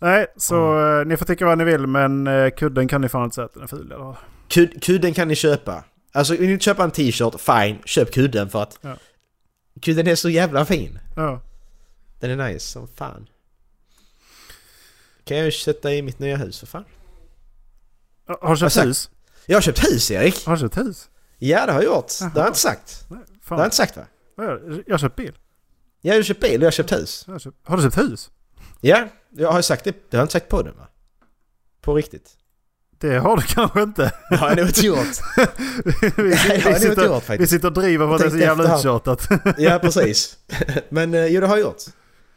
Nej, 0.00 0.26
så 0.36 0.88
eh, 1.00 1.06
ni 1.06 1.16
får 1.16 1.24
tycka 1.26 1.44
vad 1.46 1.58
ni 1.58 1.64
vill 1.64 1.86
men 1.86 2.26
eh, 2.26 2.50
kudden 2.50 2.88
kan 2.88 3.00
ni 3.00 3.08
fan 3.08 3.24
inte 3.24 3.34
säga 3.34 3.44
att 3.44 3.54
den 3.54 3.62
är 3.62 3.66
ful 3.66 3.92
eller? 3.92 4.16
Kud, 4.48 4.82
kudden 4.84 5.14
kan 5.14 5.28
ni 5.28 5.34
köpa. 5.34 5.84
Alltså 6.12 6.36
vill 6.36 6.48
ni 6.50 6.58
köpa 6.60 6.84
en 6.84 6.90
t-shirt, 6.90 7.40
fine. 7.40 7.78
Köp 7.84 8.12
kudden 8.14 8.50
för 8.50 8.62
att 8.62 8.78
Ja. 8.80 8.96
kudden 9.82 10.06
är 10.06 10.14
så 10.14 10.28
jävla 10.30 10.64
fin. 10.64 10.98
Ja. 11.16 11.40
Den 12.20 12.40
är 12.40 12.48
nice 12.48 12.66
som 12.66 12.88
fan. 12.88 13.26
Kan 15.24 15.36
jag 15.36 15.46
ju 15.46 15.52
sätta 15.52 15.94
i 15.94 16.02
mitt 16.02 16.18
nya 16.18 16.36
hus 16.36 16.58
för 16.60 16.66
fan. 16.66 16.84
Har 18.40 18.50
du 18.50 18.56
köpt 18.56 18.72
sagt? 18.72 18.86
hus? 18.86 19.10
Jag 19.46 19.56
har 19.56 19.62
köpt 19.62 19.84
hus 19.84 20.10
Erik! 20.10 20.46
Har 20.46 20.52
du 20.56 20.60
köpt 20.60 20.76
hus? 20.78 21.08
Ja 21.38 21.66
det 21.66 21.72
har 21.72 21.82
jag 21.82 21.94
gjort. 21.94 22.12
Det 22.18 22.24
har 22.24 22.32
jag 22.40 22.46
inte 22.48 22.58
sagt. 22.58 23.04
Nej, 23.08 23.20
Det 23.28 23.54
har 23.54 23.58
jag 23.58 23.66
inte 23.66 23.76
sagt 23.76 23.96
va? 23.96 24.02
Jag 24.86 24.94
har 24.94 24.98
köpt 24.98 25.16
bil. 25.16 25.38
Jag 26.00 26.14
har 26.14 26.22
köpt 26.22 26.40
bil 26.40 26.56
och 26.56 26.62
jag 26.62 26.66
har 26.66 26.70
köpt 26.70 26.92
hus. 26.92 27.24
Har, 27.26 27.38
köpt... 27.38 27.56
har 27.64 27.76
du 27.76 27.82
köpt 27.82 27.98
hus? 27.98 28.30
Ja, 28.80 29.08
jag 29.30 29.52
har 29.52 29.62
sagt 29.62 29.84
det. 29.84 29.90
Det 30.10 30.16
har 30.16 30.20
jag 30.20 30.24
inte 30.24 30.32
sagt 30.32 30.48
på 30.48 30.62
den 30.62 30.76
va? 30.76 30.88
På 31.80 31.94
riktigt. 31.94 32.30
Det 32.98 33.18
har 33.18 33.36
du 33.36 33.42
kanske 33.46 33.82
inte. 33.82 34.12
Det 34.30 34.36
har 34.36 34.48
jag 34.48 34.58
nog 34.58 34.66
inte 34.66 34.86
gjort. 34.86 34.98
vi, 36.16 36.22
Nej, 36.22 36.46
jag 36.48 36.64
nog 36.64 36.66
inte 36.66 36.80
sitter, 36.80 37.04
gjort 37.04 37.22
vi 37.22 37.26
faktiskt. 37.26 37.52
sitter 37.52 37.68
och 37.68 37.74
driver 37.74 38.06
för 38.06 38.14
att 38.14 38.20
det 38.20 38.26
är 38.26 38.30
så 38.30 38.38
jävla 38.38 38.76
uttjatat. 38.78 39.28
Ja, 39.58 39.78
precis. 39.78 40.38
Men 40.88 41.14
eh, 41.14 41.26
jo, 41.26 41.40
det 41.40 41.46
har 41.46 41.56
jag 41.56 41.66
gjort. 41.66 41.82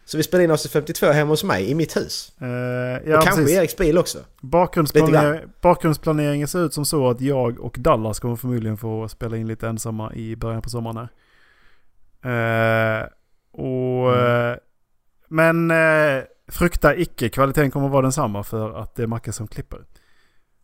Så 0.05 0.18
vi 0.18 0.24
spelar 0.24 0.43
in 0.43 0.51
oss 0.51 0.66
i 0.66 0.70
52 0.70 1.05
hemma 1.12 1.30
hos 1.30 1.43
mig 1.43 1.72
i 1.72 1.76
mitt 1.76 1.97
hus. 1.97 2.32
Eh, 2.41 2.47
ja, 2.47 3.18
och 3.18 3.24
kanske 3.24 3.41
precis. 3.41 3.55
i 3.55 3.57
Eriks 3.57 3.78
bil 3.78 3.97
också. 3.97 4.20
Bakgrundsplanering, 4.41 5.41
bakgrundsplaneringen 5.62 6.47
ser 6.47 6.66
ut 6.66 6.74
som 6.74 6.86
så 6.86 7.09
att 7.09 7.22
jag 7.22 7.59
och 7.59 7.76
Dallas 7.80 8.20
kommer 8.20 8.36
förmodligen 8.36 8.78
få 8.78 9.07
spela 9.07 9.38
in 9.38 9.47
lite 9.47 9.68
ensamma 9.68 10.14
i 10.14 10.36
början 10.36 10.62
på 10.62 10.70
sommaren 10.70 11.07
här. 12.24 13.01
Eh, 13.01 13.07
och, 13.52 14.14
Mm. 14.18 14.52
eh, 14.52 14.58
men 15.28 15.72
eh, 15.72 16.24
frukta 16.47 16.95
icke, 16.95 17.30
kvaliteten 17.30 17.72
kommer 17.72 17.89
vara 17.89 18.02
densamma 18.02 18.43
för 18.43 18.74
att 18.82 18.95
det 18.95 19.04
är 19.04 19.08
Macke 19.08 19.32
som 19.32 19.47
klipper. 19.47 19.86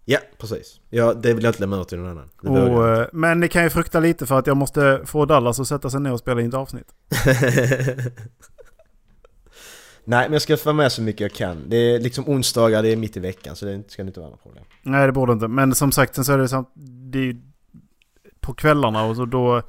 Ja, 0.05 0.19
precis. 0.37 0.79
Ja, 0.89 1.13
det 1.13 1.33
vill 1.33 1.43
jag 1.43 1.49
inte 1.51 1.61
lämna 1.61 1.75
över 1.75 1.85
till 1.85 1.97
någon 1.99 2.11
annan. 2.11 2.29
Det 2.41 2.49
Och, 2.49 2.87
eh, 2.87 3.07
men 3.13 3.39
ni 3.39 3.47
kan 3.47 3.63
ju 3.63 3.69
frukta 3.69 3.99
lite 3.99 4.25
för 4.25 4.39
att 4.39 4.47
jag 4.47 4.57
måste 4.57 5.01
få 5.05 5.25
Dallas 5.25 5.59
att 5.59 5.67
sätta 5.67 5.89
sig 5.89 5.99
ner 6.01 6.11
och 6.13 6.19
spela 6.19 6.41
in 6.41 6.47
ett 6.47 6.53
avsnitt. 6.53 6.93
Nej, 10.03 10.25
men 10.25 10.33
jag 10.33 10.41
ska 10.41 10.57
få 10.57 10.73
med 10.73 10.91
så 10.91 11.01
mycket 11.01 11.21
jag 11.21 11.31
kan. 11.33 11.69
Det 11.69 11.77
är 11.77 11.99
liksom 11.99 12.29
onsdagar, 12.29 12.83
det 12.83 12.89
är 12.89 12.95
mitt 12.95 13.17
i 13.17 13.19
veckan 13.19 13.55
så 13.55 13.65
det 13.65 13.83
ska 13.91 14.01
inte 14.01 14.19
vara 14.19 14.29
något 14.29 14.43
problem. 14.43 14.63
Nej 14.83 15.05
det 15.05 15.11
borde 15.11 15.33
inte. 15.33 15.47
Men 15.47 15.75
som 15.75 15.91
sagt 15.91 16.15
sen 16.15 16.25
så 16.25 16.33
är 16.33 16.37
det, 16.37 16.47
samt, 16.47 16.71
det 17.11 17.19
är 17.19 17.35
på 18.39 18.53
kvällarna 18.53 19.03
och 19.03 19.15
så 19.15 19.25
då... 19.25 19.61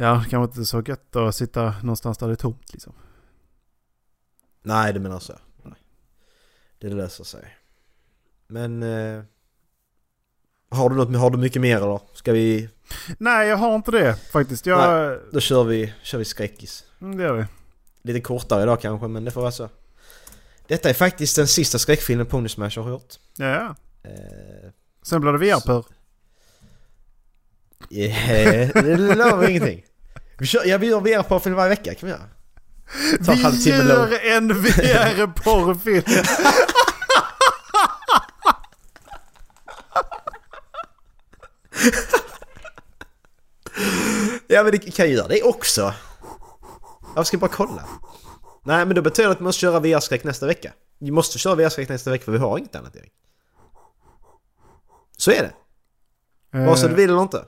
Ja, 0.00 0.24
kanske 0.30 0.44
inte 0.58 0.64
så 0.66 0.82
gött 0.86 1.16
att 1.16 1.34
sitta 1.34 1.74
någonstans 1.82 2.18
där 2.18 2.26
det 2.26 2.32
är 2.32 2.36
tomt 2.36 2.72
liksom. 2.72 2.92
Nej, 4.62 4.92
det 4.92 5.00
menar 5.00 5.18
så. 5.18 5.32
Nej. 5.62 5.74
Det 6.78 6.88
löser 6.88 7.24
sig. 7.24 7.56
Men... 8.46 8.82
Eh, 8.82 9.22
har 10.70 10.90
du 10.90 10.96
något, 10.96 11.16
har 11.16 11.30
du 11.30 11.38
mycket 11.38 11.62
mer 11.62 11.76
eller? 11.76 12.00
Ska 12.14 12.32
vi... 12.32 12.68
Nej 13.18 13.48
jag 13.48 13.56
har 13.56 13.74
inte 13.76 13.90
det 13.90 14.14
faktiskt. 14.16 14.66
Jag... 14.66 14.78
Nej, 15.08 15.18
då 15.32 15.40
kör 15.40 15.64
vi, 15.64 15.94
kör 16.02 16.18
vi 16.18 16.24
skräckis. 16.24 16.84
Mm, 17.00 17.16
Det 17.16 17.22
gör 17.22 17.32
vi. 17.34 17.44
Lite 18.02 18.20
kortare 18.20 18.62
idag 18.62 18.80
kanske, 18.80 19.08
men 19.08 19.24
det 19.24 19.30
får 19.30 19.40
vara 19.40 19.52
så. 19.52 19.68
Detta 20.66 20.90
är 20.90 20.94
faktiskt 20.94 21.36
den 21.36 21.48
sista 21.48 21.78
skräckfilmen 21.78 22.26
Pony 22.26 22.48
Smash 22.48 22.78
har 22.78 22.90
gjort. 22.90 23.14
Ja, 23.36 23.46
ja. 23.46 23.74
Eh, 24.10 24.70
Sen 25.02 25.20
blir 25.20 25.32
det 25.32 25.38
VR-pur. 25.38 25.84
yeah, 27.90 28.68
det 28.74 28.96
lovar 28.96 29.48
ingenting. 29.50 29.84
Vi 30.38 30.46
kör, 30.46 30.64
jag 30.64 30.84
gör 30.84 31.00
VR-porrfilm 31.00 31.54
varje 31.54 31.68
vecka 31.68 31.94
kan 31.94 32.06
vi 32.06 32.10
göra. 32.12 32.28
Ta 33.26 33.32
Vi 33.32 33.42
halvtimme 33.42 33.76
gör 33.76 34.08
lång. 34.08 34.18
en 34.22 34.62
VR-porrfilm! 34.62 36.24
Ja 44.46 44.62
men 44.62 44.72
det 44.72 44.78
kan 44.78 45.06
jag 45.06 45.14
göra 45.14 45.28
det 45.28 45.42
också. 45.42 45.94
Jag 47.16 47.26
ska 47.26 47.38
bara 47.38 47.50
kolla. 47.50 47.84
Nej 48.62 48.86
men 48.86 48.94
då 48.94 49.02
betyder 49.02 49.28
det 49.28 49.32
att 49.32 49.40
vi 49.40 49.44
måste 49.44 49.60
köra 49.60 49.80
VR-skräck 49.80 50.24
nästa 50.24 50.46
vecka. 50.46 50.72
Vi 50.98 51.10
måste 51.10 51.38
köra 51.38 51.54
VR-skräck 51.54 51.88
nästa 51.88 52.10
vecka 52.10 52.24
för 52.24 52.32
vi 52.32 52.38
har 52.38 52.58
inget 52.58 52.76
annat 52.76 52.96
Erik. 52.96 53.12
Så 55.16 55.30
är 55.30 55.42
det. 55.42 55.52
Vare 56.58 56.76
sig 56.76 56.88
du 56.88 56.94
vill 56.94 57.10
eller 57.10 57.22
inte. 57.22 57.44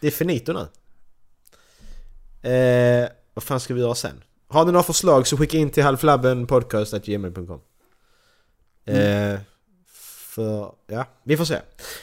Det 0.00 0.06
är 0.06 0.10
finito 0.10 0.52
nu. 0.52 0.68
Eh, 2.42 3.08
vad 3.34 3.42
fan 3.42 3.60
ska 3.60 3.74
vi 3.74 3.80
göra 3.80 3.94
sen? 3.94 4.24
Har 4.48 4.64
ni 4.64 4.72
några 4.72 4.82
förslag 4.84 5.26
så 5.26 5.36
skicka 5.36 5.56
in 5.56 5.70
till 5.70 5.82
halvflabbenpodcast.gmail.com 5.82 7.60
eh, 8.84 9.40
För, 10.28 10.72
ja, 10.86 11.06
vi 11.22 11.36
får 11.36 11.44
se. 11.44 11.60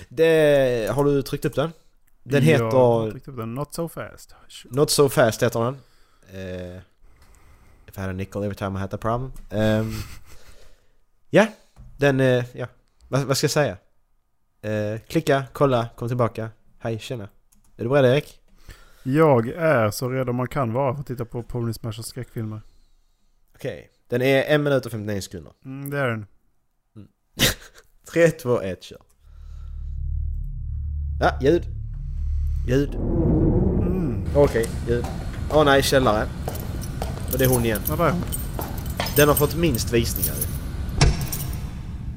Det, 0.09 0.91
har 0.95 1.03
du 1.03 1.21
tryckt 1.21 1.45
upp 1.45 1.55
den? 1.55 1.71
Den 2.23 2.45
Jag 2.45 2.59
har 2.71 3.01
heter... 3.03 3.11
tryckt 3.11 3.27
upp 3.27 3.37
den. 3.37 3.55
Not 3.55 3.73
so 3.73 3.89
fast. 3.89 4.35
Not 4.65 4.89
so 4.89 5.09
fast 5.09 5.43
heter 5.43 5.59
den. 5.59 5.77
Eh, 6.33 6.77
if 7.87 7.97
I 7.97 8.01
had 8.01 8.09
a 8.09 8.13
nickel 8.13 8.43
every 8.43 8.55
time 8.55 8.77
I 8.79 8.81
had 8.81 8.93
a 8.93 8.97
problem. 8.97 9.31
Ehm, 9.49 9.93
Ja, 11.29 11.47
den, 11.97 12.19
eh, 12.19 12.45
ja. 12.53 12.67
Vad, 13.07 13.23
vad 13.23 13.37
ska 13.37 13.45
jag 13.45 13.51
säga? 13.51 13.77
Eh, 14.61 14.99
klicka, 15.07 15.43
kolla, 15.53 15.87
kom 15.95 16.07
tillbaka. 16.07 16.49
Hej, 16.79 16.99
tjena. 16.99 17.23
Är 17.77 17.83
du 17.83 17.89
beredd 17.89 18.05
Erik? 18.05 18.39
Jag 19.07 19.47
är 19.47 19.91
så 19.91 20.09
redo 20.09 20.33
man 20.33 20.47
kan 20.47 20.73
vara 20.73 20.93
för 20.93 21.01
att 21.01 21.07
titta 21.07 21.25
på 21.25 21.43
Pony 21.43 21.73
Smashers 21.73 22.05
skräckfilmer. 22.05 22.61
Okej. 23.55 23.89
Den 24.09 24.21
är 24.21 24.43
en 24.43 24.63
minut 24.63 24.85
och 24.85 24.91
59 24.91 25.21
sekunder. 25.21 25.53
Mm, 25.65 25.89
det 25.89 25.99
är 25.99 26.07
den. 26.07 26.25
3, 28.13 28.31
2, 28.31 28.61
1, 28.61 28.83
kör. 28.83 29.01
Ja, 31.19 31.39
ljud. 31.41 31.63
Ljud. 32.67 32.97
Okej, 34.35 34.65
ljud. 34.87 35.05
Åh 35.51 35.65
nej, 35.65 35.83
källare. 35.83 36.27
Och 37.31 37.37
det 37.37 37.45
är 37.45 37.49
hon 37.49 37.65
igen. 37.65 37.81
Ja, 37.87 37.95
där 37.95 38.05
är 38.05 38.11
hon. 38.11 38.23
Den 39.15 39.27
har 39.27 39.35
fått 39.35 39.55
minst 39.55 39.93
visningar. 39.93 40.35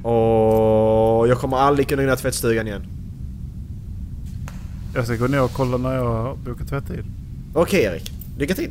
Och 0.02 1.28
jag 1.28 1.38
kommer 1.38 1.56
aldrig 1.56 1.88
kunna 1.88 2.02
hinna 2.02 2.16
tvättstugan 2.16 2.66
igen. 2.66 2.97
Jag 4.98 5.06
ska 5.06 5.16
gå 5.16 5.26
ner 5.26 5.42
och 5.42 5.52
kolla 5.52 5.76
när 5.76 5.94
jag 5.94 6.04
har 6.04 6.36
bokat 6.36 6.68
tvättid. 6.68 7.04
Okej 7.54 7.82
Erik, 7.82 8.12
lycka 8.38 8.54
till. 8.54 8.70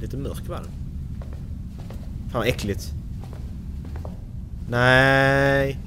Lite 0.00 0.16
mörk 0.16 0.48
va? 0.48 0.60
Fan 2.32 2.40
vad 2.40 2.46
äckligt. 2.46 2.92
Nej. 4.68 5.78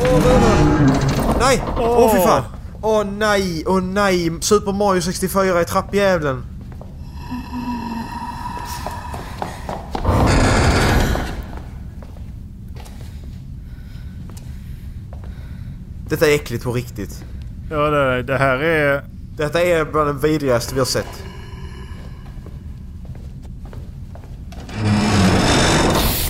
Åh, 0.00 0.18
oh, 0.18 1.38
nej! 1.38 1.62
Åh 1.78 2.06
oh, 2.06 2.14
fy 2.14 2.22
fan! 2.22 2.42
Åh 2.82 3.04
nej, 3.04 3.64
åh 3.66 3.82
nej! 3.82 4.30
Super 4.40 4.72
Mario 4.72 5.00
64 5.00 5.60
i 5.60 5.64
trappjävlen. 5.64 6.47
Detta 16.08 16.26
är 16.26 16.34
äckligt 16.34 16.64
på 16.64 16.72
riktigt. 16.72 17.24
Ja, 17.70 17.90
det, 17.90 18.22
det 18.22 18.38
här 18.38 18.58
är... 18.58 19.04
Detta 19.36 19.62
är 19.62 19.84
bland 19.84 20.08
det 20.08 20.28
vidrigaste 20.28 20.74
vi 20.74 20.80
har 20.80 20.86
sett. 20.86 21.24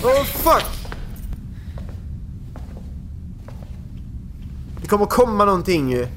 Oh 0.03 0.23
fuck! 0.23 0.65
Det 4.81 4.87
kommer 4.87 5.05
komma 5.05 5.45
någonting 5.45 5.91
ju. 5.91 6.07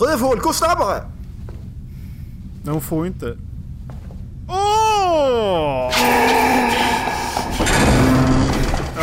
Rövhål, 0.00 0.38
gå 0.38 0.52
snabbare! 0.52 1.04
Men 2.62 2.72
hon 2.72 2.82
får 2.82 3.06
ju 3.06 3.12
inte... 3.12 3.36
Åh! 4.48 5.90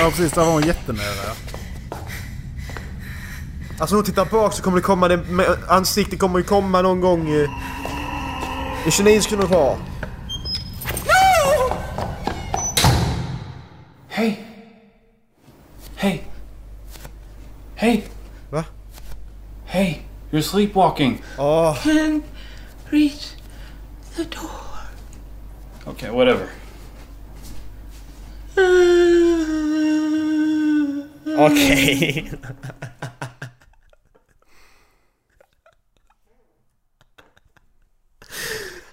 Ja 0.02 0.10
precis, 0.10 0.32
där 0.32 0.46
var 0.46 0.52
hon 0.52 0.64
jättenära. 0.68 1.32
Alltså 3.80 3.96
hon 3.96 4.06
tittar 4.06 4.26
bak 4.26 4.54
så 4.54 4.64
kommer 4.64 4.78
det 4.78 4.84
komma, 4.84 5.08
det, 5.08 5.18
med- 5.18 5.58
ansiktet 5.68 6.20
kommer 6.20 6.40
ju 6.40 6.46
komma 6.46 6.82
någon 6.82 7.02
gång. 7.02 7.20
eh. 7.30 7.50
Det 8.84 8.88
är 8.88 8.92
29 8.92 9.22
sekunder 9.22 9.48
kvar. 9.48 9.78
Hey. 14.10 14.36
Hey. 15.96 16.22
Hey. 17.76 18.04
Va? 18.50 18.64
Hey. 19.66 20.02
You're 20.32 20.42
sleepwalking. 20.42 21.22
Åh. 21.38 21.76
Can't 21.84 22.24
reach 22.90 23.28
the 24.16 24.24
door. 24.24 24.50
Okay, 25.86 26.10
whatever. 26.10 26.48
Okej. 31.38 32.34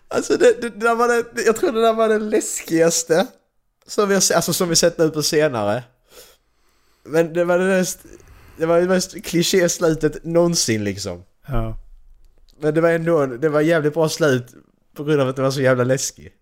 alltså 0.09 0.37
det, 0.37 0.61
det, 0.61 0.69
det 0.69 0.79
där 0.79 0.95
var 0.95 1.09
det, 1.09 1.25
jag 1.47 1.57
tror 1.57 1.73
det 1.73 1.81
där 1.81 1.95
var 1.95 2.09
det 2.09 2.19
läskigaste. 2.19 3.27
Som 3.87 4.09
vi 4.09 4.15
har, 4.15 4.23
alltså 4.35 4.53
som 4.53 4.69
vi 4.69 4.77
sett 4.77 4.99
nu 4.99 5.11
på 5.11 5.23
senare. 5.23 5.83
Men 7.03 7.33
det 7.33 7.45
var 7.45 7.59
det 7.59 7.65
mest, 7.65 8.01
det 8.57 8.67
var 8.67 8.81
det 8.81 8.89
mest 8.89 9.25
kliché-slutet 9.25 10.25
någonsin 10.25 10.85
liksom. 10.85 11.25
Ja. 11.47 11.79
Men 12.61 12.75
det 12.75 12.81
var 12.81 12.91
ändå, 12.91 13.27
det 13.27 13.49
var 13.49 13.61
jävligt 13.61 13.95
bra 13.95 14.09
slut 14.09 14.47
på 14.95 15.05
grund 15.05 15.21
av 15.21 15.29
att 15.29 15.37
det 15.37 15.43
var 15.43 15.51
så 15.51 15.61
jävla 15.61 15.85
läskigt. 15.85 16.35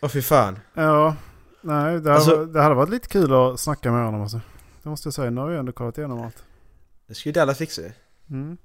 Åh 0.00 0.08
fy 0.08 0.22
fan. 0.22 0.58
Ja. 0.74 1.16
Nej, 1.60 2.00
det, 2.00 2.14
Alltså- 2.14 2.30
hade, 2.36 2.52
det 2.52 2.62
hade 2.62 2.74
varit 2.74 2.90
lite 2.90 3.08
kul 3.08 3.32
att 3.34 3.60
snacka 3.60 3.92
med 3.92 4.04
honom 4.04 4.22
alltså. 4.22 4.40
Det 4.82 4.88
måste 4.88 5.06
jag 5.06 5.14
säga. 5.14 5.30
Nu 5.30 5.40
har 5.40 5.48
vi 5.48 5.56
ändå 5.56 5.72
kollat 5.72 5.98
igenom 5.98 6.22
allt. 6.22 6.44
Det 7.06 7.14
ska 7.14 7.28
ju 7.28 7.32
Dallas 7.32 7.58
fixa. 7.58 7.82
Mm. 8.30 8.56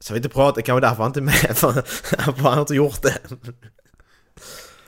Så 0.00 0.12
vi 0.12 0.16
inte 0.16 0.28
pratar, 0.28 0.62
kanske 0.62 0.80
därför 0.86 0.96
han 1.02 1.06
inte 1.06 1.20
är 1.20 1.22
med, 1.22 1.56
för 1.56 1.72
han 2.42 2.54
har 2.54 2.60
inte 2.60 2.74
gjort 2.74 3.02
det. 3.02 3.18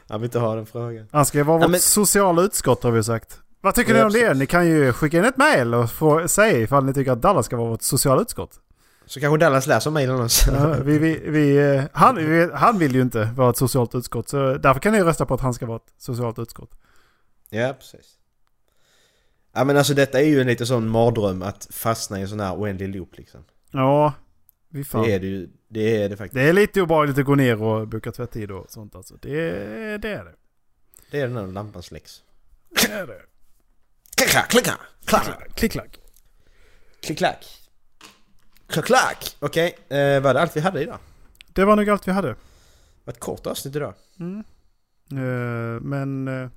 Han 0.09 0.21
vill 0.21 0.29
inte 0.29 0.39
ha 0.39 0.55
den 0.55 0.67
frågan. 0.67 1.09
Han 1.13 1.27
ska 1.27 1.45
vara 1.45 1.59
vårt 1.59 1.71
men- 1.71 1.81
sociala 1.81 2.43
utskott 2.43 2.83
har 2.83 2.91
vi 2.91 3.05
sagt. 3.05 3.41
Vad 3.61 3.75
tycker 3.75 3.95
Ja, 3.95 3.99
ni 3.99 4.05
om 4.07 4.13
det? 4.13 4.35
Ni 4.35 4.47
kan 4.47 4.67
ju 4.67 4.93
skicka 4.93 5.19
in 5.19 5.25
ett 5.25 5.37
mail 5.37 5.75
och 5.75 5.91
få 5.91 6.29
säga 6.29 6.59
ifall 6.59 6.85
ni 6.85 6.95
tycker 6.95 7.13
att 7.13 7.23
Dallas 7.23 7.47
ska 7.47 7.57
vara 7.57 7.69
vårt 7.69 7.83
sociala 7.83 8.23
utskott. 8.23 8.61
Så 9.07 9.21
kanske 9.21 9.39
Dallas 9.39 9.67
läser 9.67 9.91
mejlen 9.91 10.21
också. 10.21 10.51
Ja, 10.51 10.75
vi, 10.85 10.99
vi, 10.99 11.31
vi, 11.31 11.57
eh, 11.57 11.85
han, 11.93 12.17
vi, 12.17 12.51
han 12.55 12.79
vill 12.79 12.95
ju 12.95 13.03
inte 13.03 13.25
vara 13.25 13.51
ett 13.51 13.57
socialt 13.57 13.95
utskott 13.95 14.29
så 14.29 14.55
därför 14.55 14.81
kan 14.81 14.93
ni 14.93 15.01
rösta 15.03 15.27
på 15.27 15.35
att 15.35 15.41
han 15.41 15.55
ska 15.55 15.67
vara 15.67 15.77
ett 15.77 15.95
socialt 15.99 16.39
utskott. 16.39 16.71
Ja, 17.51 17.75
precis. 17.79 18.19
Ja 19.53 19.65
men 19.65 19.77
alltså 19.77 19.95
detta 19.95 20.21
är 20.21 20.25
ju 20.25 20.41
en 20.41 20.47
lite 20.47 20.67
sån 20.67 20.89
mardröm 20.89 21.43
att 21.43 21.69
fastna 21.71 22.19
i 22.19 22.23
en 22.23 22.29
sån 22.29 22.41
här 22.41 22.61
oändlig 22.61 22.89
loop 22.89 23.17
liksom. 23.17 23.45
Ja, 23.71 24.13
vi 24.69 24.85
fan. 24.85 25.03
Det 25.03 25.13
är 25.13 25.21
det 25.21 25.27
ju, 25.27 25.49
det 25.69 26.03
är 26.03 26.09
det 26.09 26.17
faktiskt. 26.17 26.35
Det 26.35 26.43
är 26.43 26.53
lite 26.53 26.83
obehagligt 26.83 27.19
att 27.19 27.25
gå 27.25 27.35
ner 27.35 27.63
och 27.63 27.89
boka 27.89 28.13
tvättid 28.13 28.51
och 28.51 28.71
sånt 28.71 28.95
alltså. 28.95 29.15
Det, 29.23 29.41
det 29.99 30.09
är 30.09 30.25
det. 30.25 30.35
Det 31.11 31.21
är 31.21 31.29
den 31.29 31.37
här 31.37 31.47
lampan 31.47 31.83
släcks. 31.83 32.23
Det 32.71 32.93
är 32.93 33.07
det. 33.07 33.23
Klicka, 34.17 34.43
klicka, 34.43 34.79
klicka. 35.05 35.33
Klick-klack. 35.55 36.01
Klick, 37.01 37.19
klack. 37.19 37.19
Klack, 37.19 37.47
klack. 38.67 39.37
Okej, 39.41 39.79
eh, 39.89 40.21
var 40.21 40.35
det 40.35 40.41
allt 40.41 40.57
vi 40.57 40.61
hade 40.61 40.83
idag? 40.83 40.99
Det 41.53 41.65
var 41.65 41.77
nog 41.77 41.91
allt 41.91 42.09
vi 42.09 42.13
hade. 42.13 42.29
Det 42.29 42.37
var 43.05 43.13
ett 43.13 43.21
kort 43.21 43.47
avsnitt 43.47 43.77
idag. 43.77 43.95
Mm. 44.21 44.45
Eh, 45.13 45.81
men 45.81 46.29
eh, 46.29 46.49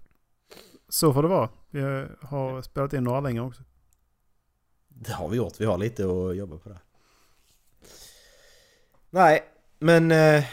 så 0.89 1.13
får 1.13 1.21
det 1.23 1.29
vara. 1.29 1.49
Vi 1.71 1.81
har 2.21 2.61
spelat 2.61 2.93
in 2.93 3.03
några 3.03 3.19
längre 3.19 3.41
också. 3.43 3.63
Det 4.87 5.11
har 5.11 5.29
vi 5.29 5.37
gjort, 5.37 5.53
vi 5.59 5.65
har 5.65 5.77
lite 5.77 6.03
att 6.03 6.35
jobba 6.35 6.57
på 6.57 6.69
där. 6.69 6.79
Nej, 9.09 9.43
men 9.79 10.11
eh, 10.11 10.43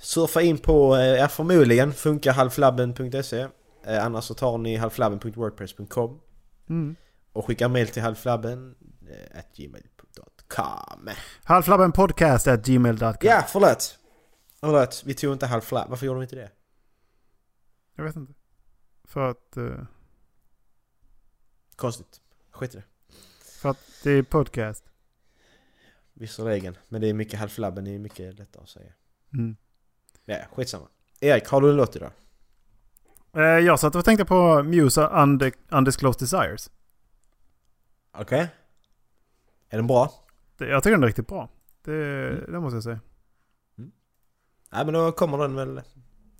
surfa 0.00 0.42
in 0.42 0.58
på, 0.58 0.96
eh, 0.96 1.28
förmodligen, 1.28 1.92
funkarhalflabben.se 1.92 3.46
eh, 3.86 4.04
Annars 4.04 4.24
så 4.24 4.34
tar 4.34 4.58
ni 4.58 4.76
halflabben.wordpress.com 4.76 6.20
Mm. 6.68 6.96
och 7.32 7.46
skickar 7.46 7.68
mail 7.68 7.88
till 7.88 8.02
halflabben 8.02 8.74
eh, 9.10 9.38
at 9.38 9.58
gmail.com 10.48 11.10
Halflabbenpodcast 11.44 12.46
at 12.46 12.66
gmail.com. 12.66 13.14
Ja, 13.20 13.44
förlåt! 13.48 13.98
Förlåt, 14.60 15.02
vi 15.06 15.14
tog 15.14 15.32
inte 15.32 15.46
halflab. 15.46 15.88
Varför 15.90 16.06
gjorde 16.06 16.18
vi 16.20 16.24
inte 16.24 16.36
det? 16.36 16.50
Jag 17.94 18.04
vet 18.04 18.16
inte. 18.16 18.32
För 19.04 19.30
att, 19.30 19.56
eh, 19.56 19.84
Konstigt. 21.76 22.20
Skit 22.50 22.74
i 22.74 22.76
det. 22.76 22.84
för 23.60 23.68
att 23.70 23.78
det 24.02 24.10
är 24.10 24.22
podcast. 24.22 24.84
Visserligen. 26.14 26.76
Men 26.88 27.00
det 27.00 27.08
är 27.08 27.14
mycket 27.14 27.38
halflabben, 27.40 27.84
det 27.84 27.94
är 27.94 27.98
mycket 27.98 28.38
lättare 28.38 28.62
att 28.62 28.68
säga. 28.68 28.92
Mm. 29.32 29.56
Ja, 30.24 30.36
skitsamma. 30.52 30.86
Erik, 31.20 31.48
har 31.48 31.60
du 31.60 31.70
en 31.70 31.76
låt 31.76 31.96
idag? 31.96 32.10
Eh, 33.34 33.42
jag 33.42 33.80
satt 33.80 33.94
och 33.94 34.04
tänkte 34.04 34.24
på 34.24 34.62
Muse 34.62 35.06
Undisclosed 35.70 36.20
Desires. 36.20 36.70
Okej. 38.12 38.48
Är 39.68 39.76
den 39.76 39.86
bra? 39.86 40.25
Det, 40.56 40.68
jag 40.68 40.82
tycker 40.82 40.92
den 40.94 41.02
är 41.02 41.06
riktigt 41.06 41.26
bra. 41.28 41.48
Det, 41.84 41.92
Mm. 41.92 42.52
det 42.52 42.60
måste 42.60 42.76
jag 42.76 42.82
säga. 42.84 43.00
Nej 44.72 44.84
men 44.84 44.94
då 44.94 45.12
kommer 45.12 45.38
den 45.38 45.54
väl... 45.54 45.82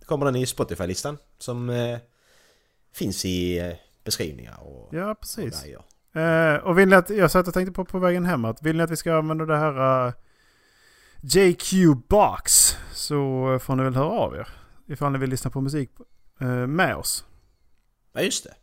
Kommer 0.04 0.26
den 0.26 0.36
i 0.36 0.46
Spotify-listan 0.46 1.18
som 1.38 1.70
eh, 1.70 1.98
finns 2.94 3.24
i 3.24 3.58
eh, 3.58 3.72
beskrivningar 4.04 4.60
och... 4.62 4.94
Ja, 4.94 5.10
och 5.10 5.20
precis. 5.20 5.62
grejer. 5.62 5.82
Eh, 6.54 6.56
och 6.64 6.78
vill 6.78 6.88
ni 6.88 6.96
att, 6.96 7.10
jag 7.10 7.30
satt 7.30 7.48
och 7.48 7.54
tänkte 7.54 7.72
på 7.72 7.84
på 7.84 7.98
vägen 7.98 8.24
hem 8.24 8.44
att 8.44 8.62
vill 8.62 8.76
ni 8.76 8.82
att 8.82 8.90
vi 8.90 8.96
ska 8.96 9.14
använda 9.18 9.44
det 9.44 9.56
här 9.56 10.06
eh, 10.06 10.12
JQ 11.22 11.72
Box 12.08 12.76
så 12.92 13.18
får 13.62 13.76
ni 13.76 13.82
väl 13.84 13.94
höra 13.94 14.10
av 14.10 14.34
er. 14.34 14.48
Ifall 14.86 15.12
ni 15.12 15.18
vill 15.18 15.30
lyssna 15.30 15.50
på 15.50 15.60
musik 15.60 15.90
eh, 16.40 16.46
med 16.66 16.96
oss. 16.96 17.24
Ja 18.12 18.20
just 18.20 18.44
det. 18.44 18.54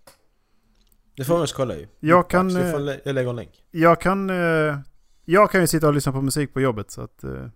Det 1.15 1.23
får 1.23 1.37
vi 1.37 1.43
också 1.43 1.55
kolla 1.55 1.75
ju. 1.75 1.87
Jag 1.99 2.29
kan, 2.29 2.51
Så 2.51 2.59
jag, 2.59 2.71
får, 2.71 2.89
eh, 2.89 2.95
jag 3.05 3.15
lägger 3.15 3.29
en 3.29 3.35
länk. 3.35 3.63
Jag 3.71 4.01
kan, 4.01 4.29
eh, 4.29 4.77
jag 5.25 5.51
kan 5.51 5.61
ju 5.61 5.67
sitta 5.67 5.87
och 5.87 5.93
lyssna 5.93 6.11
på 6.11 6.21
musik 6.21 6.53
på 6.53 6.61
jobbet 6.61 6.91
så 6.91 7.01
att 7.01 7.23
eh, 7.23 7.47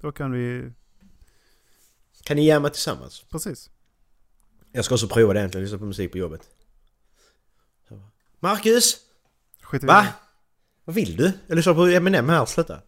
då 0.00 0.12
kan 0.12 0.32
vi... 0.32 0.72
Kan 2.22 2.36
ni 2.36 2.46
jamma 2.46 2.70
tillsammans? 2.70 3.24
Precis. 3.30 3.70
Jag 4.72 4.84
ska 4.84 4.94
också 4.94 5.08
prova 5.08 5.32
det 5.32 5.40
egentligen, 5.40 5.64
lyssna 5.64 5.78
på 5.78 5.84
musik 5.84 6.12
på 6.12 6.18
jobbet. 6.18 6.50
Marcus! 8.40 8.96
I 9.72 9.86
Va? 9.86 10.02
det. 10.02 10.12
Vad 10.84 10.94
vill 10.94 11.16
du? 11.16 11.32
Jag 11.46 11.56
lyssnar 11.56 11.74
på 11.74 11.86
Eminem 11.86 12.28
här, 12.28 12.46
sluta. 12.46 12.80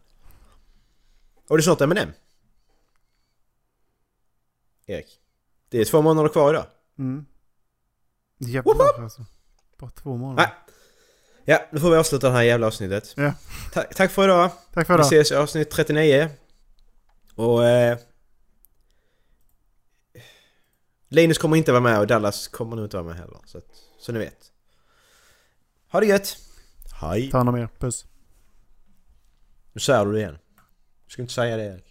Det 1.47 1.53
är 1.53 1.61
snart 1.61 1.81
Eminem. 1.81 2.09
Erik. 4.85 5.19
Det 5.69 5.81
är 5.81 5.85
två 5.85 6.01
månader 6.01 6.29
kvar 6.29 6.53
idag. 6.53 6.65
Mm. 6.97 7.25
Jävlar 8.37 9.03
alltså. 9.03 9.25
Bara 9.77 9.89
två 9.89 10.17
månader. 10.17 10.43
Nej. 10.43 10.53
Ja, 11.51 11.65
nu 11.71 11.79
får 11.79 11.91
vi 11.91 11.97
avsluta 11.97 12.27
det 12.29 12.33
här 12.33 12.41
jävla 12.43 12.67
avsnittet. 12.67 13.13
Ja. 13.17 13.33
Ta- 13.73 13.83
tack 13.83 14.11
för 14.11 14.23
idag. 14.23 14.51
Tack 14.73 14.87
för 14.87 14.93
Vi 14.93 14.99
idag. 14.99 15.05
ses 15.05 15.31
i 15.31 15.35
avsnitt 15.35 15.69
39. 15.69 16.29
Och... 17.35 17.65
Eh, 17.67 17.97
Linus 21.07 21.37
kommer 21.37 21.57
inte 21.57 21.71
vara 21.71 21.81
med 21.81 21.99
och 21.99 22.07
Dallas 22.07 22.47
kommer 22.47 22.75
nog 22.75 22.85
inte 22.85 22.97
vara 22.97 23.07
med 23.07 23.15
heller. 23.15 23.37
Så, 23.45 23.57
att, 23.57 23.65
så 23.99 24.11
ni 24.11 24.19
vet. 24.19 24.51
Ha 25.91 25.99
det 25.99 26.05
gött! 26.05 26.37
Hej! 27.01 27.31
Ta 27.31 27.37
hand 27.37 27.49
om 27.49 27.55
er. 27.55 27.69
Puss. 27.79 28.05
Nu 29.73 29.79
säger 29.81 30.05
du 30.05 30.11
det 30.11 30.19
igen. 30.19 30.37
Du 31.05 31.11
ska 31.13 31.21
inte 31.21 31.33
säga 31.33 31.57
det 31.57 31.63
Erik. 31.63 31.90